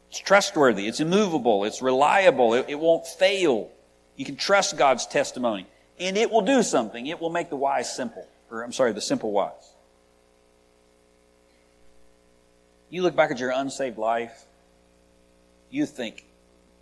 It's 0.10 0.20
trustworthy. 0.20 0.88
It's 0.88 1.02
immovable. 1.02 1.66
It's 1.66 1.82
reliable. 1.82 2.54
It, 2.54 2.68
it 2.70 2.80
won't 2.80 3.06
fail. 3.06 3.70
You 4.16 4.26
can 4.26 4.36
trust 4.36 4.78
God's 4.78 5.06
testimony. 5.06 5.68
And 6.00 6.18
it 6.18 6.30
will 6.30 6.42
do 6.42 6.64
something. 6.64 7.08
It 7.08 7.22
will 7.22 7.30
make 7.30 7.50
the 7.50 7.56
wise 7.56 7.94
simple. 7.94 8.28
Or, 8.52 8.64
I'm 8.64 8.74
sorry, 8.74 8.92
the 8.92 9.02
simple 9.02 9.32
wise. 9.32 9.52
You 12.90 13.02
look 13.02 13.16
back 13.16 13.32
at 13.32 13.40
your 13.40 13.52
unsaved 13.52 13.98
life, 13.98 14.46
you 15.70 15.86
think, 15.86 16.24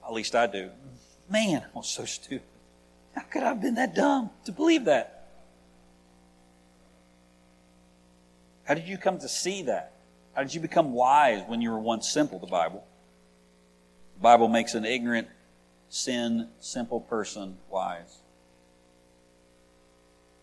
at 0.06 0.14
least 0.14 0.36
I 0.36 0.48
do, 0.48 0.70
man, 1.30 1.64
I 1.74 1.78
was 1.78 1.88
so 1.88 2.06
stupid. 2.06 2.42
How 3.16 3.22
could 3.22 3.44
I 3.44 3.50
have 3.50 3.62
been 3.62 3.76
that 3.76 3.96
dumb 3.96 4.30
to 4.46 4.52
believe 4.52 4.86
that? 4.86 5.28
How 8.66 8.74
did 8.74 8.88
you 8.88 8.98
come 8.98 9.20
to 9.20 9.30
see 9.30 9.64
that? 9.64 9.94
How 10.34 10.44
did 10.44 10.54
you 10.54 10.62
become 10.62 10.94
wise 10.94 11.44
when 11.48 11.62
you 11.62 11.72
were 11.72 11.80
once 11.80 12.10
simple, 12.10 12.40
the 12.40 12.48
Bible? 12.48 12.84
The 14.18 14.22
Bible 14.22 14.48
makes 14.48 14.74
an 14.74 14.86
ignorant, 14.86 15.28
sin, 15.94 16.48
simple 16.60 17.00
person 17.00 17.56
wise. 17.70 18.18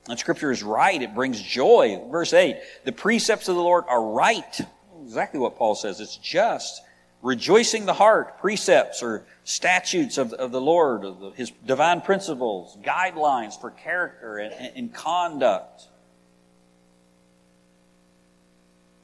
And 0.08 0.16
Scripture 0.16 0.52
is 0.52 0.62
right. 0.62 1.02
It 1.02 1.12
brings 1.12 1.42
joy. 1.42 2.00
Verse 2.08 2.32
8, 2.32 2.56
the 2.84 2.92
precepts 2.92 3.48
of 3.48 3.56
the 3.56 3.60
Lord 3.60 3.84
are 3.88 4.12
right. 4.12 4.60
Exactly 5.02 5.40
what 5.40 5.56
Paul 5.56 5.74
says. 5.74 6.00
It's 6.00 6.16
just 6.16 6.82
rejoicing 7.20 7.84
the 7.84 7.92
heart, 7.92 8.38
precepts 8.38 9.02
or 9.02 9.24
statutes 9.42 10.18
of, 10.18 10.32
of 10.34 10.52
the 10.52 10.60
Lord, 10.60 11.04
of 11.04 11.18
the, 11.18 11.30
His 11.30 11.50
divine 11.66 12.00
principles, 12.00 12.78
guidelines 12.82 13.60
for 13.60 13.70
character 13.70 14.38
and, 14.38 14.54
and 14.76 14.94
conduct. 14.94 15.82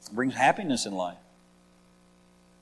It 0.09 0.15
brings 0.15 0.33
happiness 0.33 0.85
in 0.85 0.93
life. 0.93 1.17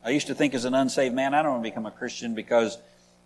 I 0.03 0.09
used 0.09 0.27
to 0.27 0.35
think 0.35 0.55
as 0.55 0.65
an 0.65 0.73
unsaved 0.73 1.13
man, 1.13 1.35
I 1.35 1.43
don't 1.43 1.51
want 1.53 1.63
to 1.63 1.69
become 1.69 1.85
a 1.85 1.91
Christian 1.91 2.33
because 2.33 2.79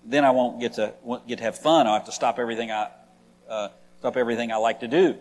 then 0.05 0.25
I 0.25 0.31
won't 0.31 0.59
get 0.59 0.73
to 0.73 0.93
won't 1.03 1.27
get 1.27 1.37
to 1.39 1.43
have 1.43 1.57
fun. 1.57 1.87
I'll 1.87 1.93
have 1.93 2.05
to 2.05 2.11
stop 2.11 2.39
everything 2.39 2.71
I 2.71 2.89
uh, 3.49 3.69
stop 3.99 4.17
everything 4.17 4.51
I 4.51 4.57
like 4.57 4.79
to 4.81 4.87
do. 4.87 5.17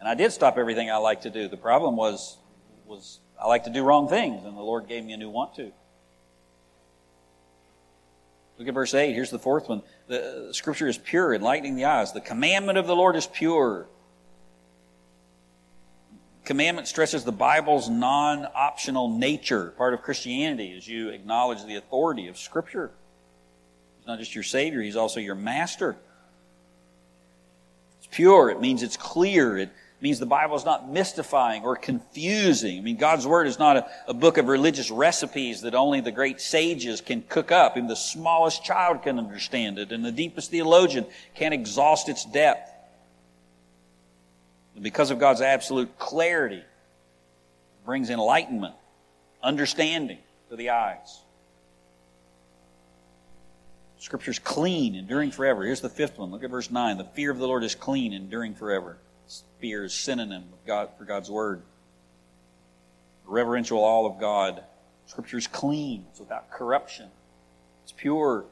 And 0.00 0.08
I 0.08 0.14
did 0.14 0.32
stop 0.32 0.58
everything 0.58 0.90
I 0.90 0.96
like 0.96 1.22
to 1.22 1.30
do. 1.30 1.48
The 1.48 1.56
problem 1.56 1.96
was 1.96 2.36
was 2.86 3.20
I 3.40 3.46
like 3.46 3.64
to 3.64 3.70
do 3.70 3.82
wrong 3.82 4.08
things, 4.08 4.44
and 4.44 4.56
the 4.56 4.62
Lord 4.62 4.88
gave 4.88 5.04
me 5.04 5.12
a 5.12 5.16
new 5.16 5.30
want 5.30 5.54
to. 5.56 5.72
Look 8.58 8.68
at 8.68 8.74
verse 8.74 8.94
8. 8.94 9.14
Here's 9.14 9.30
the 9.30 9.38
fourth 9.38 9.68
one. 9.68 9.82
The 10.08 10.50
scripture 10.52 10.86
is 10.86 10.98
pure, 10.98 11.34
enlightening 11.34 11.74
the 11.74 11.86
eyes. 11.86 12.12
The 12.12 12.20
commandment 12.20 12.78
of 12.78 12.86
the 12.86 12.94
Lord 12.94 13.16
is 13.16 13.26
pure. 13.26 13.86
Commandment 16.44 16.86
stresses 16.88 17.24
the 17.24 17.32
Bible's 17.32 17.88
non 17.88 18.46
optional 18.54 19.08
nature, 19.08 19.70
part 19.76 19.94
of 19.94 20.02
Christianity, 20.02 20.74
as 20.76 20.86
you 20.86 21.08
acknowledge 21.08 21.64
the 21.64 21.76
authority 21.76 22.28
of 22.28 22.36
Scripture. 22.36 22.90
He's 24.02 24.08
not 24.08 24.18
just 24.18 24.34
your 24.34 24.42
Savior, 24.42 24.82
He's 24.82 24.96
also 24.96 25.20
your 25.20 25.36
Master. 25.36 25.94
It's 27.98 28.08
pure, 28.10 28.50
it 28.50 28.60
means 28.60 28.82
it's 28.82 28.96
clear, 28.96 29.56
it 29.56 29.70
means 30.00 30.18
the 30.18 30.26
Bible 30.26 30.56
is 30.56 30.64
not 30.64 30.90
mystifying 30.90 31.62
or 31.62 31.76
confusing. 31.76 32.78
I 32.78 32.80
mean, 32.80 32.96
God's 32.96 33.28
Word 33.28 33.46
is 33.46 33.60
not 33.60 33.76
a, 33.76 33.86
a, 34.08 34.14
book 34.14 34.38
of 34.38 34.48
religious 34.48 34.90
recipes 34.90 35.60
that 35.60 35.76
only 35.76 36.00
the 36.00 36.10
great 36.10 36.40
sages 36.40 37.00
can 37.00 37.22
cook 37.28 37.52
up. 37.52 37.76
Even 37.76 37.86
the 37.86 37.94
smallest 37.94 38.64
child 38.64 39.04
can 39.04 39.20
understand 39.20 39.78
it, 39.78 39.92
and 39.92 40.04
the 40.04 40.10
deepest 40.10 40.50
theologian 40.50 41.06
can't 41.36 41.54
exhaust 41.54 42.08
its 42.08 42.24
depth. 42.24 42.72
And 44.74 44.82
because 44.82 45.12
of 45.12 45.20
God's 45.20 45.42
absolute 45.42 45.96
clarity, 45.96 46.56
it 46.56 47.86
brings 47.86 48.10
enlightenment, 48.10 48.74
understanding 49.44 50.18
to 50.50 50.56
the 50.56 50.70
eyes. 50.70 51.20
Scripture's 54.02 54.38
clean, 54.38 54.94
enduring 54.94 55.30
forever. 55.30 55.64
Here's 55.64 55.80
the 55.80 55.88
fifth 55.88 56.18
one. 56.18 56.30
Look 56.30 56.44
at 56.44 56.50
verse 56.50 56.70
9. 56.70 56.98
The 56.98 57.04
fear 57.04 57.30
of 57.30 57.38
the 57.38 57.46
Lord 57.46 57.64
is 57.64 57.74
clean, 57.74 58.12
enduring 58.12 58.54
forever 58.54 58.98
fear 59.62 59.84
is 59.84 59.94
synonym 59.94 60.44
God, 60.66 60.90
for 60.98 61.04
God's 61.04 61.30
Word. 61.30 61.62
Reverential 63.24 63.78
awe 63.78 64.06
of 64.06 64.20
God. 64.20 64.62
Scripture 65.06 65.38
is 65.38 65.46
clean. 65.46 66.04
It's 66.10 66.20
without 66.20 66.50
corruption. 66.50 67.08
It's 67.84 67.92
pure. 67.92 68.44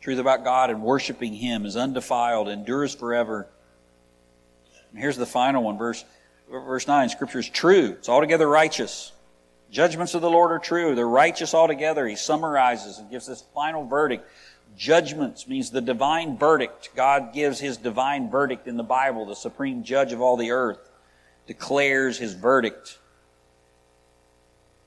Truth 0.00 0.18
about 0.18 0.44
God 0.44 0.70
and 0.70 0.82
worshiping 0.82 1.34
Him 1.34 1.66
is 1.66 1.76
undefiled, 1.76 2.48
endures 2.48 2.94
forever. 2.94 3.48
And 4.90 5.00
here's 5.00 5.16
the 5.16 5.26
final 5.26 5.64
one, 5.64 5.78
verse, 5.78 6.04
verse 6.50 6.86
9. 6.86 7.08
Scripture 7.08 7.40
is 7.40 7.48
true. 7.48 7.96
It's 7.98 8.08
altogether 8.08 8.48
righteous. 8.48 9.10
Judgments 9.72 10.12
of 10.14 10.20
the 10.20 10.30
Lord 10.30 10.52
are 10.52 10.58
true. 10.58 10.94
They're 10.94 11.08
righteous 11.08 11.54
altogether. 11.54 12.06
He 12.06 12.14
summarizes 12.14 12.98
and 12.98 13.10
gives 13.10 13.26
this 13.26 13.42
final 13.54 13.86
verdict. 13.86 14.28
Judgments 14.76 15.48
means 15.48 15.70
the 15.70 15.80
divine 15.80 16.36
verdict. 16.36 16.90
God 16.94 17.32
gives 17.32 17.58
his 17.58 17.78
divine 17.78 18.30
verdict 18.30 18.68
in 18.68 18.76
the 18.76 18.82
Bible. 18.82 19.24
The 19.24 19.34
supreme 19.34 19.82
judge 19.82 20.12
of 20.12 20.20
all 20.20 20.36
the 20.36 20.50
earth 20.50 20.90
declares 21.46 22.18
his 22.18 22.34
verdict. 22.34 22.98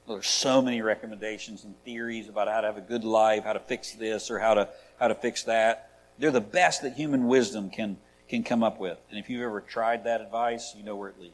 There's 0.07 0.27
so 0.27 0.61
many 0.61 0.83
recommendations 0.83 1.63
and 1.63 1.73
theories 1.83 2.29
about 2.29 2.47
how 2.47 2.61
to 2.61 2.67
have 2.67 2.77
a 2.77 2.81
good 2.81 3.03
life, 3.03 3.43
how 3.43 3.53
to 3.53 3.59
fix 3.59 3.93
this 3.93 4.29
or 4.29 4.37
how 4.37 4.53
to, 4.53 4.69
how 4.99 5.07
to 5.07 5.15
fix 5.15 5.43
that. 5.43 5.89
They're 6.19 6.29
the 6.29 6.41
best 6.41 6.83
that 6.83 6.93
human 6.93 7.27
wisdom 7.27 7.71
can, 7.71 7.97
can 8.29 8.43
come 8.43 8.61
up 8.61 8.79
with. 8.79 8.99
And 9.09 9.17
if 9.17 9.31
you've 9.31 9.41
ever 9.41 9.61
tried 9.61 10.03
that 10.03 10.21
advice, 10.21 10.75
you 10.77 10.83
know 10.83 10.95
where 10.95 11.09
it 11.09 11.19
leads. 11.19 11.33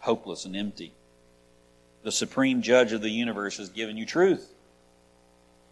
Hopeless 0.00 0.44
and 0.44 0.54
empty. 0.54 0.92
The 2.08 2.12
supreme 2.12 2.62
judge 2.62 2.94
of 2.94 3.02
the 3.02 3.10
universe 3.10 3.58
has 3.58 3.68
given 3.68 3.98
you 3.98 4.06
truth. 4.06 4.50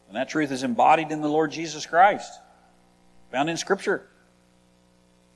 And 0.08 0.16
that 0.18 0.28
truth 0.28 0.52
is 0.52 0.64
embodied 0.64 1.10
in 1.10 1.22
the 1.22 1.30
Lord 1.30 1.50
Jesus 1.50 1.86
Christ, 1.86 2.30
found 3.32 3.48
in 3.48 3.56
Scripture. 3.56 4.06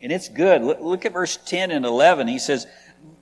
And 0.03 0.13
it's 0.13 0.29
good. 0.29 0.61
Look 0.61 1.07
at 1.07 1.15
verse 1.15 1.39
10 1.47 1.71
and 1.71 1.87
11. 1.87 2.29
He 2.29 2.39
says, 2.39 2.67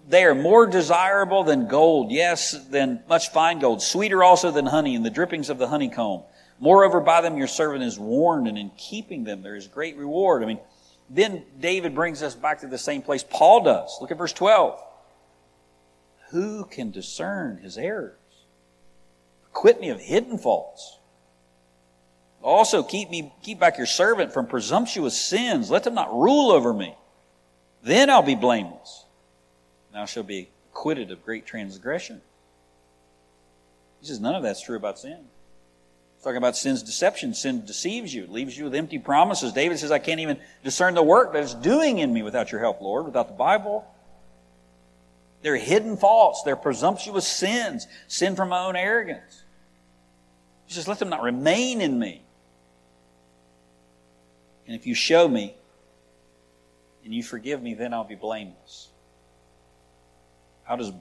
they 0.09 0.25
are 0.25 0.35
more 0.35 0.67
desirable 0.67 1.45
than 1.45 1.69
gold, 1.69 2.11
yes, 2.11 2.51
than 2.67 3.01
much 3.09 3.31
fine 3.31 3.61
gold, 3.61 3.81
sweeter 3.81 4.25
also 4.25 4.51
than 4.51 4.67
honey 4.67 4.97
and 4.97 5.07
the 5.07 5.11
drippings 5.11 5.49
of 5.49 5.59
the 5.59 5.69
honeycomb. 5.69 6.23
Moreover, 6.59 6.99
by 6.99 7.21
them 7.21 7.39
your 7.39 7.47
servant 7.47 7.85
is 7.85 7.97
warned, 7.97 8.49
and 8.49 8.59
in 8.59 8.73
keeping 8.77 9.23
them 9.23 9.41
there 9.41 9.55
is 9.55 9.69
great 9.69 9.97
reward. 9.97 10.43
I 10.43 10.47
mean, 10.47 10.59
then 11.09 11.45
David 11.61 11.95
brings 11.95 12.25
us 12.25 12.35
back 12.35 12.63
to 12.63 12.67
the 12.67 12.77
same 12.77 13.03
place 13.03 13.23
Paul 13.23 13.63
does. 13.63 13.99
Look 14.01 14.11
at 14.11 14.19
verse 14.19 14.33
12. 14.33 14.83
Who 16.31 16.65
can 16.65 16.91
discern 16.91 17.59
his 17.59 17.79
errors? 17.79 18.17
Acquit 19.51 19.81
me 19.81 19.89
of 19.91 20.01
hidden 20.01 20.39
faults. 20.39 20.99
Also 22.43 22.83
keep 22.83 23.11
me, 23.11 23.33
keep 23.43 23.59
back 23.59 23.79
your 23.79 23.87
servant 23.87 24.33
from 24.33 24.47
presumptuous 24.47 25.21
sins. 25.21 25.71
Let 25.71 25.85
them 25.85 25.95
not 25.95 26.13
rule 26.13 26.53
over 26.53 26.73
me. 26.73 26.95
Then 27.83 28.11
I'll 28.11 28.23
be 28.23 28.35
blameless 28.35 29.05
thou 29.99 30.05
shalt 30.05 30.29
be 30.29 30.49
acquitted 30.71 31.11
of 31.11 31.25
great 31.25 31.45
transgression. 31.45 32.21
He 34.01 34.07
says 34.07 34.21
none 34.21 34.37
of 34.37 34.45
that's 34.45 34.63
true 34.63 34.77
about 34.77 34.99
sin. 34.99 35.19
He's 36.15 36.23
talking 36.23 36.37
about 36.37 36.57
sin's 36.57 36.85
deception. 36.85 37.35
Sin 37.35 37.65
deceives 37.65 38.15
you, 38.15 38.27
leaves 38.29 38.57
you 38.57 38.65
with 38.65 38.77
empty 38.77 39.01
promises. 39.01 39.53
David 39.53 39.79
says, 39.79 39.91
I 39.91 39.99
can't 39.99 40.21
even 40.21 40.39
discern 40.63 40.95
the 40.95 41.03
work 41.03 41.33
that 41.33 41.43
it's 41.43 41.55
doing 41.55 41.99
in 41.99 42.13
me 42.13 42.23
without 42.23 42.53
your 42.53 42.61
help, 42.61 42.81
Lord, 42.81 43.07
without 43.07 43.27
the 43.27 43.35
Bible. 43.35 43.85
They're 45.43 45.57
hidden 45.57 45.97
faults. 45.97 46.43
They're 46.45 46.57
presumptuous 46.57 47.27
sins, 47.27 47.87
sin 48.07 48.37
from 48.37 48.49
my 48.49 48.65
own 48.65 48.77
arrogance. 48.77 49.43
He 50.67 50.75
says, 50.75 50.89
let 50.89 50.99
them 50.99 51.09
not 51.09 51.23
remain 51.23 51.81
in 51.81 51.99
me. 51.99 52.23
And 54.67 54.77
if 54.77 54.87
you 54.87 54.95
show 54.95 55.27
me 55.27 55.55
and 57.05 57.15
you 57.15 57.23
forgive 57.23 57.63
me, 57.63 57.75
then 57.75 57.95
I'll 57.95 58.05
be 58.05 58.17
blameless. 58.17 58.89
How 60.65 60.77
does, 60.77 60.93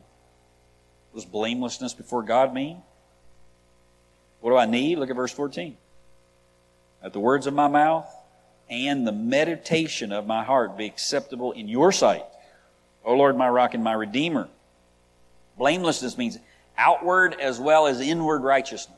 does 1.14 1.26
blamelessness 1.26 1.94
before 1.94 2.24
God 2.24 2.54
mean? 2.54 2.82
What 4.40 4.52
do 4.52 4.58
I 4.58 4.66
need? 4.66 5.00
Look 5.00 5.10
at 5.10 5.16
verse 5.16 5.34
14. 5.34 5.76
At 7.04 7.12
the 7.12 7.20
words 7.20 7.48
of 7.48 7.54
my 7.54 7.68
mouth 7.68 8.10
and 8.70 9.06
the 9.06 9.12
meditation 9.12 10.14
of 10.14 10.26
my 10.26 10.44
heart 10.44 10.78
be 10.78 10.86
acceptable 10.86 11.52
in 11.52 11.68
your 11.68 11.92
sight. 11.92 12.24
O 13.08 13.14
Lord, 13.14 13.38
my 13.38 13.48
rock 13.48 13.74
and 13.74 13.84
my 13.84 13.94
redeemer. 13.94 14.50
Blamelessness 15.58 16.18
means 16.18 16.38
outward 16.78 17.36
as 17.40 17.60
well 17.60 17.88
as 17.88 18.02
inward 18.02 18.44
righteousness. 18.44 18.98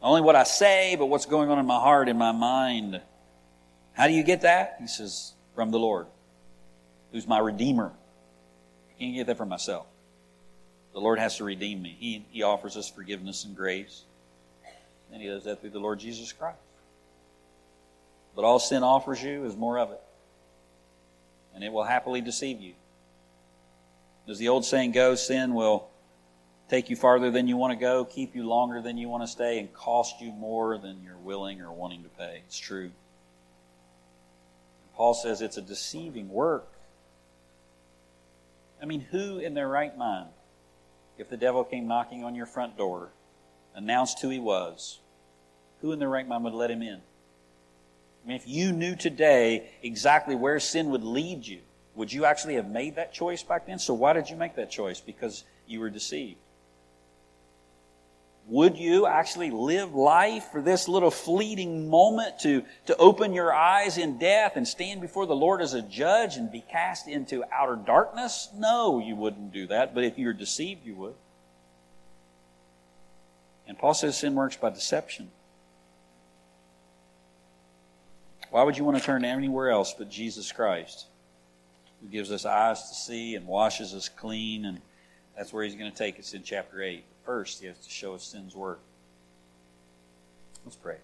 Not 0.00 0.08
only 0.08 0.22
what 0.22 0.34
I 0.34 0.44
say, 0.44 0.96
but 0.96 1.06
what's 1.06 1.26
going 1.26 1.50
on 1.50 1.58
in 1.58 1.66
my 1.66 1.78
heart, 1.78 2.08
in 2.08 2.16
my 2.16 2.32
mind. 2.32 3.00
How 3.92 4.08
do 4.08 4.14
you 4.14 4.24
get 4.24 4.40
that? 4.40 4.78
He 4.80 4.86
says, 4.86 5.32
from 5.54 5.70
the 5.70 5.78
Lord, 5.78 6.06
who's 7.12 7.28
my 7.28 7.38
redeemer 7.38 7.92
I 8.90 8.98
can't 8.98 9.14
get 9.14 9.26
that 9.26 9.36
for 9.36 9.46
myself. 9.46 9.86
The 10.92 11.00
Lord 11.00 11.18
has 11.18 11.36
to 11.36 11.44
redeem 11.44 11.82
me. 11.82 11.96
He, 11.98 12.24
he 12.30 12.42
offers 12.42 12.76
us 12.76 12.88
forgiveness 12.88 13.44
and 13.44 13.56
grace. 13.56 14.04
And 15.12 15.20
He 15.20 15.28
does 15.28 15.44
that 15.44 15.60
through 15.60 15.70
the 15.70 15.80
Lord 15.80 15.98
Jesus 15.98 16.32
Christ. 16.32 16.58
But 18.34 18.44
all 18.44 18.58
sin 18.58 18.82
offers 18.82 19.22
you 19.22 19.44
is 19.44 19.56
more 19.56 19.78
of 19.78 19.90
it. 19.90 20.00
And 21.54 21.62
it 21.62 21.72
will 21.72 21.84
happily 21.84 22.20
deceive 22.20 22.60
you. 22.60 22.74
As 24.28 24.38
the 24.38 24.48
old 24.48 24.64
saying 24.64 24.92
go, 24.92 25.14
sin 25.14 25.54
will 25.54 25.88
take 26.68 26.88
you 26.88 26.96
farther 26.96 27.30
than 27.30 27.48
you 27.48 27.56
want 27.56 27.72
to 27.72 27.78
go, 27.78 28.04
keep 28.04 28.34
you 28.34 28.46
longer 28.46 28.80
than 28.80 28.96
you 28.96 29.08
want 29.08 29.22
to 29.22 29.26
stay, 29.26 29.58
and 29.58 29.72
cost 29.74 30.20
you 30.20 30.32
more 30.32 30.78
than 30.78 31.02
you're 31.02 31.16
willing 31.16 31.60
or 31.60 31.72
wanting 31.72 32.02
to 32.02 32.08
pay. 32.08 32.40
It's 32.46 32.58
true. 32.58 32.90
Paul 34.94 35.14
says 35.14 35.42
it's 35.42 35.56
a 35.56 35.62
deceiving 35.62 36.28
work. 36.28 36.68
I 38.80 38.84
mean, 38.84 39.00
who 39.10 39.38
in 39.38 39.54
their 39.54 39.68
right 39.68 39.96
mind, 39.96 40.28
if 41.18 41.28
the 41.28 41.36
devil 41.36 41.64
came 41.64 41.86
knocking 41.86 42.24
on 42.24 42.34
your 42.34 42.46
front 42.46 42.76
door, 42.76 43.10
announced 43.74 44.20
who 44.20 44.28
he 44.28 44.38
was, 44.38 44.98
who 45.80 45.92
in 45.92 45.98
their 45.98 46.08
right 46.08 46.26
mind 46.26 46.44
would 46.44 46.54
let 46.54 46.70
him 46.70 46.82
in? 46.82 47.00
I 48.24 48.28
mean, 48.28 48.36
if 48.36 48.46
you 48.46 48.72
knew 48.72 48.94
today 48.94 49.70
exactly 49.82 50.34
where 50.34 50.60
sin 50.60 50.90
would 50.90 51.02
lead 51.02 51.46
you, 51.46 51.60
would 51.94 52.12
you 52.12 52.24
actually 52.24 52.54
have 52.54 52.68
made 52.68 52.96
that 52.96 53.12
choice 53.12 53.42
back 53.42 53.66
then? 53.66 53.78
So 53.78 53.94
why 53.94 54.12
did 54.12 54.30
you 54.30 54.36
make 54.36 54.56
that 54.56 54.70
choice? 54.70 55.00
Because 55.00 55.44
you 55.66 55.80
were 55.80 55.90
deceived. 55.90 56.38
Would 58.48 58.76
you 58.76 59.06
actually 59.06 59.50
live 59.50 59.94
life 59.94 60.48
for 60.50 60.60
this 60.60 60.88
little 60.88 61.12
fleeting 61.12 61.88
moment 61.88 62.40
to, 62.40 62.64
to 62.86 62.96
open 62.96 63.32
your 63.32 63.54
eyes 63.54 63.98
in 63.98 64.18
death 64.18 64.56
and 64.56 64.66
stand 64.66 65.00
before 65.00 65.26
the 65.26 65.36
Lord 65.36 65.62
as 65.62 65.74
a 65.74 65.82
judge 65.82 66.36
and 66.36 66.50
be 66.50 66.60
cast 66.60 67.06
into 67.06 67.44
outer 67.52 67.76
darkness? 67.76 68.48
No, 68.56 68.98
you 68.98 69.14
wouldn't 69.14 69.52
do 69.52 69.68
that, 69.68 69.94
but 69.94 70.02
if 70.02 70.18
you're 70.18 70.32
deceived, 70.32 70.84
you 70.84 70.96
would. 70.96 71.14
And 73.68 73.78
Paul 73.78 73.94
says 73.94 74.18
sin 74.18 74.34
works 74.34 74.56
by 74.56 74.70
deception. 74.70 75.30
Why 78.50 78.64
would 78.64 78.76
you 78.76 78.84
want 78.84 78.98
to 78.98 79.02
turn 79.02 79.24
anywhere 79.24 79.70
else 79.70 79.94
but 79.96 80.10
Jesus 80.10 80.50
Christ, 80.50 81.06
who 82.02 82.08
gives 82.08 82.30
us 82.30 82.44
eyes 82.44 82.88
to 82.88 82.94
see 82.94 83.36
and 83.36 83.46
washes 83.46 83.94
us 83.94 84.08
clean? 84.08 84.64
And 84.64 84.80
that's 85.36 85.52
where 85.52 85.64
he's 85.64 85.74
going 85.74 85.90
to 85.90 85.96
take 85.96 86.18
us 86.18 86.34
in 86.34 86.42
chapter 86.42 86.82
8 86.82 87.04
But 87.08 87.26
first, 87.26 87.60
he 87.60 87.66
has 87.66 87.78
to 87.78 87.90
show 87.90 88.14
us 88.14 88.24
sin's 88.24 88.54
work. 88.54 88.80
Let's 90.64 90.76
pray. 90.76 90.98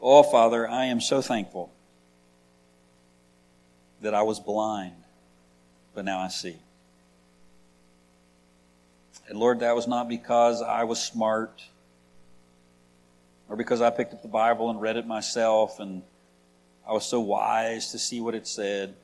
Oh, 0.00 0.22
Father, 0.22 0.68
I 0.68 0.86
am 0.86 1.00
so 1.00 1.22
thankful 1.22 1.70
that 4.02 4.12
I 4.12 4.22
was 4.22 4.38
blind, 4.38 4.92
but 5.94 6.04
now 6.04 6.20
I 6.20 6.28
see. 6.28 6.56
And 9.28 9.38
Lord, 9.38 9.60
that 9.60 9.74
was 9.74 9.88
not 9.88 10.08
because 10.08 10.60
I 10.60 10.84
was 10.84 11.02
smart 11.02 11.64
or 13.48 13.56
because 13.56 13.80
I 13.80 13.88
picked 13.88 14.12
up 14.12 14.20
the 14.20 14.28
Bible 14.28 14.68
and 14.68 14.80
read 14.80 14.96
it 14.96 15.06
myself 15.06 15.80
and 15.80 16.02
I 16.86 16.92
was 16.92 17.06
so 17.06 17.20
wise 17.20 17.92
to 17.92 17.98
see 17.98 18.20
what 18.20 18.34
it 18.34 18.46
said. 18.46 18.94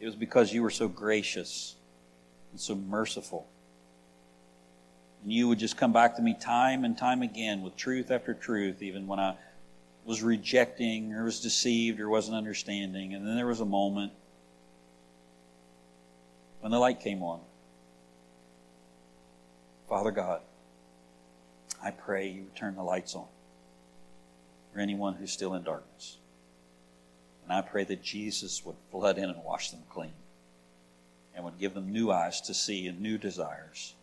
It 0.00 0.06
was 0.06 0.16
because 0.16 0.52
you 0.52 0.62
were 0.62 0.70
so 0.70 0.88
gracious 0.88 1.76
and 2.50 2.60
so 2.60 2.74
merciful. 2.74 3.46
And 5.22 5.32
you 5.32 5.48
would 5.48 5.58
just 5.58 5.76
come 5.76 5.92
back 5.92 6.16
to 6.16 6.22
me 6.22 6.36
time 6.38 6.84
and 6.84 6.96
time 6.96 7.22
again 7.22 7.62
with 7.62 7.76
truth 7.76 8.10
after 8.10 8.34
truth, 8.34 8.82
even 8.82 9.06
when 9.06 9.18
I 9.18 9.34
was 10.04 10.22
rejecting 10.22 11.12
or 11.12 11.24
was 11.24 11.40
deceived 11.40 12.00
or 12.00 12.08
wasn't 12.08 12.36
understanding. 12.36 13.14
And 13.14 13.26
then 13.26 13.36
there 13.36 13.46
was 13.46 13.60
a 13.60 13.66
moment 13.66 14.12
when 16.60 16.72
the 16.72 16.78
light 16.78 17.00
came 17.00 17.22
on. 17.22 17.40
Father 19.88 20.10
God, 20.10 20.40
I 21.82 21.90
pray 21.90 22.28
you 22.28 22.42
would 22.42 22.56
turn 22.56 22.74
the 22.74 22.82
lights 22.82 23.14
on 23.14 23.26
for 24.72 24.80
anyone 24.80 25.14
who's 25.14 25.32
still 25.32 25.54
in 25.54 25.62
darkness. 25.62 26.18
And 27.48 27.56
I 27.56 27.62
pray 27.62 27.84
that 27.84 28.02
Jesus 28.02 28.62
would 28.66 28.76
flood 28.90 29.16
in 29.16 29.24
and 29.24 29.42
wash 29.42 29.70
them 29.70 29.80
clean 29.90 30.12
and 31.34 31.44
would 31.46 31.58
give 31.58 31.72
them 31.72 31.90
new 31.90 32.10
eyes 32.10 32.42
to 32.42 32.52
see 32.52 32.86
and 32.86 33.00
new 33.00 33.16
desires, 33.16 33.94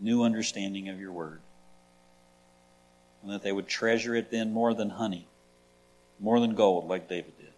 new 0.00 0.24
understanding 0.24 0.88
of 0.88 0.98
your 0.98 1.12
word. 1.12 1.40
And 3.22 3.32
that 3.32 3.44
they 3.44 3.52
would 3.52 3.68
treasure 3.68 4.16
it 4.16 4.32
then 4.32 4.52
more 4.52 4.74
than 4.74 4.90
honey, 4.90 5.28
more 6.18 6.40
than 6.40 6.56
gold, 6.56 6.88
like 6.88 7.08
David 7.08 7.38
did. 7.38 7.52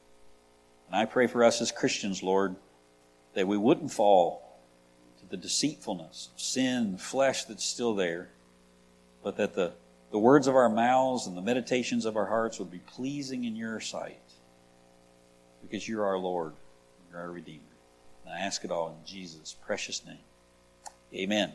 And 0.89 0.97
I 0.97 1.07
pray 1.07 1.29
for 1.29 1.45
us 1.45 1.63
as 1.63 1.73
Christians, 1.73 2.23
Lord, 2.23 2.55
that 3.33 3.49
we 3.49 3.57
wouldn't 3.57 3.93
fall 3.93 4.61
to 5.21 5.31
the 5.31 5.39
deceitfulness 5.39 6.29
of 6.35 6.41
sin, 6.41 6.99
flesh 6.99 7.45
that's 7.45 7.65
still 7.65 7.95
there, 7.95 8.29
but 9.23 9.39
that 9.39 9.55
the 9.55 9.73
the 10.13 10.19
words 10.19 10.47
of 10.47 10.55
our 10.55 10.69
mouths 10.69 11.27
and 11.27 11.37
the 11.37 11.43
meditations 11.43 12.05
of 12.05 12.17
our 12.17 12.27
hearts 12.27 12.59
would 12.59 12.71
be 12.71 12.79
pleasing 12.79 13.45
in 13.45 13.57
your 13.57 13.81
sight 13.81 14.21
because 15.69 15.89
you're 15.89 16.05
our 16.05 16.19
Lord, 16.19 16.53
you're 17.11 17.21
our 17.21 17.31
Redeemer. 17.31 17.63
And 18.25 18.35
I 18.35 18.41
ask 18.41 18.65
it 18.65 18.71
all 18.71 18.89
in 18.89 19.07
Jesus' 19.07 19.57
precious 19.65 20.05
name. 20.05 20.19
Amen. 21.15 21.53